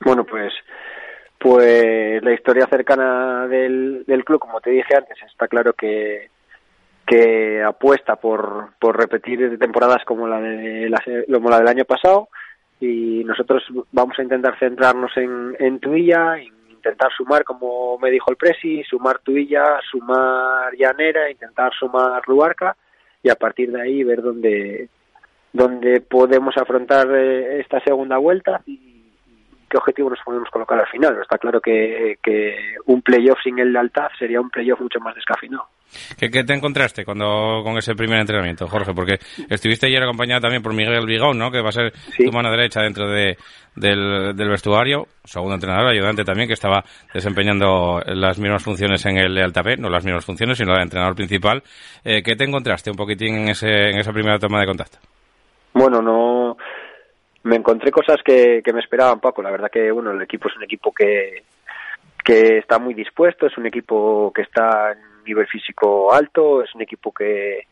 Bueno, 0.04 0.24
pues 0.24 0.52
pues 1.38 2.20
la 2.20 2.34
historia 2.34 2.66
cercana 2.66 3.46
del, 3.46 4.02
del 4.04 4.24
club, 4.24 4.40
como 4.40 4.60
te 4.60 4.70
dije 4.70 4.96
antes, 4.96 5.16
está 5.24 5.46
claro 5.46 5.72
que 5.72 6.30
que 7.06 7.62
apuesta 7.62 8.16
por, 8.16 8.74
por 8.78 8.98
repetir 8.98 9.58
temporadas 9.58 10.04
como 10.04 10.28
la 10.28 10.40
de 10.40 10.90
la, 10.90 11.02
como 11.32 11.48
la 11.48 11.58
del 11.58 11.68
año 11.68 11.84
pasado 11.84 12.28
y 12.80 13.24
nosotros 13.24 13.64
vamos 13.92 14.18
a 14.18 14.22
intentar 14.22 14.58
centrarnos 14.58 15.16
en, 15.16 15.56
en 15.58 15.80
Tuilla, 15.80 16.38
en 16.38 16.58
intentar 16.70 17.10
sumar, 17.16 17.44
como 17.44 17.98
me 17.98 18.10
dijo 18.10 18.30
el 18.30 18.36
Presi, 18.36 18.82
sumar 18.84 19.18
Tuilla, 19.18 19.80
sumar 19.90 20.72
Llanera, 20.74 21.30
intentar 21.30 21.72
sumar 21.78 22.22
Luarca 22.26 22.76
y 23.22 23.30
a 23.30 23.34
partir 23.34 23.72
de 23.72 23.82
ahí 23.82 24.04
ver 24.04 24.22
dónde, 24.22 24.88
dónde 25.52 26.00
podemos 26.00 26.56
afrontar 26.56 27.08
eh, 27.14 27.60
esta 27.60 27.80
segunda 27.80 28.16
vuelta 28.18 28.62
y 28.66 28.97
qué 29.68 29.76
objetivo 29.76 30.10
nos 30.10 30.20
podemos 30.24 30.48
colocar 30.50 30.78
al 30.78 30.86
final. 30.88 31.10
Pero 31.10 31.22
está 31.22 31.38
claro 31.38 31.60
que, 31.60 32.18
que 32.22 32.56
un 32.86 33.02
playoff 33.02 33.38
sin 33.42 33.58
el 33.58 33.72
lealtad 33.72 34.08
sería 34.18 34.40
un 34.40 34.50
playoff 34.50 34.80
mucho 34.80 35.00
más 35.00 35.14
descafeinado. 35.14 35.66
¿Qué, 36.18 36.30
qué 36.30 36.44
te 36.44 36.52
encontraste 36.52 37.04
cuando 37.04 37.62
con 37.64 37.78
ese 37.78 37.94
primer 37.94 38.20
entrenamiento, 38.20 38.66
Jorge? 38.66 38.92
Porque 38.92 39.18
estuviste 39.48 39.86
ayer 39.86 40.02
acompañado 40.02 40.42
también 40.42 40.62
por 40.62 40.74
Miguel 40.74 41.06
Vigón, 41.06 41.38
¿no? 41.38 41.50
Que 41.50 41.62
va 41.62 41.70
a 41.70 41.72
ser 41.72 41.92
tu 42.16 42.30
mano 42.30 42.50
derecha 42.50 42.82
dentro 42.82 43.08
de, 43.08 43.38
del, 43.74 44.36
del 44.36 44.48
vestuario, 44.50 45.06
segundo 45.24 45.54
entrenador, 45.54 45.88
ayudante 45.90 46.24
también, 46.24 46.46
que 46.46 46.54
estaba 46.54 46.84
desempeñando 47.14 48.02
las 48.04 48.38
mismas 48.38 48.62
funciones 48.62 49.04
en 49.06 49.16
el 49.16 49.34
Lealtad 49.34 49.64
B, 49.64 49.76
no 49.78 49.88
las 49.88 50.04
mismas 50.04 50.26
funciones, 50.26 50.58
sino 50.58 50.74
de 50.74 50.82
entrenador 50.82 51.14
principal. 51.14 51.62
Eh, 52.04 52.22
¿Qué 52.22 52.36
te 52.36 52.44
encontraste 52.44 52.90
un 52.90 52.96
poquitín 52.96 53.36
en, 53.36 53.48
ese, 53.48 53.88
en 53.88 53.98
esa 53.98 54.12
primera 54.12 54.38
toma 54.38 54.60
de 54.60 54.66
contacto? 54.66 54.98
Bueno, 55.72 56.02
no 56.02 56.56
me 57.42 57.56
encontré 57.56 57.90
cosas 57.90 58.18
que, 58.24 58.62
que 58.64 58.72
me 58.72 58.80
esperaban 58.80 59.20
poco. 59.20 59.42
La 59.42 59.50
verdad 59.50 59.70
que 59.70 59.90
bueno, 59.90 60.12
el 60.12 60.22
equipo 60.22 60.48
es 60.48 60.56
un 60.56 60.64
equipo 60.64 60.92
que 60.92 61.44
que 62.24 62.58
está 62.58 62.78
muy 62.78 62.92
dispuesto, 62.92 63.46
es 63.46 63.56
un 63.56 63.64
equipo 63.64 64.30
que 64.34 64.42
está 64.42 64.92
en 64.92 64.98
nivel 65.24 65.46
físico 65.46 66.12
alto, 66.12 66.62
es 66.62 66.74
un 66.74 66.82
equipo 66.82 67.12
que 67.12 67.66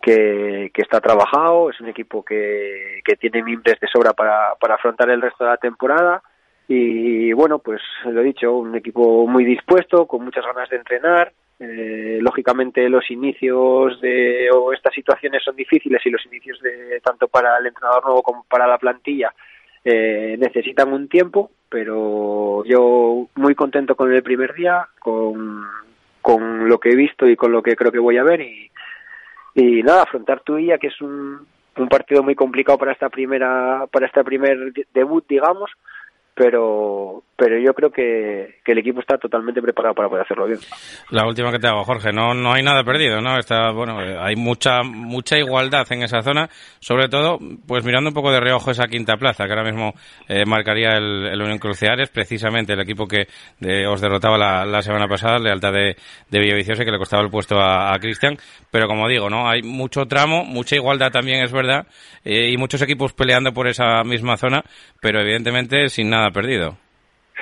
que, 0.00 0.70
está 0.74 1.00
trabajado, 1.00 1.70
es 1.70 1.80
un 1.80 1.88
equipo 1.88 2.24
que, 2.24 3.00
que 3.04 3.16
tiene 3.16 3.42
mimbres 3.42 3.78
de 3.80 3.88
sobra 3.88 4.12
para, 4.14 4.54
para 4.58 4.76
afrontar 4.76 5.10
el 5.10 5.20
resto 5.20 5.44
de 5.44 5.50
la 5.50 5.56
temporada 5.56 6.22
y 6.68 7.32
bueno, 7.32 7.58
pues 7.58 7.80
lo 8.04 8.20
he 8.20 8.24
dicho, 8.24 8.52
un 8.52 8.74
equipo 8.76 9.26
muy 9.26 9.44
dispuesto, 9.44 10.06
con 10.06 10.24
muchas 10.24 10.44
ganas 10.44 10.68
de 10.68 10.76
entrenar 10.76 11.32
Eh, 11.60 12.18
lógicamente 12.20 12.88
los 12.88 13.10
inicios 13.10 14.00
de 14.00 14.48
o 14.54 14.72
estas 14.72 14.94
situaciones 14.94 15.42
son 15.42 15.56
difíciles 15.56 16.00
y 16.06 16.10
los 16.10 16.24
inicios 16.26 16.60
de 16.60 17.00
tanto 17.02 17.26
para 17.26 17.58
el 17.58 17.66
entrenador 17.66 18.04
nuevo 18.04 18.22
como 18.22 18.44
para 18.48 18.68
la 18.68 18.78
plantilla 18.78 19.34
eh, 19.84 20.36
necesitan 20.38 20.92
un 20.92 21.08
tiempo, 21.08 21.50
pero 21.68 22.64
yo 22.64 23.26
muy 23.34 23.56
contento 23.56 23.96
con 23.96 24.12
el 24.12 24.22
primer 24.22 24.54
día, 24.54 24.86
con, 25.00 25.64
con 26.22 26.68
lo 26.68 26.78
que 26.78 26.90
he 26.90 26.96
visto 26.96 27.26
y 27.26 27.34
con 27.34 27.50
lo 27.50 27.60
que 27.60 27.74
creo 27.74 27.90
que 27.90 27.98
voy 27.98 28.18
a 28.18 28.22
ver 28.22 28.40
y, 28.40 28.70
y 29.54 29.82
nada, 29.82 30.02
afrontar 30.02 30.40
Tuilla, 30.40 30.78
que 30.78 30.88
es 30.88 31.00
un, 31.00 31.44
un 31.76 31.88
partido 31.88 32.22
muy 32.22 32.36
complicado 32.36 32.78
para 32.78 32.92
esta 32.92 33.08
primera 33.08 33.86
para 33.90 34.06
este 34.06 34.22
primer 34.22 34.72
de- 34.72 34.86
debut, 34.94 35.24
digamos, 35.28 35.70
pero 36.34 37.24
pero 37.38 37.56
yo 37.56 37.72
creo 37.72 37.90
que, 37.92 38.56
que 38.64 38.72
el 38.72 38.78
equipo 38.78 38.98
está 38.98 39.16
totalmente 39.16 39.62
preparado 39.62 39.94
para 39.94 40.08
poder 40.08 40.24
hacerlo 40.24 40.46
bien. 40.46 40.58
La 41.10 41.24
última 41.24 41.52
que 41.52 41.60
te 41.60 41.68
hago, 41.68 41.84
Jorge, 41.84 42.10
no, 42.12 42.34
no 42.34 42.52
hay 42.52 42.64
nada 42.64 42.82
perdido, 42.82 43.20
¿no? 43.20 43.38
Está, 43.38 43.70
bueno, 43.70 43.96
hay 43.98 44.34
mucha, 44.34 44.82
mucha 44.82 45.38
igualdad 45.38 45.86
en 45.92 46.02
esa 46.02 46.20
zona, 46.20 46.48
sobre 46.80 47.08
todo, 47.08 47.38
pues 47.66 47.84
mirando 47.84 48.10
un 48.10 48.14
poco 48.14 48.32
de 48.32 48.40
reojo 48.40 48.72
esa 48.72 48.88
quinta 48.88 49.16
plaza, 49.16 49.44
que 49.46 49.52
ahora 49.52 49.62
mismo 49.70 49.94
eh, 50.28 50.44
marcaría 50.44 50.96
el, 50.96 51.26
el 51.26 51.40
Unión 51.40 51.58
Cruciares, 51.58 52.10
precisamente 52.10 52.72
el 52.72 52.80
equipo 52.80 53.06
que 53.06 53.28
de- 53.60 53.86
os 53.86 54.00
derrotaba 54.00 54.36
la, 54.36 54.66
la 54.66 54.82
semana 54.82 55.06
pasada, 55.06 55.38
lealtad 55.38 55.72
de, 55.72 55.94
de 56.28 56.40
Villaviciosa, 56.40 56.84
que 56.84 56.90
le 56.90 56.98
costaba 56.98 57.22
el 57.22 57.30
puesto 57.30 57.56
a, 57.60 57.94
a 57.94 57.98
Cristian, 58.00 58.36
pero 58.72 58.88
como 58.88 59.06
digo, 59.06 59.30
¿no? 59.30 59.48
Hay 59.48 59.62
mucho 59.62 60.06
tramo, 60.06 60.44
mucha 60.44 60.74
igualdad 60.74 61.12
también, 61.12 61.44
es 61.44 61.52
verdad, 61.52 61.86
eh, 62.24 62.50
y 62.50 62.56
muchos 62.56 62.82
equipos 62.82 63.12
peleando 63.12 63.52
por 63.52 63.68
esa 63.68 64.02
misma 64.02 64.36
zona, 64.36 64.64
pero 65.00 65.20
evidentemente 65.20 65.88
sin 65.88 66.10
nada 66.10 66.32
perdido. 66.32 66.76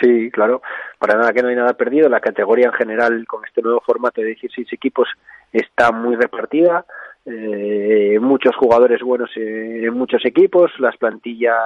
Sí, 0.01 0.31
claro, 0.31 0.61
para 0.99 1.17
nada 1.17 1.33
que 1.33 1.43
no 1.43 1.49
hay 1.49 1.57
nada 1.57 1.73
perdido. 1.75 2.09
La 2.09 2.21
categoría 2.21 2.67
en 2.67 2.73
general 2.73 3.27
con 3.27 3.45
este 3.45 3.63
nuevo 3.63 3.81
formato 3.81 4.21
de 4.21 4.29
16 4.29 4.73
equipos 4.73 5.09
está 5.53 5.91
muy 5.93 6.17
repartida. 6.17 6.85
Eh, 7.25 8.19
muchos 8.21 8.55
jugadores 8.57 9.01
buenos 9.01 9.31
eh, 9.37 9.85
en 9.85 9.95
muchos 9.95 10.25
equipos, 10.25 10.71
las 10.79 10.97
plantillas 10.97 11.57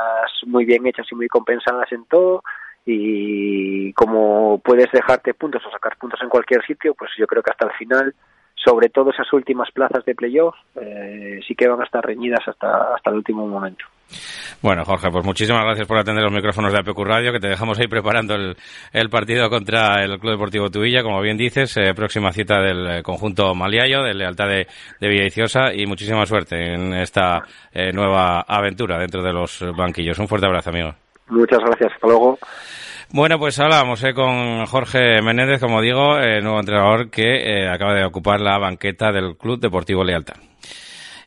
muy 0.46 0.64
bien 0.64 0.86
hechas 0.86 1.06
y 1.10 1.14
muy 1.14 1.28
compensadas 1.28 1.90
en 1.92 2.04
todo. 2.04 2.42
Y 2.86 3.92
como 3.92 4.60
puedes 4.64 4.90
dejarte 4.92 5.34
puntos 5.34 5.62
o 5.66 5.70
sacar 5.70 5.96
puntos 5.98 6.20
en 6.22 6.28
cualquier 6.28 6.64
sitio, 6.64 6.94
pues 6.94 7.10
yo 7.18 7.26
creo 7.26 7.42
que 7.42 7.50
hasta 7.50 7.66
el 7.66 7.72
final, 7.72 8.14
sobre 8.54 8.88
todo 8.88 9.10
esas 9.10 9.30
últimas 9.32 9.70
plazas 9.70 10.04
de 10.04 10.14
playoff, 10.14 10.54
eh, 10.80 11.40
sí 11.46 11.54
que 11.54 11.68
van 11.68 11.80
a 11.80 11.84
estar 11.84 12.04
reñidas 12.04 12.46
hasta, 12.46 12.94
hasta 12.94 13.10
el 13.10 13.16
último 13.16 13.46
momento. 13.46 13.84
Bueno, 14.62 14.84
Jorge, 14.84 15.08
pues 15.10 15.24
muchísimas 15.24 15.64
gracias 15.64 15.86
por 15.86 15.96
atender 15.96 16.22
los 16.22 16.32
micrófonos 16.32 16.70
de 16.72 16.80
APQ 16.80 16.98
Radio, 16.98 17.32
que 17.32 17.40
te 17.40 17.48
dejamos 17.48 17.78
ahí 17.78 17.86
preparando 17.86 18.34
el, 18.34 18.56
el 18.92 19.08
partido 19.08 19.48
contra 19.48 20.04
el 20.04 20.18
Club 20.18 20.32
Deportivo 20.32 20.70
Tubilla, 20.70 21.02
como 21.02 21.20
bien 21.22 21.38
dices, 21.38 21.74
eh, 21.78 21.94
próxima 21.94 22.30
cita 22.30 22.60
del 22.60 22.98
eh, 22.98 23.02
conjunto 23.02 23.54
Maliayo, 23.54 24.02
de 24.02 24.12
lealtad 24.12 24.48
de, 24.48 24.66
de 25.00 25.08
Villaviciosa, 25.08 25.72
y 25.72 25.86
muchísima 25.86 26.26
suerte 26.26 26.74
en 26.74 26.92
esta 26.92 27.42
eh, 27.72 27.90
nueva 27.92 28.42
aventura 28.42 28.98
dentro 28.98 29.22
de 29.22 29.32
los 29.32 29.64
banquillos. 29.74 30.18
Un 30.18 30.28
fuerte 30.28 30.46
abrazo, 30.46 30.68
amigo. 30.68 30.94
Muchas 31.28 31.60
gracias, 31.60 31.92
hasta 31.94 32.06
luego. 32.06 32.38
Bueno, 33.12 33.38
pues 33.38 33.58
hablábamos 33.58 34.04
eh, 34.04 34.12
con 34.12 34.66
Jorge 34.66 35.22
Menéndez, 35.22 35.60
como 35.60 35.80
digo, 35.80 36.18
nuevo 36.18 36.60
entrenador 36.60 37.08
que 37.10 37.66
acaba 37.66 37.94
de 37.94 38.04
ocupar 38.04 38.42
la 38.42 38.58
banqueta 38.58 39.10
del 39.10 39.38
Club 39.38 39.58
Deportivo 39.58 40.04
Lealtad. 40.04 40.36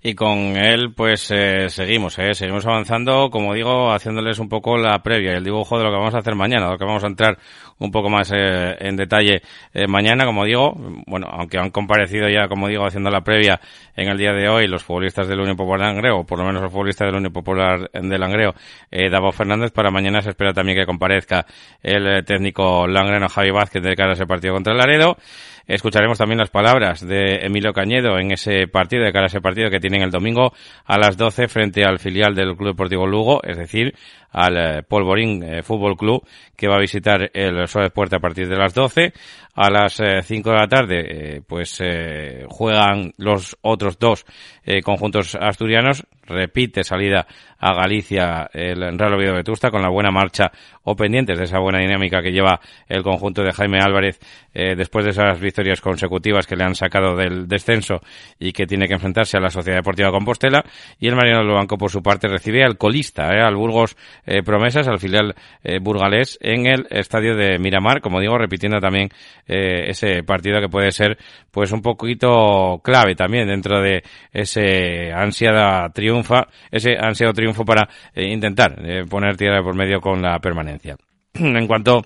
Y 0.05 0.15
con 0.15 0.57
él, 0.57 0.93
pues 0.93 1.31
eh, 1.31 1.69
seguimos, 1.69 2.19
eh, 2.19 2.33
seguimos 2.33 2.65
avanzando, 2.65 3.29
como 3.29 3.53
digo, 3.53 3.89
haciéndoles 3.93 4.37
un 4.39 4.49
poco 4.49 4.75
la 4.75 5.01
previa 5.01 5.31
el 5.31 5.45
dibujo 5.45 5.77
de 5.77 5.85
lo 5.85 5.91
que 5.91 5.95
vamos 5.95 6.13
a 6.13 6.17
hacer 6.17 6.35
mañana, 6.35 6.69
lo 6.69 6.77
que 6.77 6.83
vamos 6.83 7.05
a 7.05 7.07
entrar 7.07 7.37
un 7.79 7.91
poco 7.91 8.09
más 8.09 8.31
eh, 8.33 8.75
en 8.79 8.95
detalle 8.95 9.41
eh, 9.73 9.87
mañana, 9.87 10.25
como 10.25 10.45
digo, 10.45 10.73
bueno, 11.07 11.27
aunque 11.29 11.57
han 11.57 11.69
comparecido 11.69 12.29
ya, 12.29 12.47
como 12.47 12.67
digo, 12.67 12.85
haciendo 12.85 13.09
la 13.09 13.21
previa 13.21 13.59
en 13.95 14.09
el 14.09 14.17
día 14.17 14.33
de 14.33 14.47
hoy 14.47 14.67
los 14.67 14.83
futbolistas 14.83 15.27
del 15.27 15.39
Unión 15.39 15.57
Popular 15.57 15.87
de 15.87 15.93
Langreo, 15.93 16.19
o 16.19 16.25
por 16.25 16.39
lo 16.39 16.45
menos 16.45 16.61
los 16.61 16.71
futbolistas 16.71 17.07
del 17.07 17.17
Unión 17.17 17.33
Popular 17.33 17.89
de 17.91 18.17
Langreo, 18.17 18.53
eh, 18.89 19.09
Davo 19.09 19.31
Fernández, 19.31 19.71
para 19.71 19.91
mañana 19.91 20.21
se 20.21 20.29
espera 20.29 20.53
también 20.53 20.77
que 20.77 20.85
comparezca 20.85 21.45
el 21.81 22.07
eh, 22.07 22.23
técnico 22.23 22.87
langreno 22.87 23.27
Javi 23.27 23.51
Vázquez 23.51 23.83
de 23.83 23.95
cara 23.95 24.11
a 24.11 24.13
ese 24.13 24.25
partido 24.25 24.53
contra 24.53 24.73
el 24.73 24.79
Laredo. 24.79 25.17
Escucharemos 25.65 26.17
también 26.17 26.39
las 26.39 26.49
palabras 26.49 27.05
de 27.05 27.45
Emilio 27.45 27.71
Cañedo 27.71 28.19
en 28.19 28.31
ese 28.31 28.67
partido, 28.67 29.05
de 29.05 29.13
cara 29.13 29.25
a 29.25 29.27
ese 29.27 29.39
partido 29.39 29.69
que 29.69 29.79
tienen 29.79 30.01
el 30.01 30.11
domingo 30.11 30.51
a 30.85 30.97
las 30.97 31.15
12 31.15 31.47
frente 31.47 31.85
al 31.85 31.99
filial 31.99 32.35
del 32.35 32.57
Club 32.57 32.71
Deportivo 32.71 33.07
Lugo, 33.07 33.41
es 33.43 33.57
decir, 33.57 33.95
al 34.33 34.57
eh, 34.57 34.83
Polvorín 34.83 35.43
eh, 35.43 35.63
Fútbol 35.63 35.95
Club, 35.95 36.27
que 36.57 36.67
va 36.67 36.75
a 36.75 36.81
visitar 36.81 37.29
el 37.33 37.67
Suárez 37.67 37.91
Puerta 37.91 38.17
a 38.17 38.19
partir 38.19 38.49
de 38.49 38.57
las 38.57 38.73
12. 38.73 39.13
A 39.55 39.69
las 39.69 39.99
eh, 39.99 40.21
5 40.23 40.49
de 40.49 40.55
la 40.55 40.67
tarde, 40.67 41.05
eh, 41.05 41.41
pues 41.47 41.79
eh, 41.79 42.45
juegan 42.49 43.13
los 43.17 43.55
otros 43.61 43.99
dos 43.99 44.25
eh, 44.65 44.81
conjuntos 44.81 45.35
asturianos. 45.35 46.05
Repite 46.25 46.83
salida 46.83 47.27
a 47.59 47.73
Galicia 47.73 48.49
el 48.53 48.97
Real 48.97 49.13
Oviedo 49.13 49.35
Vetusta 49.35 49.69
con 49.69 49.81
la 49.81 49.89
buena 49.89 50.09
marcha 50.09 50.51
o 50.83 50.95
pendientes 50.95 51.37
de 51.37 51.45
esa 51.45 51.59
buena 51.59 51.79
dinámica 51.79 52.21
que 52.21 52.31
lleva 52.31 52.59
el 52.87 53.03
conjunto 53.03 53.43
de 53.43 53.51
Jaime 53.51 53.79
Álvarez 53.79 54.19
eh, 54.53 54.75
después 54.75 55.05
de 55.05 55.11
esas 55.11 55.39
victorias 55.39 55.81
consecutivas 55.81 56.47
que 56.47 56.55
le 56.55 56.63
han 56.63 56.75
sacado 56.75 57.15
del 57.15 57.47
descenso 57.47 58.01
y 58.39 58.53
que 58.53 58.65
tiene 58.65 58.87
que 58.87 58.93
enfrentarse 58.93 59.37
a 59.37 59.41
la 59.41 59.49
Sociedad 59.49 59.79
Deportiva 59.79 60.11
Compostela. 60.11 60.63
Y 60.99 61.07
el 61.07 61.15
Mariano 61.15 61.43
del 61.43 61.53
Banco, 61.53 61.77
por 61.77 61.91
su 61.91 62.01
parte, 62.01 62.27
recibe 62.27 62.63
al 62.63 62.77
colista, 62.77 63.33
eh, 63.33 63.41
al 63.41 63.55
Burgos 63.55 63.95
eh, 64.25 64.43
Promesas, 64.43 64.87
al 64.87 64.99
filial 64.99 65.35
eh, 65.63 65.79
burgalés, 65.79 66.37
en 66.41 66.65
el 66.65 66.87
estadio 66.89 67.35
de 67.35 67.59
Miramar, 67.59 68.01
como 68.01 68.19
digo, 68.19 68.37
repitiendo 68.37 68.79
también 68.79 69.09
eh, 69.47 69.89
ese 69.89 70.23
partido 70.23 70.61
que 70.61 70.69
puede 70.69 70.91
ser 70.91 71.17
pues 71.51 71.71
un 71.71 71.81
poquito 71.81 72.79
clave 72.83 73.15
también 73.15 73.47
dentro 73.47 73.81
de 73.81 74.03
ese 74.31 75.11
ansiada 75.11 75.89
triunfa, 75.89 76.47
ese 76.71 76.97
ansiado 76.97 77.33
triunfo 77.33 77.65
para 77.65 77.87
intentar 78.15 78.75
poner 79.09 79.37
tierra 79.37 79.61
por 79.61 79.75
medio 79.75 79.99
con 79.99 80.21
la 80.21 80.39
permanencia. 80.39 80.95
en 81.33 81.67
cuanto 81.67 82.01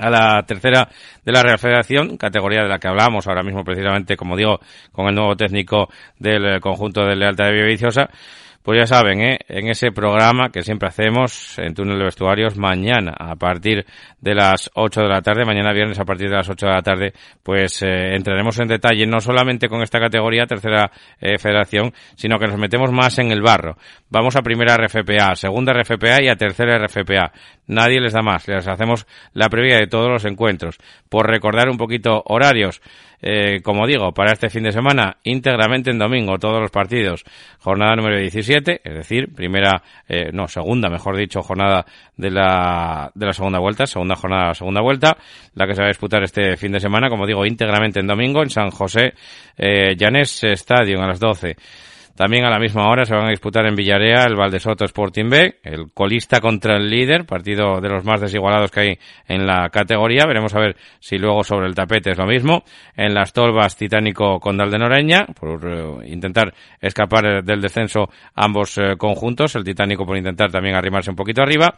a 0.00 0.08
la 0.08 0.42
tercera 0.44 0.88
de 1.24 1.32
la 1.32 1.42
Real 1.42 1.58
Federación, 1.58 2.16
categoría 2.16 2.62
de 2.62 2.68
la 2.68 2.78
que 2.78 2.88
hablamos 2.88 3.26
ahora 3.26 3.42
mismo 3.42 3.62
precisamente, 3.62 4.16
como 4.16 4.36
digo, 4.36 4.60
con 4.92 5.06
el 5.06 5.14
nuevo 5.14 5.36
técnico 5.36 5.90
del 6.18 6.60
conjunto 6.60 7.04
de 7.04 7.16
Lealtad 7.16 7.46
de 7.46 7.52
Villaviciosa, 7.52 8.08
pues 8.62 8.78
ya 8.78 8.86
saben, 8.86 9.22
¿eh? 9.22 9.38
en 9.48 9.68
ese 9.68 9.90
programa 9.90 10.50
que 10.50 10.62
siempre 10.62 10.88
hacemos 10.88 11.58
en 11.58 11.72
Túnel 11.72 11.98
de 11.98 12.04
Vestuarios, 12.04 12.58
mañana 12.58 13.14
a 13.18 13.34
partir 13.34 13.86
de 14.20 14.34
las 14.34 14.70
8 14.74 15.00
de 15.00 15.08
la 15.08 15.22
tarde, 15.22 15.46
mañana 15.46 15.72
viernes 15.72 15.98
a 15.98 16.04
partir 16.04 16.28
de 16.28 16.36
las 16.36 16.48
8 16.48 16.66
de 16.66 16.72
la 16.72 16.82
tarde, 16.82 17.12
pues 17.42 17.80
eh, 17.82 18.14
entraremos 18.14 18.60
en 18.60 18.68
detalle 18.68 19.06
no 19.06 19.20
solamente 19.20 19.68
con 19.68 19.80
esta 19.80 19.98
categoría, 19.98 20.44
tercera 20.44 20.90
eh, 21.20 21.38
federación, 21.38 21.94
sino 22.16 22.38
que 22.38 22.48
nos 22.48 22.58
metemos 22.58 22.92
más 22.92 23.18
en 23.18 23.32
el 23.32 23.40
barro. 23.40 23.78
Vamos 24.10 24.36
a 24.36 24.42
primera 24.42 24.76
RFPA, 24.76 25.34
segunda 25.36 25.72
RFPA 25.72 26.22
y 26.22 26.28
a 26.28 26.36
tercera 26.36 26.78
RFPA. 26.78 27.32
Nadie 27.66 28.00
les 28.00 28.12
da 28.12 28.20
más, 28.20 28.46
les 28.46 28.68
hacemos 28.68 29.06
la 29.32 29.48
previa 29.48 29.78
de 29.78 29.86
todos 29.86 30.08
los 30.10 30.26
encuentros. 30.26 30.76
Por 31.08 31.26
recordar 31.26 31.70
un 31.70 31.78
poquito 31.78 32.22
horarios, 32.26 32.82
eh, 33.22 33.60
como 33.62 33.86
digo, 33.86 34.12
para 34.12 34.32
este 34.32 34.48
fin 34.50 34.62
de 34.64 34.72
semana, 34.72 35.18
íntegramente 35.24 35.90
en 35.90 35.98
domingo, 35.98 36.38
todos 36.38 36.60
los 36.60 36.70
partidos. 36.70 37.24
Jornada 37.58 37.96
número 37.96 38.18
17, 38.18 38.80
es 38.82 38.94
decir, 38.94 39.34
primera, 39.34 39.82
eh, 40.08 40.30
no, 40.32 40.48
segunda, 40.48 40.88
mejor 40.88 41.16
dicho, 41.16 41.42
jornada 41.42 41.84
de 42.16 42.30
la, 42.30 43.10
de 43.14 43.26
la 43.26 43.32
segunda 43.32 43.58
vuelta, 43.58 43.86
segunda 43.86 44.16
jornada, 44.16 44.54
segunda 44.54 44.80
vuelta, 44.80 45.16
la 45.54 45.66
que 45.66 45.74
se 45.74 45.80
va 45.80 45.86
a 45.86 45.90
disputar 45.90 46.22
este 46.22 46.56
fin 46.56 46.72
de 46.72 46.80
semana, 46.80 47.08
como 47.08 47.26
digo, 47.26 47.44
íntegramente 47.44 48.00
en 48.00 48.06
domingo, 48.06 48.42
en 48.42 48.50
San 48.50 48.70
José, 48.70 49.14
eh, 49.56 49.94
Llanes 49.96 50.42
Stadium 50.44 51.02
a 51.02 51.08
las 51.08 51.20
12. 51.20 51.56
También 52.20 52.44
a 52.44 52.50
la 52.50 52.58
misma 52.58 52.86
hora 52.90 53.06
se 53.06 53.14
van 53.14 53.28
a 53.28 53.30
disputar 53.30 53.64
en 53.64 53.74
Villarea 53.74 54.24
el 54.24 54.36
Valdesoto 54.36 54.84
Sporting 54.84 55.30
B, 55.30 55.54
el 55.62 55.90
colista 55.94 56.38
contra 56.38 56.76
el 56.76 56.90
líder, 56.90 57.24
partido 57.24 57.80
de 57.80 57.88
los 57.88 58.04
más 58.04 58.20
desigualados 58.20 58.70
que 58.70 58.80
hay 58.80 58.98
en 59.26 59.46
la 59.46 59.70
categoría. 59.70 60.26
Veremos 60.26 60.54
a 60.54 60.60
ver 60.60 60.76
si 60.98 61.16
luego 61.16 61.42
sobre 61.44 61.66
el 61.66 61.74
tapete 61.74 62.10
es 62.10 62.18
lo 62.18 62.26
mismo. 62.26 62.62
En 62.94 63.14
las 63.14 63.32
Tolvas, 63.32 63.74
Titánico 63.74 64.38
Condal 64.38 64.70
de 64.70 64.78
Noreña, 64.78 65.28
por 65.28 65.66
eh, 65.66 66.10
intentar 66.12 66.52
escapar 66.78 67.24
eh, 67.24 67.40
del 67.42 67.62
descenso 67.62 68.10
ambos 68.34 68.76
eh, 68.76 68.98
conjuntos. 68.98 69.56
El 69.56 69.64
Titánico 69.64 70.04
por 70.04 70.18
intentar 70.18 70.50
también 70.50 70.76
arrimarse 70.76 71.08
un 71.08 71.16
poquito 71.16 71.40
arriba. 71.40 71.74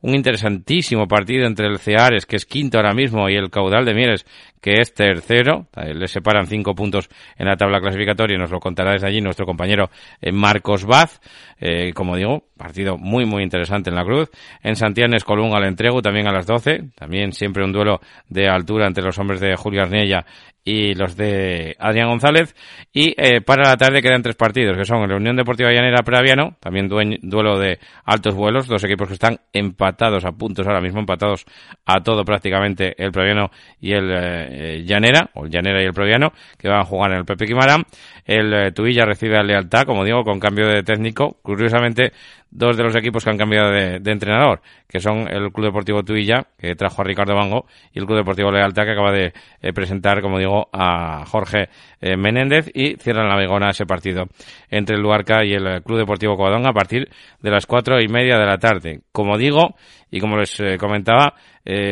Un 0.00 0.16
interesantísimo 0.16 1.06
partido 1.06 1.46
entre 1.46 1.68
el 1.68 1.78
Ceares, 1.78 2.26
que 2.26 2.34
es 2.34 2.46
quinto 2.46 2.78
ahora 2.78 2.94
mismo, 2.94 3.28
y 3.28 3.36
el 3.36 3.48
Caudal 3.48 3.84
de 3.84 3.94
Mieres, 3.94 4.26
que 4.60 4.80
es 4.80 4.92
tercero. 4.92 5.68
Le 5.76 6.08
separan 6.08 6.46
cinco 6.48 6.74
puntos 6.74 7.08
en 7.38 7.46
la 7.46 7.56
tabla 7.56 7.80
clasificatoria 7.80 8.34
y 8.34 8.38
nos 8.38 8.50
lo 8.50 8.58
contará 8.58 8.92
desde 8.92 9.06
allí 9.06 9.20
nuestro 9.20 9.46
compañero 9.46 9.83
eh, 10.20 10.32
Marcos 10.32 10.84
Baz. 10.84 11.20
Eh, 11.60 11.92
como 11.94 12.16
digo, 12.16 12.48
partido 12.56 12.96
muy, 12.98 13.24
muy 13.26 13.42
interesante 13.42 13.90
en 13.90 13.96
la 13.96 14.04
cruz. 14.04 14.30
En 14.62 14.76
Santiago 14.76 15.12
Colunga 15.24 15.58
al 15.58 15.64
entrego 15.64 16.00
también 16.02 16.26
a 16.28 16.32
las 16.32 16.46
12. 16.46 16.90
También 16.94 17.32
siempre 17.32 17.64
un 17.64 17.72
duelo 17.72 18.00
de 18.28 18.48
altura 18.48 18.86
entre 18.86 19.04
los 19.04 19.18
hombres 19.18 19.40
de 19.40 19.54
Julio 19.56 19.82
Arnella 19.82 20.24
y 20.66 20.94
los 20.94 21.14
de 21.16 21.76
Adrián 21.78 22.08
González. 22.08 22.54
Y 22.92 23.14
eh, 23.18 23.42
para 23.42 23.68
la 23.68 23.76
tarde 23.76 24.00
quedan 24.00 24.22
tres 24.22 24.34
partidos, 24.34 24.76
que 24.78 24.84
son 24.84 25.06
la 25.06 25.16
Unión 25.16 25.36
Deportiva 25.36 25.70
Llanera 25.70 26.02
Praviano, 26.02 26.56
también 26.58 26.88
due- 26.88 27.18
duelo 27.20 27.58
de 27.58 27.78
altos 28.06 28.34
vuelos, 28.34 28.66
dos 28.66 28.82
equipos 28.84 29.08
que 29.08 29.14
están 29.14 29.38
empatados 29.52 30.24
a 30.24 30.32
puntos 30.32 30.66
ahora 30.66 30.80
mismo, 30.80 31.00
empatados 31.00 31.44
a 31.84 32.00
todo 32.02 32.24
prácticamente 32.24 32.94
el 32.96 33.12
Praviano 33.12 33.50
y 33.78 33.92
el 33.92 34.10
eh, 34.10 34.82
Llanera, 34.86 35.28
o 35.34 35.44
el 35.44 35.50
Llanera 35.50 35.82
y 35.82 35.86
el 35.86 35.92
Praviano, 35.92 36.32
que 36.58 36.68
van 36.68 36.80
a 36.80 36.84
jugar 36.84 37.12
en 37.12 37.18
el 37.18 37.24
Pepe 37.26 37.44
Quimarán. 37.46 37.82
El 38.24 38.54
eh, 38.54 38.72
Tuilla 38.72 39.04
recibe 39.04 39.36
a 39.36 39.42
Lealtad, 39.42 39.82
como 39.84 40.02
digo, 40.02 40.24
con 40.24 40.40
cambio 40.40 40.66
de 40.66 40.82
técnico. 40.82 41.36
Curiosamente, 41.42 42.12
dos 42.54 42.76
de 42.76 42.84
los 42.84 42.94
equipos 42.94 43.24
que 43.24 43.30
han 43.30 43.36
cambiado 43.36 43.70
de, 43.70 43.98
de 43.98 44.12
entrenador, 44.12 44.62
que 44.88 45.00
son 45.00 45.28
el 45.28 45.50
Club 45.52 45.66
Deportivo 45.66 46.04
Tuilla, 46.04 46.46
que 46.56 46.76
trajo 46.76 47.02
a 47.02 47.04
Ricardo 47.04 47.34
Bango, 47.34 47.66
y 47.92 47.98
el 47.98 48.06
Club 48.06 48.18
Deportivo 48.18 48.50
Lealtad, 48.50 48.84
que 48.84 48.92
acaba 48.92 49.12
de 49.12 49.32
eh, 49.60 49.72
presentar, 49.72 50.22
como 50.22 50.38
digo, 50.38 50.68
a 50.72 51.24
Jorge 51.26 51.68
eh, 52.00 52.16
Menéndez, 52.16 52.70
y 52.72 52.94
cierran 52.96 53.28
la 53.28 53.36
Vigona 53.36 53.70
ese 53.70 53.86
partido 53.86 54.26
entre 54.70 54.96
el 54.96 55.02
Luarca 55.02 55.44
y 55.44 55.52
el 55.52 55.66
eh, 55.66 55.82
Club 55.82 55.98
Deportivo 55.98 56.36
Covadonga 56.36 56.70
a 56.70 56.74
partir 56.74 57.08
de 57.40 57.50
las 57.50 57.66
cuatro 57.66 58.00
y 58.00 58.06
media 58.06 58.38
de 58.38 58.46
la 58.46 58.58
tarde. 58.58 59.00
Como 59.10 59.36
digo, 59.36 59.74
y 60.10 60.20
como 60.20 60.38
les 60.38 60.58
eh, 60.60 60.78
comentaba, 60.78 61.34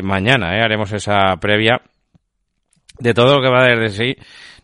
mañana 0.02 0.50
haremos 0.62 0.92
esa 0.92 1.34
previa 1.40 1.80
de 2.98 3.14
todo 3.14 3.36
lo 3.36 3.42
que 3.42 3.48
va 3.48 3.62
a 3.62 3.68
dar 3.68 3.80
de 3.80 3.88
sí, 3.88 4.16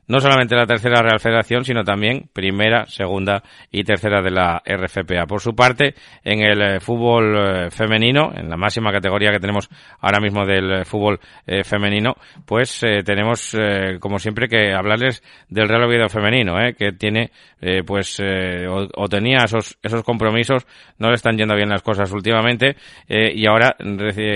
no 0.09 0.21
solamente 0.21 0.57
la 0.57 0.67
tercera 0.67 1.03
Real 1.03 1.21
Federación, 1.21 1.65
sino 1.65 1.85
también 1.85 2.29
primera, 2.33 2.87
segunda 2.87 3.43
y 3.71 3.85
tercera 3.85 4.23
de 4.23 4.31
la 4.31 4.63
RFPA. 4.65 5.27
Por 5.27 5.41
su 5.41 5.55
parte, 5.55 5.95
en 6.25 6.41
el 6.41 6.63
eh, 6.63 6.81
fútbol 6.81 7.37
eh, 7.37 7.71
femenino, 7.71 8.33
en 8.35 8.49
la 8.49 8.57
máxima 8.57 8.91
categoría 8.91 9.31
que 9.31 9.39
tenemos 9.39 9.69
ahora 10.01 10.21
mismo 10.21 10.47
del 10.47 10.81
eh, 10.81 10.85
fútbol 10.85 11.21
femenino, 11.65 12.15
pues 12.47 12.81
tenemos, 13.05 13.55
eh, 13.55 13.99
como 14.01 14.19
siempre, 14.19 14.49
que 14.49 14.73
hablarles 14.73 15.23
del 15.49 15.69
Real 15.69 15.85
Oviedo 15.85 16.09
femenino, 16.09 16.55
que 16.77 16.93
tiene, 16.93 17.31
pues, 17.87 18.21
o, 18.21 18.89
o 18.95 19.09
tenía 19.09 19.39
esos, 19.45 19.79
esos 19.83 20.03
compromisos, 20.03 20.67
no 20.99 21.09
le 21.09 21.15
están 21.15 21.37
yendo 21.37 21.55
bien 21.55 21.69
las 21.69 21.83
cosas 21.83 22.11
últimamente, 22.13 22.77
y 23.09 23.47
ahora 23.47 23.77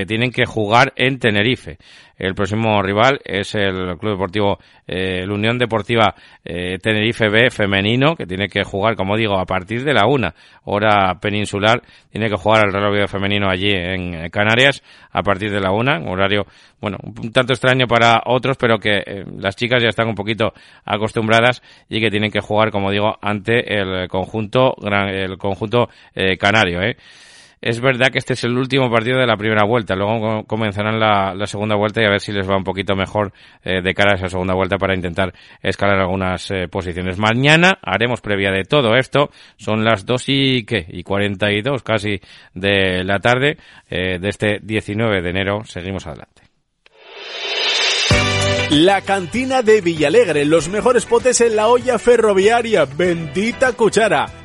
tienen 0.06 0.30
que 0.30 0.44
jugar 0.44 0.92
en 0.96 1.18
Tenerife. 1.18 1.78
El 2.22 2.36
próximo 2.36 2.80
rival 2.80 3.20
es 3.24 3.52
el 3.56 3.98
Club 3.98 4.12
Deportivo, 4.12 4.58
eh, 4.86 5.26
la 5.26 5.34
Unión 5.34 5.58
Deportiva 5.58 6.14
eh, 6.44 6.78
Tenerife 6.80 7.28
B 7.28 7.50
femenino, 7.50 8.14
que 8.14 8.26
tiene 8.26 8.46
que 8.48 8.62
jugar, 8.62 8.94
como 8.94 9.16
digo, 9.16 9.36
a 9.40 9.44
partir 9.44 9.82
de 9.82 9.92
la 9.92 10.06
una 10.06 10.32
hora 10.62 11.18
peninsular, 11.20 11.82
tiene 12.12 12.28
que 12.28 12.36
jugar 12.36 12.64
al 12.64 12.72
Real 12.72 12.92
Oviedo 12.92 13.08
femenino 13.08 13.50
allí 13.50 13.72
en 13.72 14.30
Canarias 14.30 14.84
a 15.10 15.24
partir 15.24 15.50
de 15.50 15.58
la 15.58 15.72
una, 15.72 15.98
un 15.98 16.10
horario, 16.10 16.46
bueno, 16.80 16.96
un 17.02 17.32
tanto 17.32 17.54
extraño 17.54 17.88
para 17.88 18.22
otros, 18.24 18.56
pero 18.56 18.78
que 18.78 19.02
eh, 19.04 19.24
las 19.38 19.56
chicas 19.56 19.82
ya 19.82 19.88
están 19.88 20.06
un 20.06 20.14
poquito 20.14 20.52
acostumbradas 20.84 21.60
y 21.88 22.00
que 22.00 22.08
tienen 22.08 22.30
que 22.30 22.40
jugar, 22.40 22.70
como 22.70 22.92
digo, 22.92 23.18
ante 23.20 23.74
el 23.74 24.06
conjunto, 24.06 24.76
el 24.80 25.36
conjunto 25.38 25.88
eh, 26.14 26.36
canario, 26.36 26.82
eh. 26.82 26.96
Es 27.62 27.80
verdad 27.80 28.08
que 28.10 28.18
este 28.18 28.32
es 28.32 28.42
el 28.42 28.58
último 28.58 28.90
partido 28.90 29.20
de 29.20 29.26
la 29.26 29.36
primera 29.36 29.64
vuelta. 29.64 29.94
Luego 29.94 30.18
co- 30.20 30.44
comenzarán 30.48 30.98
la, 30.98 31.32
la 31.32 31.46
segunda 31.46 31.76
vuelta 31.76 32.02
y 32.02 32.04
a 32.04 32.10
ver 32.10 32.20
si 32.20 32.32
les 32.32 32.48
va 32.50 32.56
un 32.56 32.64
poquito 32.64 32.96
mejor 32.96 33.32
eh, 33.62 33.80
de 33.80 33.94
cara 33.94 34.12
a 34.12 34.16
esa 34.16 34.28
segunda 34.28 34.52
vuelta 34.52 34.78
para 34.78 34.96
intentar 34.96 35.32
escalar 35.62 36.00
algunas 36.00 36.50
eh, 36.50 36.66
posiciones. 36.68 37.18
Mañana 37.18 37.78
haremos 37.80 38.20
previa 38.20 38.50
de 38.50 38.64
todo 38.64 38.96
esto. 38.96 39.30
Son 39.56 39.84
las 39.84 40.04
2 40.04 40.24
y, 40.26 40.64
¿qué? 40.64 40.84
y 40.88 41.04
42 41.04 41.84
casi 41.84 42.20
de 42.52 43.04
la 43.04 43.20
tarde 43.20 43.56
eh, 43.88 44.18
de 44.18 44.28
este 44.28 44.58
19 44.60 45.22
de 45.22 45.30
enero. 45.30 45.62
Seguimos 45.64 46.04
adelante. 46.08 46.42
La 48.70 49.02
cantina 49.02 49.62
de 49.62 49.82
Villalegre, 49.82 50.44
los 50.46 50.68
mejores 50.68 51.04
potes 51.06 51.40
en 51.42 51.54
la 51.56 51.68
olla 51.68 51.98
ferroviaria, 52.00 52.86
bendita 52.86 53.72
cuchara. 53.74 54.26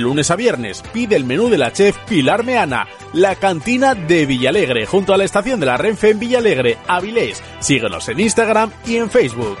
lunes 0.00 0.30
a 0.30 0.36
viernes. 0.36 0.82
Pide 0.92 1.16
el 1.16 1.24
menú 1.24 1.48
de 1.48 1.58
la 1.58 1.72
chef 1.72 1.96
Pilar 2.08 2.44
Meana. 2.44 2.86
La 3.12 3.36
cantina 3.36 3.94
de 3.94 4.26
Villalegre, 4.26 4.86
junto 4.86 5.14
a 5.14 5.16
la 5.16 5.24
estación 5.24 5.60
de 5.60 5.66
la 5.66 5.76
Renfe 5.76 6.10
en 6.10 6.18
Villalegre, 6.18 6.78
Avilés. 6.86 7.42
Síguenos 7.60 8.08
en 8.08 8.20
Instagram 8.20 8.70
y 8.86 8.96
en 8.96 9.10
Facebook. 9.10 9.58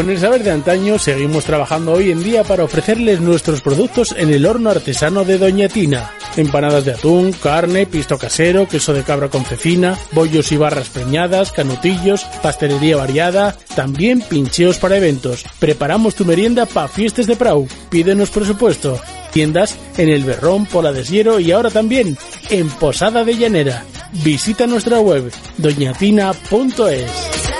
Con 0.00 0.08
el 0.08 0.18
saber 0.18 0.42
de 0.42 0.50
antaño 0.50 0.98
seguimos 0.98 1.44
trabajando 1.44 1.92
hoy 1.92 2.10
en 2.10 2.22
día 2.22 2.42
para 2.42 2.64
ofrecerles 2.64 3.20
nuestros 3.20 3.60
productos 3.60 4.14
en 4.16 4.32
el 4.32 4.46
horno 4.46 4.70
artesano 4.70 5.26
de 5.26 5.36
Doña 5.36 5.68
Tina. 5.68 6.10
Empanadas 6.38 6.86
de 6.86 6.92
atún, 6.92 7.32
carne, 7.32 7.84
pisto 7.84 8.16
casero, 8.16 8.66
queso 8.66 8.94
de 8.94 9.02
cabra 9.02 9.28
con 9.28 9.44
cecina, 9.44 9.98
bollos 10.12 10.52
y 10.52 10.56
barras 10.56 10.88
preñadas, 10.88 11.52
canutillos, 11.52 12.24
pastelería 12.42 12.96
variada, 12.96 13.54
también 13.76 14.22
pincheos 14.22 14.78
para 14.78 14.96
eventos. 14.96 15.44
Preparamos 15.58 16.14
tu 16.14 16.24
merienda 16.24 16.64
para 16.64 16.88
fiestas 16.88 17.26
de 17.26 17.36
Prau. 17.36 17.68
Pídenos 17.90 18.30
presupuesto. 18.30 18.98
Tiendas 19.34 19.76
en 19.98 20.08
El 20.08 20.24
Berrón, 20.24 20.64
Pola 20.64 20.92
de 20.92 21.04
Siero 21.04 21.40
y 21.40 21.52
ahora 21.52 21.68
también 21.68 22.16
en 22.48 22.70
Posada 22.70 23.22
de 23.22 23.36
Llanera. 23.36 23.84
Visita 24.24 24.66
nuestra 24.66 24.98
web 24.98 25.30
doñatina.es. 25.58 27.59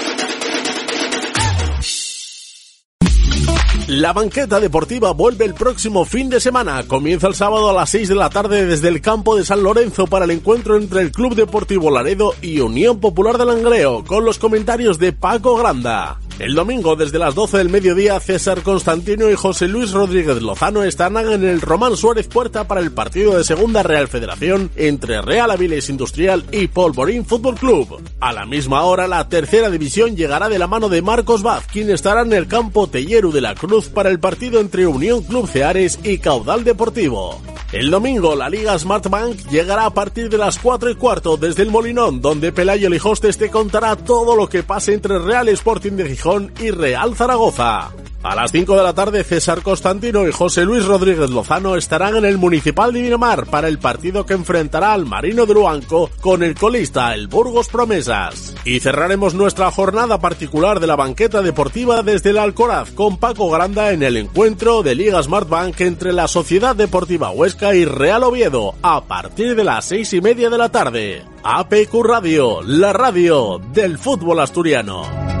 La 3.91 4.13
banqueta 4.13 4.61
deportiva 4.61 5.11
vuelve 5.11 5.43
el 5.43 5.53
próximo 5.53 6.05
fin 6.05 6.29
de 6.29 6.39
semana. 6.39 6.83
Comienza 6.87 7.27
el 7.27 7.35
sábado 7.35 7.69
a 7.69 7.73
las 7.73 7.89
6 7.89 8.07
de 8.07 8.15
la 8.15 8.29
tarde 8.29 8.65
desde 8.65 8.87
el 8.87 9.01
campo 9.01 9.35
de 9.35 9.43
San 9.43 9.63
Lorenzo 9.63 10.07
para 10.07 10.23
el 10.23 10.31
encuentro 10.31 10.77
entre 10.77 11.01
el 11.01 11.11
Club 11.11 11.35
Deportivo 11.35 11.91
Laredo 11.91 12.33
y 12.41 12.61
Unión 12.61 13.01
Popular 13.01 13.37
del 13.37 13.49
Langreo, 13.49 14.05
con 14.05 14.23
los 14.23 14.39
comentarios 14.39 14.97
de 14.97 15.11
Paco 15.11 15.57
Granda. 15.57 16.21
El 16.41 16.55
domingo, 16.55 16.95
desde 16.95 17.19
las 17.19 17.35
12 17.35 17.59
del 17.59 17.69
mediodía, 17.69 18.19
César 18.19 18.63
Constantino 18.63 19.29
y 19.29 19.35
José 19.35 19.67
Luis 19.67 19.91
Rodríguez 19.91 20.41
Lozano 20.41 20.81
estarán 20.81 21.31
en 21.31 21.43
el 21.43 21.61
Román 21.61 21.95
Suárez 21.95 22.27
Puerta 22.27 22.67
para 22.67 22.81
el 22.81 22.91
partido 22.91 23.37
de 23.37 23.43
Segunda 23.43 23.83
Real 23.83 24.07
Federación 24.07 24.71
entre 24.75 25.21
Real 25.21 25.51
Avilés 25.51 25.91
Industrial 25.91 26.43
y 26.51 26.65
Polvorín 26.65 27.27
Fútbol 27.27 27.59
Club. 27.59 28.01
A 28.19 28.33
la 28.33 28.47
misma 28.47 28.81
hora, 28.85 29.07
la 29.07 29.29
tercera 29.29 29.69
división 29.69 30.15
llegará 30.15 30.49
de 30.49 30.57
la 30.57 30.65
mano 30.65 30.89
de 30.89 31.03
Marcos 31.03 31.43
Vaz, 31.43 31.67
quien 31.71 31.91
estará 31.91 32.23
en 32.23 32.33
el 32.33 32.47
campo 32.47 32.87
Telleru 32.87 33.31
de 33.31 33.41
la 33.41 33.53
Cruz 33.53 33.89
para 33.89 34.09
el 34.09 34.19
partido 34.19 34.59
entre 34.59 34.87
Unión 34.87 35.21
Club 35.21 35.47
Ceares 35.47 35.99
y 36.03 36.17
Caudal 36.17 36.63
Deportivo. 36.63 37.39
El 37.71 37.89
domingo, 37.89 38.35
la 38.35 38.49
Liga 38.49 38.77
Smart 38.77 39.07
Bank 39.07 39.37
llegará 39.49 39.85
a 39.85 39.93
partir 39.93 40.27
de 40.27 40.37
las 40.37 40.57
4 40.59 40.89
y 40.89 40.95
cuarto 40.95 41.37
desde 41.37 41.63
el 41.63 41.69
Molinón, 41.69 42.19
donde 42.19 42.51
Pelayo 42.51 42.89
Lijostes 42.89 43.37
te 43.37 43.49
contará 43.49 43.95
todo 43.95 44.35
lo 44.35 44.49
que 44.49 44.63
pase 44.63 44.93
entre 44.93 45.19
Real 45.19 45.47
Sporting 45.47 45.93
de 45.93 46.09
Gijón 46.09 46.30
y 46.59 46.71
Real 46.71 47.15
Zaragoza. 47.15 47.91
A 48.23 48.35
las 48.35 48.51
5 48.51 48.77
de 48.77 48.83
la 48.83 48.93
tarde, 48.93 49.23
César 49.23 49.63
Constantino 49.63 50.27
y 50.27 50.31
José 50.31 50.63
Luis 50.63 50.85
Rodríguez 50.85 51.31
Lozano 51.31 51.75
estarán 51.75 52.15
en 52.15 52.25
el 52.25 52.37
Municipal 52.37 52.93
de 52.93 53.01
Miramar 53.01 53.47
para 53.47 53.67
el 53.67 53.79
partido 53.79 54.27
que 54.27 54.35
enfrentará 54.35 54.93
al 54.93 55.07
Marino 55.07 55.47
de 55.47 55.55
Luanco 55.55 56.11
con 56.21 56.43
el 56.43 56.53
colista, 56.53 57.15
el 57.15 57.27
Burgos 57.27 57.67
Promesas. 57.67 58.55
Y 58.63 58.79
cerraremos 58.79 59.33
nuestra 59.33 59.71
jornada 59.71 60.19
particular 60.19 60.79
de 60.79 60.85
la 60.85 60.95
banqueta 60.95 61.41
deportiva 61.41 62.03
desde 62.03 62.29
el 62.29 62.37
Alcoraz 62.37 62.91
con 62.91 63.17
Paco 63.17 63.49
Granda 63.49 63.91
en 63.91 64.03
el 64.03 64.15
encuentro 64.17 64.83
de 64.83 64.93
Liga 64.93 65.23
Smart 65.23 65.49
Bank 65.49 65.81
entre 65.81 66.13
la 66.13 66.27
Sociedad 66.27 66.75
Deportiva 66.75 67.31
Huesca 67.31 67.73
y 67.73 67.85
Real 67.85 68.23
Oviedo 68.23 68.75
a 68.83 69.05
partir 69.05 69.55
de 69.55 69.63
las 69.63 69.85
seis 69.85 70.13
y 70.13 70.21
media 70.21 70.51
de 70.51 70.59
la 70.59 70.69
tarde. 70.69 71.25
APQ 71.43 72.03
Radio, 72.03 72.61
la 72.61 72.93
radio 72.93 73.59
del 73.73 73.97
fútbol 73.97 74.41
asturiano. 74.41 75.40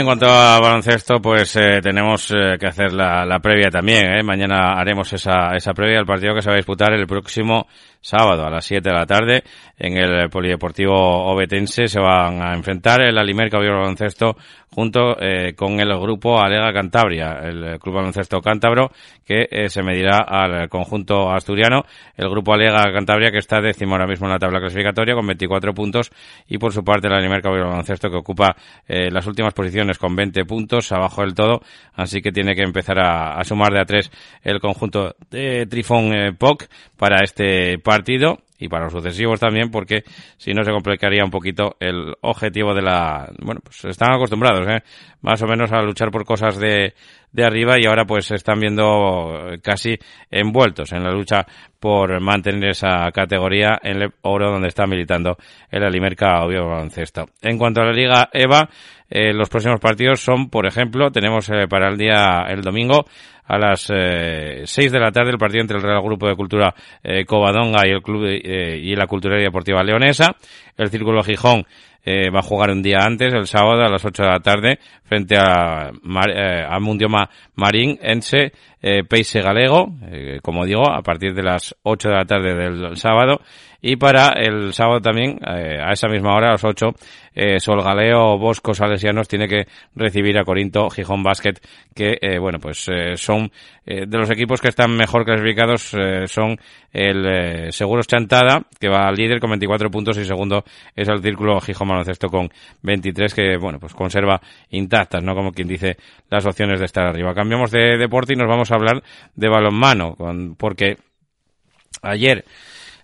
En 0.00 0.06
cuanto 0.06 0.26
a 0.26 0.58
baloncesto, 0.58 1.20
pues 1.20 1.54
eh, 1.56 1.80
tenemos 1.82 2.30
eh, 2.30 2.56
que 2.58 2.66
hacer 2.66 2.92
la, 2.92 3.38
previa 3.40 3.70
también. 3.70 4.06
¿eh? 4.06 4.22
Mañana 4.22 4.72
haremos 4.72 5.12
esa, 5.12 5.54
esa 5.54 5.72
previa 5.72 5.98
al 5.98 6.06
partido 6.06 6.34
que 6.34 6.42
se 6.42 6.48
va 6.48 6.54
a 6.54 6.56
disputar 6.56 6.92
el 6.92 7.06
próximo 7.06 7.66
sábado 8.00 8.44
a 8.44 8.50
las 8.50 8.64
7 8.64 8.88
de 8.88 8.94
la 8.94 9.06
tarde 9.06 9.42
en 9.78 9.96
el 9.96 10.28
Polideportivo 10.30 10.94
Obetense. 10.94 11.86
Se 11.86 12.00
van 12.00 12.42
a 12.42 12.54
enfrentar 12.54 13.02
el 13.02 13.18
Alimerca 13.18 13.58
Baloncesto 13.58 14.36
junto 14.72 15.20
eh, 15.20 15.54
con 15.54 15.80
el 15.80 15.88
grupo 15.98 16.40
Alega 16.40 16.72
Cantabria, 16.72 17.40
el 17.42 17.78
Club 17.80 17.96
Baloncesto 17.96 18.40
Cántabro, 18.40 18.90
que 19.24 19.48
eh, 19.50 19.68
se 19.68 19.82
medirá 19.82 20.18
al 20.18 20.68
conjunto 20.68 21.30
asturiano. 21.30 21.82
El 22.16 22.28
grupo 22.30 22.54
Alega 22.54 22.84
Cantabria, 22.92 23.30
que 23.30 23.38
está 23.38 23.60
décimo 23.60 23.94
ahora 23.94 24.06
mismo 24.06 24.26
en 24.26 24.32
la 24.32 24.38
tabla 24.38 24.60
clasificatoria 24.60 25.14
con 25.14 25.26
24 25.26 25.74
puntos, 25.74 26.10
y 26.46 26.58
por 26.58 26.72
su 26.72 26.84
parte 26.84 27.08
el 27.08 27.14
Alimerca 27.14 27.50
Baloncesto, 27.50 28.10
que 28.10 28.16
ocupa 28.16 28.56
eh, 28.86 29.10
las 29.10 29.26
últimas 29.26 29.54
posiciones 29.54 29.98
con 29.98 30.14
20 30.14 30.44
puntos, 30.44 30.92
abajo 30.92 31.22
del 31.22 31.34
todo, 31.34 31.60
así 31.94 32.20
que 32.20 32.30
tiene 32.30 32.54
que 32.54 32.62
empezar 32.62 32.98
a, 33.00 33.42
sumar 33.44 33.72
de 33.72 33.80
a 33.80 33.84
tres 33.84 34.10
el 34.42 34.60
conjunto 34.60 35.16
de 35.30 35.66
Trifón 35.66 36.12
eh, 36.12 36.32
POC 36.32 36.66
para 36.96 37.24
este 37.24 37.78
y 38.58 38.68
para 38.68 38.84
los 38.84 38.92
sucesivos 38.92 39.40
también, 39.40 39.70
porque 39.70 40.02
si 40.36 40.52
no 40.52 40.62
se 40.62 40.70
complicaría 40.70 41.24
un 41.24 41.30
poquito 41.30 41.76
el 41.80 42.14
objetivo 42.20 42.74
de 42.74 42.82
la... 42.82 43.30
Bueno, 43.42 43.60
pues 43.64 43.84
están 43.86 44.12
acostumbrados, 44.12 44.68
¿eh? 44.68 44.82
Más 45.22 45.40
o 45.42 45.46
menos 45.46 45.72
a 45.72 45.80
luchar 45.80 46.10
por 46.10 46.24
cosas 46.24 46.58
de, 46.58 46.92
de 47.32 47.44
arriba 47.44 47.76
y 47.78 47.86
ahora 47.86 48.04
pues 48.04 48.26
se 48.26 48.34
están 48.34 48.60
viendo 48.60 49.56
casi 49.62 49.96
envueltos 50.30 50.92
en 50.92 51.04
la 51.04 51.10
lucha 51.10 51.46
por 51.78 52.20
mantener 52.20 52.70
esa 52.70 53.10
categoría 53.12 53.78
en 53.82 54.02
el 54.02 54.10
oro 54.22 54.50
donde 54.50 54.68
está 54.68 54.86
militando 54.86 55.36
el 55.70 55.82
Alimerca 55.82 56.44
Oviedo 56.44 56.68
Baloncesto. 56.68 57.26
En 57.40 57.56
cuanto 57.56 57.80
a 57.80 57.86
la 57.86 57.92
Liga 57.92 58.28
EVA, 58.32 58.68
eh, 59.08 59.32
los 59.32 59.48
próximos 59.48 59.80
partidos 59.80 60.20
son, 60.20 60.50
por 60.50 60.66
ejemplo, 60.66 61.10
tenemos 61.10 61.48
eh, 61.48 61.66
para 61.68 61.88
el 61.88 61.96
día, 61.96 62.44
el 62.48 62.60
domingo, 62.60 63.06
a 63.50 63.58
las 63.58 63.90
eh, 63.92 64.62
6 64.64 64.92
de 64.92 65.00
la 65.00 65.10
tarde 65.10 65.32
el 65.32 65.38
partido 65.38 65.62
entre 65.62 65.76
el 65.76 65.82
Real 65.82 66.02
Grupo 66.02 66.28
de 66.28 66.36
Cultura 66.36 66.72
eh, 67.02 67.24
Covadonga 67.24 67.86
y 67.86 67.90
el 67.90 68.02
Club 68.02 68.24
eh, 68.26 68.78
y 68.80 68.94
la 68.94 69.06
Culturería 69.06 69.46
Deportiva 69.46 69.82
Leonesa. 69.82 70.36
El 70.76 70.88
Círculo 70.88 71.22
Gijón 71.22 71.64
eh, 72.04 72.30
va 72.30 72.38
a 72.38 72.42
jugar 72.42 72.70
un 72.70 72.82
día 72.82 72.98
antes, 73.02 73.32
el 73.34 73.46
sábado 73.46 73.82
a 73.82 73.88
las 73.88 74.04
8 74.04 74.22
de 74.22 74.28
la 74.28 74.40
tarde, 74.40 74.78
frente 75.04 75.36
a, 75.36 75.90
Mar, 76.02 76.30
eh, 76.30 76.64
a 76.66 76.78
Mundioma 76.80 77.28
Marín, 77.56 77.98
Ense, 78.00 78.52
eh, 78.80 79.04
Peise 79.04 79.42
Galego, 79.42 79.92
eh, 80.10 80.38
como 80.42 80.64
digo, 80.64 80.90
a 80.90 81.02
partir 81.02 81.34
de 81.34 81.42
las 81.42 81.74
8 81.82 82.08
de 82.08 82.14
la 82.14 82.24
tarde 82.24 82.54
del 82.54 82.96
sábado. 82.96 83.40
Y 83.82 83.96
para 83.96 84.34
el 84.36 84.74
sábado 84.74 85.00
también, 85.00 85.38
eh, 85.46 85.78
a 85.82 85.92
esa 85.92 86.08
misma 86.08 86.34
hora, 86.34 86.48
a 86.48 86.52
las 86.52 86.64
8, 86.64 86.86
eh, 87.34 87.60
Solgaleo 87.60 88.36
Bosco 88.38 88.74
Salesianos 88.74 89.28
tiene 89.28 89.48
que 89.48 89.66
recibir 89.94 90.38
a 90.38 90.44
Corinto 90.44 90.90
Gijón 90.90 91.22
Basket, 91.22 91.54
que, 91.94 92.18
eh, 92.20 92.38
bueno, 92.38 92.58
pues 92.58 92.88
eh, 92.88 93.16
eh, 93.86 94.06
de 94.06 94.18
los 94.18 94.30
equipos 94.30 94.60
que 94.60 94.68
están 94.68 94.96
mejor 94.96 95.24
clasificados, 95.24 95.94
eh, 95.94 96.26
son 96.26 96.56
el 96.92 97.26
eh, 97.26 97.72
Seguros 97.72 98.06
Chantada, 98.06 98.62
que 98.78 98.88
va 98.88 99.10
líder 99.12 99.40
con 99.40 99.50
24 99.50 99.90
puntos, 99.90 100.18
y 100.18 100.24
segundo 100.24 100.64
es 100.94 101.08
el 101.08 101.22
Círculo 101.22 101.60
Gijón 101.60 101.88
Baloncesto 101.88 102.28
con 102.28 102.50
23, 102.82 103.34
que, 103.34 103.56
bueno, 103.56 103.78
pues 103.78 103.94
conserva 103.94 104.40
intactas, 104.70 105.22
¿no? 105.22 105.34
Como 105.34 105.52
quien 105.52 105.68
dice, 105.68 105.96
las 106.28 106.44
opciones 106.46 106.80
de 106.80 106.86
estar 106.86 107.06
arriba. 107.06 107.34
Cambiamos 107.34 107.70
de 107.70 107.96
deporte 107.96 108.34
y 108.34 108.36
nos 108.36 108.48
vamos 108.48 108.70
a 108.70 108.74
hablar 108.74 109.02
de 109.34 109.48
balonmano, 109.48 110.14
con, 110.16 110.56
porque 110.56 110.96
ayer 112.02 112.44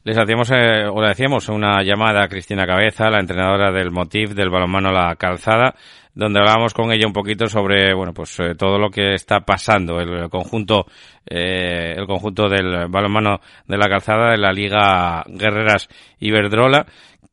les 0.06 0.16
hacíamos, 0.16 0.48
eh, 0.52 0.86
o 0.88 1.02
le 1.02 1.10
hacíamos 1.10 1.48
una 1.48 1.82
llamada 1.82 2.22
a 2.22 2.28
Cristina 2.28 2.64
Cabeza, 2.64 3.10
la 3.10 3.18
entrenadora 3.18 3.72
del 3.72 3.90
Motiv 3.90 4.34
del 4.34 4.50
balonmano 4.50 4.92
La 4.92 5.16
Calzada, 5.16 5.74
donde 6.16 6.40
hablábamos 6.40 6.74
con 6.74 6.90
ella 6.90 7.06
un 7.06 7.12
poquito 7.12 7.46
sobre, 7.46 7.94
bueno, 7.94 8.12
pues 8.12 8.40
eh, 8.40 8.54
todo 8.56 8.78
lo 8.78 8.90
que 8.90 9.14
está 9.14 9.40
pasando, 9.40 10.00
el 10.00 10.28
conjunto, 10.30 10.86
eh, 11.28 11.94
el 11.94 12.06
conjunto 12.06 12.48
del 12.48 12.88
balonmano 12.88 13.40
de 13.68 13.76
La 13.76 13.88
Calzada 13.88 14.30
de 14.30 14.38
la 14.38 14.50
Liga 14.50 15.22
Guerreras 15.28 15.88
Iberdrola, 16.18 16.86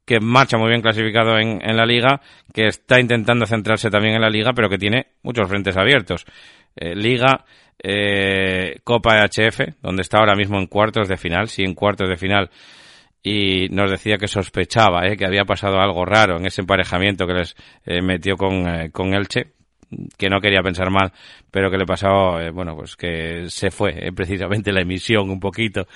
que 0.06 0.20
marcha 0.20 0.58
muy 0.58 0.68
bien 0.68 0.82
clasificado 0.82 1.40
en, 1.40 1.62
en 1.64 1.78
la 1.78 1.86
liga, 1.86 2.20
que 2.54 2.68
está 2.68 3.00
intentando 3.00 3.46
centrarse 3.46 3.90
también 3.90 4.16
en 4.16 4.22
la 4.22 4.30
liga, 4.30 4.52
pero 4.54 4.70
que 4.70 4.78
tiene 4.78 5.08
muchos 5.24 5.48
frentes 5.48 5.78
abiertos. 5.78 6.26
Eh, 6.76 6.94
liga, 6.94 7.46
eh, 7.82 8.80
Copa 8.84 9.24
HF, 9.24 9.76
donde 9.82 10.02
está 10.02 10.18
ahora 10.18 10.36
mismo 10.36 10.58
en 10.58 10.68
cuartos 10.68 11.08
de 11.08 11.16
final, 11.16 11.48
sí, 11.48 11.64
en 11.64 11.74
cuartos 11.74 12.10
de 12.10 12.18
final, 12.18 12.50
y 13.24 13.70
nos 13.70 13.90
decía 13.90 14.18
que 14.18 14.28
sospechaba 14.28 15.08
eh, 15.08 15.16
que 15.16 15.26
había 15.26 15.46
pasado 15.46 15.80
algo 15.80 16.06
raro 16.06 16.38
en 16.38 16.46
ese 16.46 16.62
emparejamiento 16.62 17.26
que 17.26 17.34
les 17.34 17.56
eh, 17.86 18.02
metió 18.02 18.36
con, 18.36 18.68
eh, 18.68 18.92
con 18.92 19.14
Elche, 19.14 19.54
que 20.18 20.30
no 20.30 20.40
quería 20.40 20.62
pensar 20.62 20.90
mal, 20.90 21.12
pero 21.52 21.70
que 21.70 21.78
le 21.78 21.86
pasó, 21.86 22.40
eh, 22.40 22.52
bueno, 22.52 22.76
pues 22.76 22.96
que 22.96 23.46
se 23.48 23.72
fue 23.72 24.08
eh, 24.08 24.12
precisamente 24.12 24.72
la 24.72 24.82
emisión 24.82 25.30
un 25.30 25.40
poquito 25.40 25.88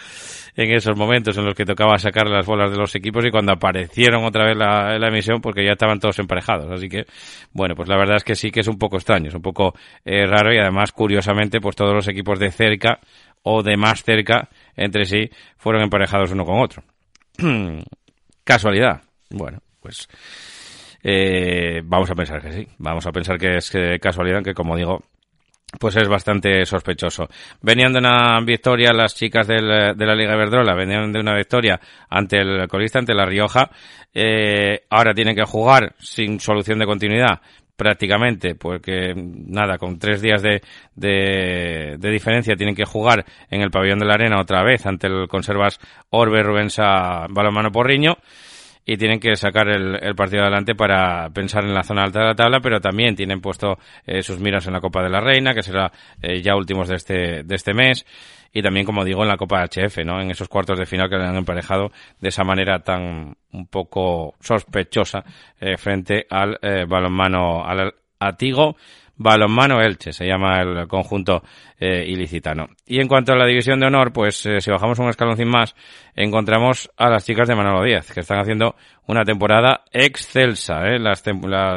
en 0.56 0.72
esos 0.72 0.96
momentos 0.96 1.38
en 1.38 1.46
los 1.46 1.56
que 1.56 1.66
tocaba 1.66 1.98
sacar 1.98 2.28
las 2.28 2.46
bolas 2.46 2.72
de 2.72 2.78
los 2.78 2.94
equipos 2.96 3.26
y 3.26 3.32
cuando 3.32 3.54
aparecieron 3.54 4.24
otra 4.24 4.46
vez 4.46 4.58
la, 4.58 4.98
la 4.98 5.08
emisión 5.08 5.42
porque 5.42 5.66
ya 5.66 5.72
estaban 5.72 6.00
todos 6.00 6.18
emparejados. 6.20 6.72
Así 6.72 6.88
que, 6.90 7.06
bueno, 7.52 7.76
pues 7.76 7.90
la 7.90 7.98
verdad 7.98 8.18
es 8.18 8.24
que 8.24 8.36
sí 8.36 8.52
que 8.52 8.62
es 8.62 8.68
un 8.68 8.78
poco 8.78 8.98
extraño, 8.98 9.30
es 9.30 9.36
un 9.36 9.42
poco 9.42 9.74
raro 10.06 10.54
y 10.54 10.58
además, 10.58 10.92
curiosamente, 10.92 11.60
pues 11.60 11.76
todos 11.76 11.94
los 11.94 12.08
equipos 12.08 12.40
de 12.40 12.52
cerca 12.52 13.00
o 13.44 13.64
de 13.64 13.78
más 13.78 14.04
cerca 14.04 14.50
entre 14.76 15.06
sí 15.06 15.30
fueron 15.58 15.84
emparejados 15.84 16.32
uno 16.32 16.46
con 16.46 16.60
otro. 16.60 16.84
Casualidad. 18.44 19.02
Bueno, 19.30 19.60
pues 19.82 20.08
eh, 21.04 21.82
vamos 21.84 22.10
a 22.10 22.16
pensar 22.16 22.42
que 22.42 22.52
sí. 22.52 22.68
Vamos 22.78 23.06
a 23.06 23.12
pensar 23.12 23.38
que 23.38 23.58
es 23.58 23.72
casualidad, 24.02 24.44
que 24.44 24.54
como 24.54 24.76
digo, 24.76 25.04
pues 25.80 25.96
es 25.98 26.08
bastante 26.08 26.66
sospechoso. 26.66 27.28
Venían 27.62 27.94
de 27.94 28.00
una 28.00 28.40
victoria 28.42 28.94
las 28.94 29.16
chicas 29.16 29.48
del, 29.48 29.96
de 29.98 30.06
la 30.06 30.16
Liga 30.16 30.34
Iberdrola, 30.34 30.74
venían 30.74 31.12
de 31.12 31.20
una 31.20 31.36
victoria 31.36 31.80
ante 32.10 32.40
el 32.40 32.68
colista, 32.68 33.00
ante 33.00 33.14
la 33.14 33.26
Rioja. 33.26 33.70
Eh, 34.14 34.86
ahora 34.90 35.14
tienen 35.14 35.36
que 35.36 35.44
jugar 35.44 35.94
sin 36.00 36.40
solución 36.40 36.80
de 36.80 36.86
continuidad 36.86 37.42
prácticamente, 37.78 38.56
porque 38.56 39.14
nada, 39.16 39.78
con 39.78 40.00
tres 40.00 40.22
días 40.22 40.42
de, 40.42 40.62
de, 40.96 41.96
de, 41.98 42.12
diferencia 42.12 42.56
tienen 42.56 42.76
que 42.76 42.86
jugar 42.86 43.24
en 43.50 43.62
el 43.62 43.72
pabellón 43.72 44.00
de 44.00 44.06
la 44.06 44.16
arena 44.16 44.42
otra 44.42 44.64
vez 44.64 44.86
ante 44.86 45.08
el 45.08 45.28
Conservas 45.28 45.80
Orbe 46.10 46.44
Rubensa 46.44 47.28
Balomano 47.30 47.72
Porriño 47.72 48.18
y 48.90 48.96
tienen 48.98 49.20
que 49.20 49.36
sacar 49.36 49.68
el, 49.68 49.96
el, 50.02 50.16
partido 50.16 50.44
adelante 50.44 50.74
para 50.74 51.30
pensar 51.30 51.66
en 51.66 51.74
la 51.74 51.84
zona 51.84 52.04
alta 52.04 52.22
de 52.22 52.26
la 52.28 52.36
tabla, 52.36 52.62
pero 52.62 52.80
también 52.80 53.16
tienen 53.16 53.42
puesto 53.42 53.78
eh, 54.06 54.24
sus 54.24 54.40
miras 54.40 54.66
en 54.66 54.74
la 54.74 54.80
Copa 54.80 55.04
de 55.04 55.10
la 55.10 55.20
Reina, 55.20 55.54
que 55.54 55.62
será 55.62 55.92
eh, 56.22 56.42
ya 56.42 56.56
últimos 56.56 56.88
de 56.88 56.96
este, 56.96 57.44
de 57.44 57.56
este 57.56 57.74
mes, 57.74 58.06
y 58.58 58.64
también, 58.64 58.88
como 58.88 59.06
digo, 59.06 59.22
en 59.22 59.28
la 59.28 59.38
Copa 59.38 59.64
HF, 59.64 60.04
¿no? 60.04 60.20
En 60.20 60.32
esos 60.32 60.48
cuartos 60.48 60.80
de 60.80 60.88
final 60.88 61.08
que 61.10 61.16
han 61.16 61.36
emparejado 61.36 61.92
de 62.20 62.30
esa 62.30 62.44
manera 62.44 62.80
tan 62.80 63.36
un 63.52 63.68
poco 63.68 64.34
sospechosa 64.40 65.24
eh, 65.60 65.78
frente 65.78 66.26
al 66.28 66.58
eh, 66.64 66.86
balonmano, 66.90 67.64
al 67.64 67.94
Atigo 68.20 68.76
Balonmano 69.18 69.82
Elche, 69.82 70.14
se 70.14 70.26
llama 70.26 70.62
el 70.62 70.88
conjunto 70.88 71.44
eh, 71.80 72.06
ilicitano. 72.08 72.70
Y 72.86 73.00
en 73.00 73.08
cuanto 73.08 73.34
a 73.34 73.36
la 73.36 73.46
división 73.46 73.80
de 73.80 73.88
honor, 73.88 74.14
pues 74.14 74.46
eh, 74.46 74.62
si 74.62 74.72
bajamos 74.72 75.00
un 75.00 75.10
escaloncín 75.10 75.48
más, 75.48 75.76
encontramos 76.16 76.90
a 76.98 77.10
las 77.10 77.26
chicas 77.26 77.48
de 77.48 77.56
Manolo 77.56 77.84
Díaz, 77.84 78.12
que 78.12 78.22
están 78.22 78.40
haciendo 78.40 78.76
una 79.08 79.24
temporada 79.24 79.82
excelsa, 79.92 80.86
¿eh? 80.88 81.00
La, 81.00 81.14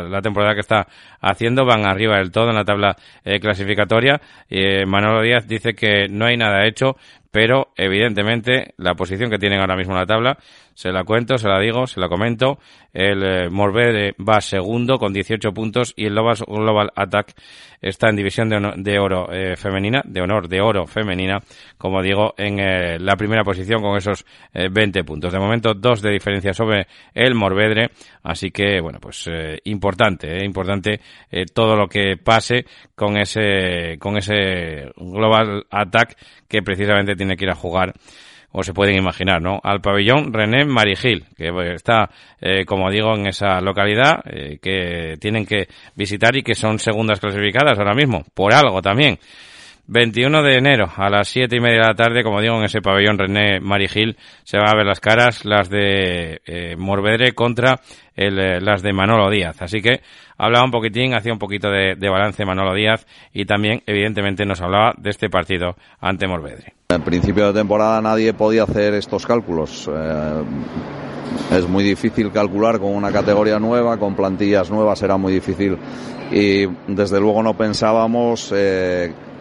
la, 0.09 0.22
temporada 0.22 0.55
que 0.55 0.61
está 0.61 0.86
haciendo, 1.20 1.64
van 1.64 1.86
arriba 1.86 2.16
del 2.16 2.30
todo 2.30 2.51
en 2.51 2.57
la 2.57 2.64
tabla 2.64 2.97
eh, 3.24 3.38
clasificatoria. 3.41 4.20
Manolo 4.86 5.22
Díaz 5.22 5.47
dice 5.47 5.74
que 5.74 6.09
no 6.09 6.26
hay 6.26 6.36
nada 6.36 6.66
hecho, 6.66 6.97
pero 7.30 7.68
evidentemente 7.76 8.74
la 8.76 8.95
posición 8.95 9.30
que 9.30 9.38
tienen 9.38 9.61
ahora 9.61 9.76
mismo 9.76 9.93
en 9.95 10.01
la 10.01 10.07
tabla, 10.07 10.38
se 10.74 10.90
la 10.92 11.04
cuento, 11.04 11.38
se 11.38 11.48
la 11.48 11.58
digo, 11.60 11.86
se 11.86 12.00
la 12.00 12.08
comento, 12.08 12.58
el 12.92 13.22
eh, 13.22 13.50
Morbede 13.50 14.14
va 14.18 14.40
segundo 14.40 14.98
con 14.98 15.12
18 15.12 15.52
puntos 15.52 15.92
y 15.96 16.06
el 16.06 16.12
Global, 16.12 16.36
Global 16.46 16.90
Attack 16.96 17.34
está 17.80 18.08
en 18.08 18.16
división 18.16 18.48
de, 18.48 18.72
de 18.76 18.98
oro 18.98 19.32
eh, 19.32 19.56
femenina, 19.56 20.02
de 20.04 20.20
honor 20.20 20.48
de 20.48 20.60
oro 20.60 20.86
femenina, 20.86 21.40
como 21.78 22.02
digo, 22.02 22.34
en 22.36 22.58
eh, 22.58 22.98
la 22.98 23.16
primera 23.16 23.44
posición 23.44 23.82
con 23.82 23.96
esos 23.96 24.24
eh, 24.52 24.68
20 24.70 25.04
puntos. 25.04 25.32
De 25.32 25.38
momento, 25.38 25.74
dos 25.74 26.02
de 26.02 26.10
diferencia 26.10 26.52
sobre 26.52 26.86
el 27.14 27.34
Morvedre, 27.34 27.90
así 28.22 28.50
que, 28.50 28.80
bueno, 28.80 28.98
pues 29.00 29.26
eh, 29.28 29.58
importante, 29.64 30.38
eh, 30.38 30.44
importante 30.44 31.00
eh, 31.30 31.46
todo 31.46 31.76
lo 31.76 31.88
que 31.88 32.16
pase 32.16 32.66
con 32.94 33.16
ese, 33.16 33.96
con 33.98 34.16
ese 34.16 34.90
Global 34.96 35.66
Attack 35.70 36.16
que 36.48 36.62
precisamente 36.62 37.14
tiene 37.14 37.36
que 37.36 37.44
ir 37.44 37.50
a 37.50 37.54
jugar 37.54 37.94
o 38.53 38.62
se 38.62 38.74
pueden 38.74 38.96
imaginar, 38.96 39.40
¿no? 39.40 39.61
Al 39.62 39.80
pabellón 39.80 40.32
René 40.32 40.64
Marigil, 40.64 41.26
que 41.36 41.48
eh, 41.48 41.74
está, 41.74 42.11
eh, 42.40 42.64
como 42.64 42.90
digo, 42.90 43.14
en 43.14 43.26
esa 43.26 43.61
localidad, 43.61 44.20
eh, 44.24 44.59
que 44.61 45.16
tienen 45.20 45.46
que 45.46 45.68
visitar 45.94 46.34
y 46.36 46.42
que 46.42 46.55
son 46.55 46.78
segundas 46.78 47.20
clasificadas 47.20 47.78
ahora 47.78 47.94
mismo, 47.94 48.24
por 48.34 48.53
algo 48.53 48.82
también. 48.82 49.18
21 49.93 50.45
de 50.45 50.57
enero 50.57 50.88
a 50.97 51.11
las 51.11 51.26
siete 51.26 51.57
y 51.57 51.61
media 51.61 51.80
de 51.80 51.86
la 51.88 51.95
tarde, 51.95 52.22
como 52.22 52.41
digo, 52.41 52.57
en 52.57 52.62
ese 52.62 52.80
pabellón 52.80 53.18
René 53.18 53.59
Marigil 53.59 54.16
se 54.45 54.57
van 54.57 54.68
a 54.68 54.76
ver 54.76 54.86
las 54.86 55.01
caras, 55.01 55.45
las 55.45 55.68
de 55.68 56.41
eh, 56.47 56.76
Morvedre 56.78 57.32
contra 57.32 57.80
el, 58.14 58.38
eh, 58.38 58.61
las 58.61 58.82
de 58.82 58.93
Manolo 58.93 59.28
Díaz. 59.28 59.61
Así 59.61 59.82
que 59.82 60.01
hablaba 60.38 60.64
un 60.64 60.70
poquitín, 60.70 61.12
hacía 61.12 61.32
un 61.32 61.41
poquito 61.41 61.68
de, 61.70 61.97
balance 62.09 62.45
Manolo 62.45 62.72
Díaz 62.72 63.05
y 63.32 63.47
también, 63.47 63.82
evidentemente, 63.84 64.47
nos 64.47 64.61
hablaba 64.61 64.93
de 64.97 65.11
este 65.11 65.28
partido 65.28 65.74
ante 66.01 66.28
Morvedre. 66.28 66.74
En 66.91 67.03
principio 67.03 67.49
de 67.49 67.59
temporada 67.59 68.01
nadie 68.01 68.32
podía 68.32 68.62
hacer 68.62 68.95
estos 68.95 69.26
cálculos. 69.26 69.91
Eh, 69.93 70.43
es 71.51 71.68
muy 71.68 71.82
difícil 71.82 72.30
calcular 72.30 72.78
con 72.78 72.95
una 72.95 73.11
categoría 73.11 73.59
nueva, 73.59 73.97
con 73.97 74.14
plantillas 74.14 74.70
nuevas 74.70 75.03
era 75.03 75.16
muy 75.16 75.32
difícil 75.32 75.76
y 76.30 76.66
desde 76.86 77.18
luego 77.18 77.43
no 77.43 77.55
pensábamos 77.55 78.53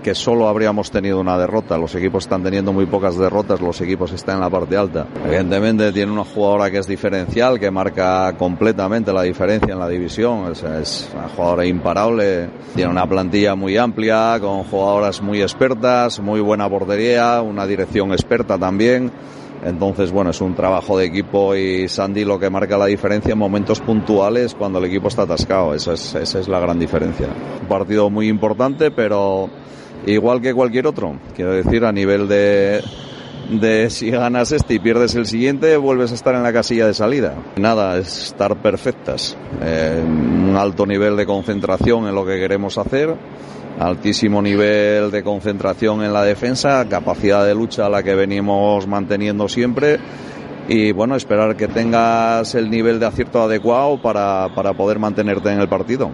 que 0.04 0.16
solo 0.16 0.47
habríamos 0.47 0.91
tenido 0.91 1.20
una 1.20 1.38
derrota. 1.38 1.78
Los 1.78 1.95
equipos 1.95 2.24
están 2.24 2.43
teniendo 2.43 2.74
muy 2.74 2.86
pocas 2.86 3.18
derrotas, 3.18 3.62
los 3.62 3.80
equipos 3.82 4.12
están 4.14 4.36
en 4.36 4.41
la 4.41 4.50
parte 4.50 4.78
alta. 4.78 5.08
Evidentemente 5.26 5.91
tiene 5.91 6.12
una 6.12 6.24
jugadora 6.24 6.72
que 6.72 6.78
es 6.78 6.88
diferencial, 6.88 7.60
que 7.60 7.70
marca 7.72 8.36
completamente 8.38 9.12
la 9.12 9.24
diferencia 9.24 9.74
en 9.74 9.80
la 9.80 9.88
división. 9.88 10.52
Es, 10.52 10.64
es 10.64 11.10
una 11.14 11.28
jugadora 11.30 11.66
imparable, 11.66 12.50
tiene 12.76 12.91
una 12.91 13.08
plantilla 13.08 13.56
muy 13.56 13.78
amplia, 13.78 14.38
con 14.39 14.64
jugadoras 14.64 15.22
muy 15.22 15.41
expertas, 15.41 16.20
muy 16.20 16.39
buena 16.39 16.70
portería, 16.70 17.41
una 17.41 17.66
dirección 17.66 18.12
experta 18.12 18.58
también. 18.58 19.12
Entonces, 19.64 20.12
bueno, 20.12 20.30
es 20.30 20.39
un 20.39 20.56
trabajo 20.56 20.97
de 20.97 21.06
equipo 21.06 21.56
y 21.56 21.88
Sandy 21.89 22.24
lo 22.24 22.39
que 22.39 22.50
marca 22.50 22.78
la 22.78 22.86
diferencia 22.86 23.34
en 23.34 23.39
momentos 23.39 23.82
puntuales 23.82 24.56
cuando 24.56 24.80
el 24.80 24.86
equipo 24.86 25.10
está 25.10 25.24
atascado. 25.24 25.74
Es, 25.74 25.88
esa 25.88 26.39
es 26.39 26.47
la 26.47 26.60
gran 26.60 26.80
diferencia. 26.80 27.28
Un 27.62 27.68
partido 27.68 28.10
muy 28.10 28.30
importante, 28.30 28.91
pero 28.91 29.50
igual 30.06 30.41
que 30.41 30.54
cualquier 30.54 30.88
otro. 30.88 31.18
Quiero 31.36 31.54
decir, 31.54 31.86
a 31.86 31.91
nivel 31.91 32.28
de, 32.28 32.82
de 33.50 33.89
si 33.89 34.10
ganas 34.12 34.52
este 34.52 34.76
y 34.76 34.80
pierdes 34.80 35.16
el 35.16 35.26
siguiente, 35.26 35.76
vuelves 35.78 36.12
a 36.12 36.16
estar 36.16 36.36
en 36.36 36.43
la 36.43 36.54
casilla 36.54 36.88
de 36.88 36.93
salida. 36.93 37.36
Nada, 37.58 37.97
es 37.97 38.28
estar 38.28 38.62
perfectas. 38.62 39.38
Eh, 39.62 40.02
un 40.04 40.56
alto 40.56 40.86
nivel 40.86 41.16
de 41.16 41.26
concentración 41.26 42.08
en 42.08 42.16
lo 42.16 42.26
que 42.26 42.38
queremos 42.39 42.78
hacer, 42.78 43.16
altísimo 43.80 44.41
nivel 44.41 45.12
de 45.12 45.24
concentración 45.24 46.04
en 46.04 46.14
la 46.14 46.24
defensa, 46.24 46.86
capacidad 46.89 47.45
de 47.45 47.56
lucha 47.56 47.86
a 47.86 47.89
la 47.89 48.04
que 48.04 48.16
venimos 48.16 48.88
manteniendo 48.88 49.47
siempre. 49.47 50.00
Y 50.68 50.91
bueno, 50.91 51.16
esperar 51.16 51.56
que 51.56 51.68
tengas 51.68 52.54
el 52.54 52.70
nivel 52.70 53.00
de 53.00 53.08
acierto 53.08 53.41
adecuado 53.41 54.00
para, 54.00 54.50
para 54.54 54.74
poder 54.74 55.00
mantenerte 55.00 55.52
en 55.52 55.60
el 55.60 55.68
partido. 55.68 56.12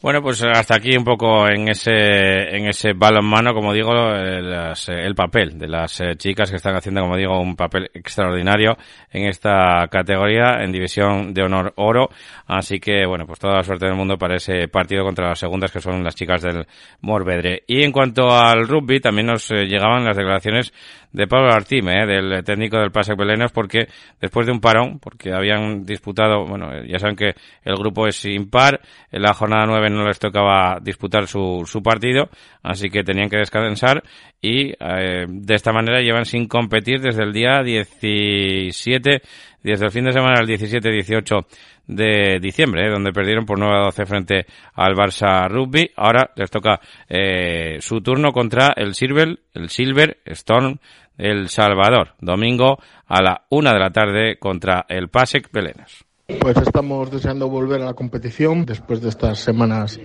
Bueno, 0.00 0.22
pues 0.22 0.40
hasta 0.44 0.76
aquí 0.76 0.96
un 0.96 1.02
poco 1.02 1.48
en 1.48 1.68
ese 1.68 1.90
en 1.90 2.68
ese 2.68 2.92
balonmano, 2.92 3.52
como 3.52 3.72
digo, 3.72 3.92
eh, 4.14 4.40
las, 4.40 4.88
eh, 4.88 4.92
el 5.04 5.16
papel 5.16 5.58
de 5.58 5.66
las 5.66 6.00
eh, 6.00 6.14
chicas 6.16 6.50
que 6.50 6.56
están 6.56 6.76
haciendo, 6.76 7.00
como 7.00 7.16
digo, 7.16 7.40
un 7.40 7.56
papel 7.56 7.90
extraordinario 7.92 8.76
en 9.10 9.26
esta 9.26 9.88
categoría, 9.90 10.62
en 10.62 10.70
división 10.70 11.34
de 11.34 11.42
honor 11.42 11.72
oro. 11.74 12.10
Así 12.46 12.78
que, 12.78 13.06
bueno, 13.06 13.26
pues 13.26 13.40
toda 13.40 13.56
la 13.56 13.64
suerte 13.64 13.86
del 13.86 13.96
mundo 13.96 14.16
para 14.16 14.36
ese 14.36 14.68
partido 14.68 15.02
contra 15.02 15.30
las 15.30 15.38
segundas, 15.40 15.72
que 15.72 15.80
son 15.80 16.04
las 16.04 16.14
chicas 16.14 16.42
del 16.42 16.64
Morvedre. 17.00 17.64
Y 17.66 17.82
en 17.82 17.90
cuanto 17.90 18.30
al 18.30 18.68
rugby, 18.68 19.00
también 19.00 19.26
nos 19.26 19.50
eh, 19.50 19.66
llegaban 19.66 20.04
las 20.04 20.16
declaraciones 20.16 20.72
de 21.12 21.26
Pablo 21.26 21.52
Artime, 21.52 22.02
eh, 22.02 22.06
del 22.06 22.44
técnico 22.44 22.78
del 22.78 22.90
Pasec 22.90 23.16
Belenos, 23.16 23.52
porque 23.52 23.88
después 24.20 24.46
de 24.46 24.52
un 24.52 24.60
parón, 24.60 24.98
porque 24.98 25.32
habían 25.32 25.84
disputado, 25.84 26.44
bueno, 26.46 26.70
ya 26.84 26.98
saben 26.98 27.16
que 27.16 27.34
el 27.64 27.76
grupo 27.76 28.06
es 28.06 28.24
impar, 28.24 28.80
en 29.10 29.22
la 29.22 29.34
jornada 29.34 29.66
9 29.66 29.90
no 29.90 30.06
les 30.06 30.18
tocaba 30.18 30.78
disputar 30.80 31.26
su, 31.26 31.64
su 31.66 31.82
partido, 31.82 32.28
así 32.62 32.90
que 32.90 33.02
tenían 33.02 33.28
que 33.28 33.38
descansar 33.38 34.02
y 34.40 34.70
eh, 34.70 35.26
de 35.28 35.54
esta 35.54 35.72
manera 35.72 36.00
llevan 36.00 36.24
sin 36.24 36.46
competir 36.46 37.00
desde 37.00 37.24
el 37.24 37.32
día 37.32 37.62
17, 37.62 39.22
desde 39.62 39.86
el 39.86 39.90
fin 39.92 40.04
de 40.04 40.12
semana 40.12 40.40
del 40.40 40.48
17-18 40.58 41.46
de 41.86 42.38
diciembre, 42.40 42.86
eh, 42.86 42.90
donde 42.90 43.12
perdieron 43.12 43.44
por 43.46 43.58
9 43.58 43.74
a 43.76 43.84
12 43.86 44.06
frente 44.06 44.46
al 44.74 44.94
Barça 44.94 45.48
Rugby. 45.48 45.90
Ahora 45.96 46.30
les 46.36 46.50
toca 46.50 46.80
eh, 47.08 47.78
su 47.80 48.00
turno 48.00 48.32
contra 48.32 48.72
el 48.76 48.94
Silver, 48.94 49.38
el 49.54 49.68
Silver 49.70 50.18
Storm 50.26 50.78
El 51.16 51.48
Salvador, 51.48 52.14
domingo 52.20 52.78
a 53.06 53.22
la 53.22 53.42
una 53.50 53.72
de 53.72 53.78
la 53.80 53.90
tarde 53.90 54.38
contra 54.38 54.84
el 54.88 55.08
Pasec 55.08 55.50
Belenes. 55.52 56.04
Pues 56.40 56.58
estamos 56.58 57.10
deseando 57.10 57.48
volver 57.48 57.80
a 57.80 57.86
la 57.86 57.94
competición 57.94 58.66
después 58.66 59.00
de 59.00 59.08
estas 59.08 59.38
semanas, 59.38 59.98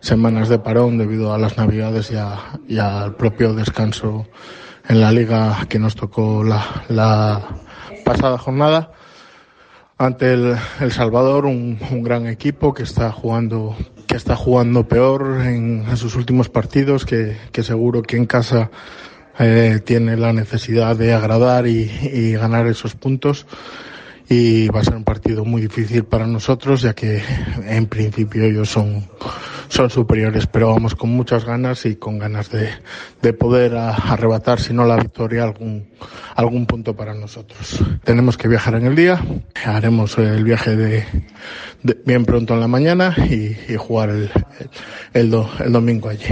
semanas 0.00 0.48
de 0.48 0.58
parón 0.58 0.98
debido 0.98 1.32
a 1.32 1.38
las 1.38 1.56
navidades 1.56 2.10
y, 2.10 2.16
a- 2.16 2.58
y 2.66 2.78
al 2.78 3.14
propio 3.14 3.54
descanso 3.54 4.26
en 4.88 5.00
la 5.00 5.12
liga 5.12 5.56
que 5.68 5.78
nos 5.78 5.94
tocó 5.94 6.42
la, 6.42 6.82
la 6.88 7.46
pasada 8.04 8.38
jornada. 8.38 8.90
Ante 10.00 10.32
el, 10.32 10.56
el 10.80 10.92
Salvador, 10.92 11.44
un, 11.44 11.76
un 11.90 12.02
gran 12.04 12.28
equipo 12.28 12.72
que 12.72 12.84
está 12.84 13.10
jugando, 13.10 13.76
que 14.06 14.16
está 14.16 14.36
jugando 14.36 14.86
peor 14.86 15.40
en, 15.42 15.86
en 15.88 15.96
sus 15.96 16.14
últimos 16.14 16.48
partidos, 16.48 17.04
que, 17.04 17.36
que 17.50 17.64
seguro 17.64 18.02
que 18.02 18.16
en 18.16 18.26
casa 18.26 18.70
eh, 19.40 19.80
tiene 19.84 20.16
la 20.16 20.32
necesidad 20.32 20.94
de 20.94 21.14
agradar 21.14 21.66
y, 21.66 21.90
y 22.12 22.32
ganar 22.34 22.68
esos 22.68 22.94
puntos 22.94 23.44
y 24.28 24.68
va 24.68 24.80
a 24.80 24.84
ser 24.84 24.94
un 24.96 25.04
partido 25.04 25.44
muy 25.44 25.62
difícil 25.62 26.04
para 26.04 26.26
nosotros 26.26 26.82
ya 26.82 26.94
que 26.94 27.22
en 27.66 27.86
principio 27.86 28.44
ellos 28.44 28.68
son 28.68 29.08
son 29.68 29.90
superiores 29.90 30.46
pero 30.46 30.68
vamos 30.72 30.94
con 30.94 31.10
muchas 31.10 31.44
ganas 31.44 31.84
y 31.86 31.96
con 31.96 32.18
ganas 32.18 32.50
de, 32.50 32.70
de 33.22 33.32
poder 33.34 33.74
arrebatar 33.76 34.60
si 34.60 34.72
no 34.72 34.84
la 34.86 34.96
victoria 34.96 35.44
algún 35.44 35.88
algún 36.34 36.66
punto 36.66 36.94
para 36.94 37.14
nosotros. 37.14 37.82
Tenemos 38.04 38.36
que 38.38 38.46
viajar 38.48 38.74
en 38.76 38.86
el 38.86 38.94
día. 38.94 39.20
Haremos 39.66 40.16
el 40.18 40.44
viaje 40.44 40.76
de, 40.76 41.04
de- 41.82 41.98
bien 42.06 42.24
pronto 42.24 42.54
en 42.54 42.60
la 42.60 42.68
mañana 42.68 43.14
y, 43.28 43.56
y 43.72 43.76
jugar 43.76 44.10
el, 44.10 44.30
el, 45.14 45.30
do- 45.30 45.50
el 45.58 45.72
domingo 45.72 46.08
allí. 46.08 46.26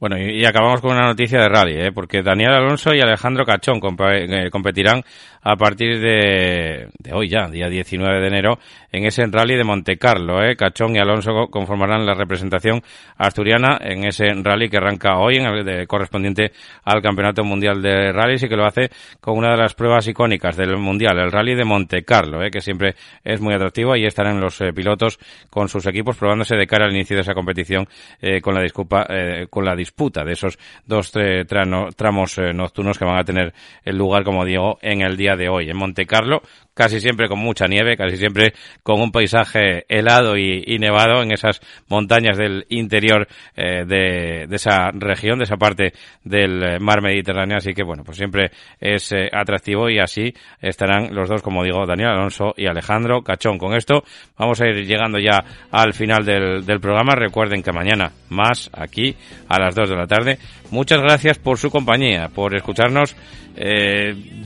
Bueno, 0.00 0.18
y, 0.18 0.40
y 0.40 0.44
acabamos 0.44 0.80
con 0.80 0.92
una 0.92 1.06
noticia 1.06 1.38
de 1.40 1.48
rally, 1.48 1.74
¿eh? 1.74 1.92
porque 1.94 2.22
Daniel 2.22 2.52
Alonso 2.52 2.92
y 2.94 3.00
Alejandro 3.00 3.44
Cachón 3.44 3.80
compa- 3.80 4.16
eh, 4.16 4.50
competirán 4.50 5.02
a 5.42 5.56
partir 5.56 6.00
de, 6.00 6.88
hoy 7.12 7.28
ya, 7.28 7.48
día 7.48 7.68
19 7.68 8.20
de 8.20 8.26
enero, 8.26 8.58
en 8.92 9.04
ese 9.06 9.24
rally 9.26 9.56
de 9.56 9.64
Monte 9.64 9.96
Carlo. 9.96 10.42
¿eh? 10.44 10.56
Cachón 10.56 10.94
y 10.96 10.98
Alonso 10.98 11.32
co- 11.32 11.48
conformarán 11.48 12.04
la 12.04 12.14
representación 12.14 12.82
asturiana 13.16 13.78
en 13.80 14.04
ese 14.04 14.32
rally 14.42 14.68
que 14.68 14.76
arranca 14.78 15.18
hoy, 15.18 15.36
en 15.36 15.46
el 15.46 15.64
de- 15.64 15.86
correspondiente 15.86 16.52
al 16.84 17.00
Campeonato 17.02 17.44
Mundial 17.44 17.80
de 17.82 18.12
Rallys 18.12 18.42
y 18.42 18.48
que 18.48 18.56
lo 18.56 18.66
hace 18.66 18.90
con 19.20 19.38
una 19.38 19.52
de 19.52 19.56
las 19.58 19.74
pruebas 19.74 20.06
icónicas 20.08 20.56
del 20.56 20.76
Mundial, 20.76 21.18
el 21.18 21.30
rally 21.32 21.54
de 21.54 21.64
Monte 21.64 22.02
Carlo, 22.04 22.42
¿eh? 22.42 22.50
que 22.50 22.60
siempre 22.60 22.94
es 23.24 23.40
muy 23.40 23.54
atractivo 23.54 23.96
y 23.96 24.04
estarán 24.06 24.40
los 24.40 24.60
eh, 24.60 24.72
pilotos 24.72 25.18
con 25.50 25.68
sus 25.68 25.86
equipos 25.86 26.16
probándose 26.16 26.56
de 26.56 26.66
cara 26.66 26.86
al 26.86 26.92
inicio 26.94 27.16
de 27.16 27.22
esa 27.22 27.34
competición 27.34 27.86
eh, 28.20 28.40
con 28.40 28.54
la 28.54 28.62
disculpa, 28.62 29.06
eh, 29.08 29.46
con 29.48 29.64
la 29.64 29.74
disputa 29.74 30.24
de 30.24 30.32
esos 30.32 30.58
dos 30.86 31.12
trano- 31.12 31.88
tramos 31.96 32.36
eh, 32.38 32.52
nocturnos 32.52 32.98
que 32.98 33.04
van 33.04 33.18
a 33.18 33.24
tener 33.24 33.52
el 33.84 33.96
lugar, 33.96 34.24
como 34.24 34.44
digo, 34.44 34.78
en 34.82 35.02
el 35.02 35.16
día 35.16 35.29
de 35.36 35.48
hoy. 35.48 35.70
En 35.70 35.76
Monte 35.76 36.06
Carlo, 36.06 36.42
casi 36.80 36.98
siempre 36.98 37.28
con 37.28 37.38
mucha 37.38 37.66
nieve, 37.66 37.94
casi 37.94 38.16
siempre 38.16 38.54
con 38.82 39.02
un 39.02 39.12
paisaje 39.12 39.84
helado 39.86 40.38
y, 40.38 40.78
nevado 40.78 41.22
en 41.22 41.30
esas 41.30 41.60
montañas 41.90 42.38
del 42.38 42.64
interior 42.70 43.28
eh, 43.54 43.84
de, 43.84 44.44
esa 44.50 44.90
región, 44.94 45.40
de 45.40 45.44
esa 45.44 45.58
parte 45.58 45.92
del 46.24 46.62
eh, 46.62 46.78
mar 46.80 47.02
Mediterráneo. 47.02 47.58
Así 47.58 47.74
que 47.74 47.82
bueno, 47.82 48.02
pues 48.02 48.16
siempre 48.16 48.50
es 48.80 49.12
eh, 49.12 49.28
atractivo 49.30 49.90
y 49.90 49.98
así 49.98 50.32
estarán 50.62 51.14
los 51.14 51.28
dos, 51.28 51.42
como 51.42 51.62
digo, 51.64 51.84
Daniel 51.84 52.12
Alonso 52.12 52.54
y 52.56 52.66
Alejandro 52.66 53.20
Cachón. 53.20 53.58
Con 53.58 53.74
esto 53.74 54.02
vamos 54.38 54.58
a 54.62 54.66
ir 54.66 54.86
llegando 54.86 55.18
ya 55.18 55.44
al 55.70 55.92
final 55.92 56.24
del, 56.24 56.64
del 56.64 56.80
programa. 56.80 57.14
Recuerden 57.14 57.62
que 57.62 57.72
mañana 57.72 58.10
más 58.30 58.70
aquí 58.72 59.14
a 59.50 59.60
las 59.60 59.74
2 59.74 59.90
de 59.90 59.96
la 59.96 60.06
tarde. 60.06 60.38
Muchas 60.70 61.02
gracias 61.02 61.38
por 61.38 61.58
su 61.58 61.70
compañía, 61.70 62.30
por 62.34 62.56
escucharnos 62.56 63.14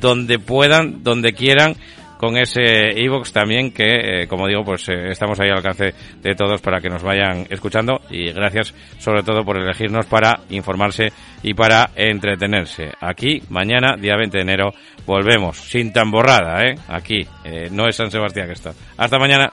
donde 0.01 0.39
puedan, 0.41 1.05
donde 1.05 1.35
quieran 1.35 1.77
con 2.25 2.39
ese 2.39 2.99
iVoox 3.03 3.33
también 3.33 3.71
que, 3.71 4.23
eh, 4.23 4.27
como 4.27 4.47
digo, 4.49 4.65
pues 4.65 4.89
eh, 4.89 5.11
estamos 5.11 5.39
ahí 5.39 5.51
al 5.51 5.59
alcance 5.59 5.93
de 6.23 6.35
todos 6.35 6.63
para 6.63 6.81
que 6.81 6.89
nos 6.89 7.03
vayan 7.03 7.47
escuchando 7.51 8.01
y 8.09 8.33
gracias 8.33 8.73
sobre 8.97 9.23
todo 9.23 9.45
por 9.45 9.59
elegirnos 9.59 10.07
para 10.07 10.41
informarse 10.49 11.13
y 11.43 11.53
para 11.53 11.91
entretenerse. 11.95 12.93
Aquí, 12.99 13.43
mañana, 13.51 13.97
día 13.99 14.17
20 14.17 14.39
de 14.39 14.43
enero, 14.43 14.73
volvemos, 15.05 15.59
sin 15.59 15.93
tamborrada, 15.93 16.65
¿eh? 16.65 16.77
Aquí, 16.89 17.27
eh, 17.45 17.69
no 17.71 17.87
es 17.87 17.97
San 17.97 18.11
Sebastián 18.11 18.47
que 18.47 18.55
está. 18.55 18.73
Hasta 18.97 19.19
mañana. 19.19 19.53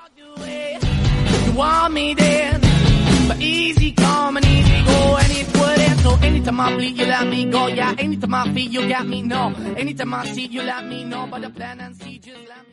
Anytime 6.22 6.60
I 6.60 6.76
bleed, 6.76 6.98
you 6.98 7.06
let 7.06 7.28
me 7.28 7.46
go. 7.50 7.68
Yeah, 7.68 7.96
anytime 7.98 8.34
I 8.34 8.54
feel, 8.54 8.72
you 8.72 8.90
got 8.90 9.08
me. 9.08 9.22
No, 9.22 9.54
anytime 9.78 10.14
I 10.14 10.26
see, 10.26 10.46
you 10.48 10.62
let 10.62 10.86
me 10.86 11.04
know. 11.04 11.28
But 11.30 11.42
the 11.42 11.50
plan 11.50 11.80
and 11.80 11.96
see, 11.96 12.20
just 12.20 12.38
let 12.48 12.68
me. 12.68 12.71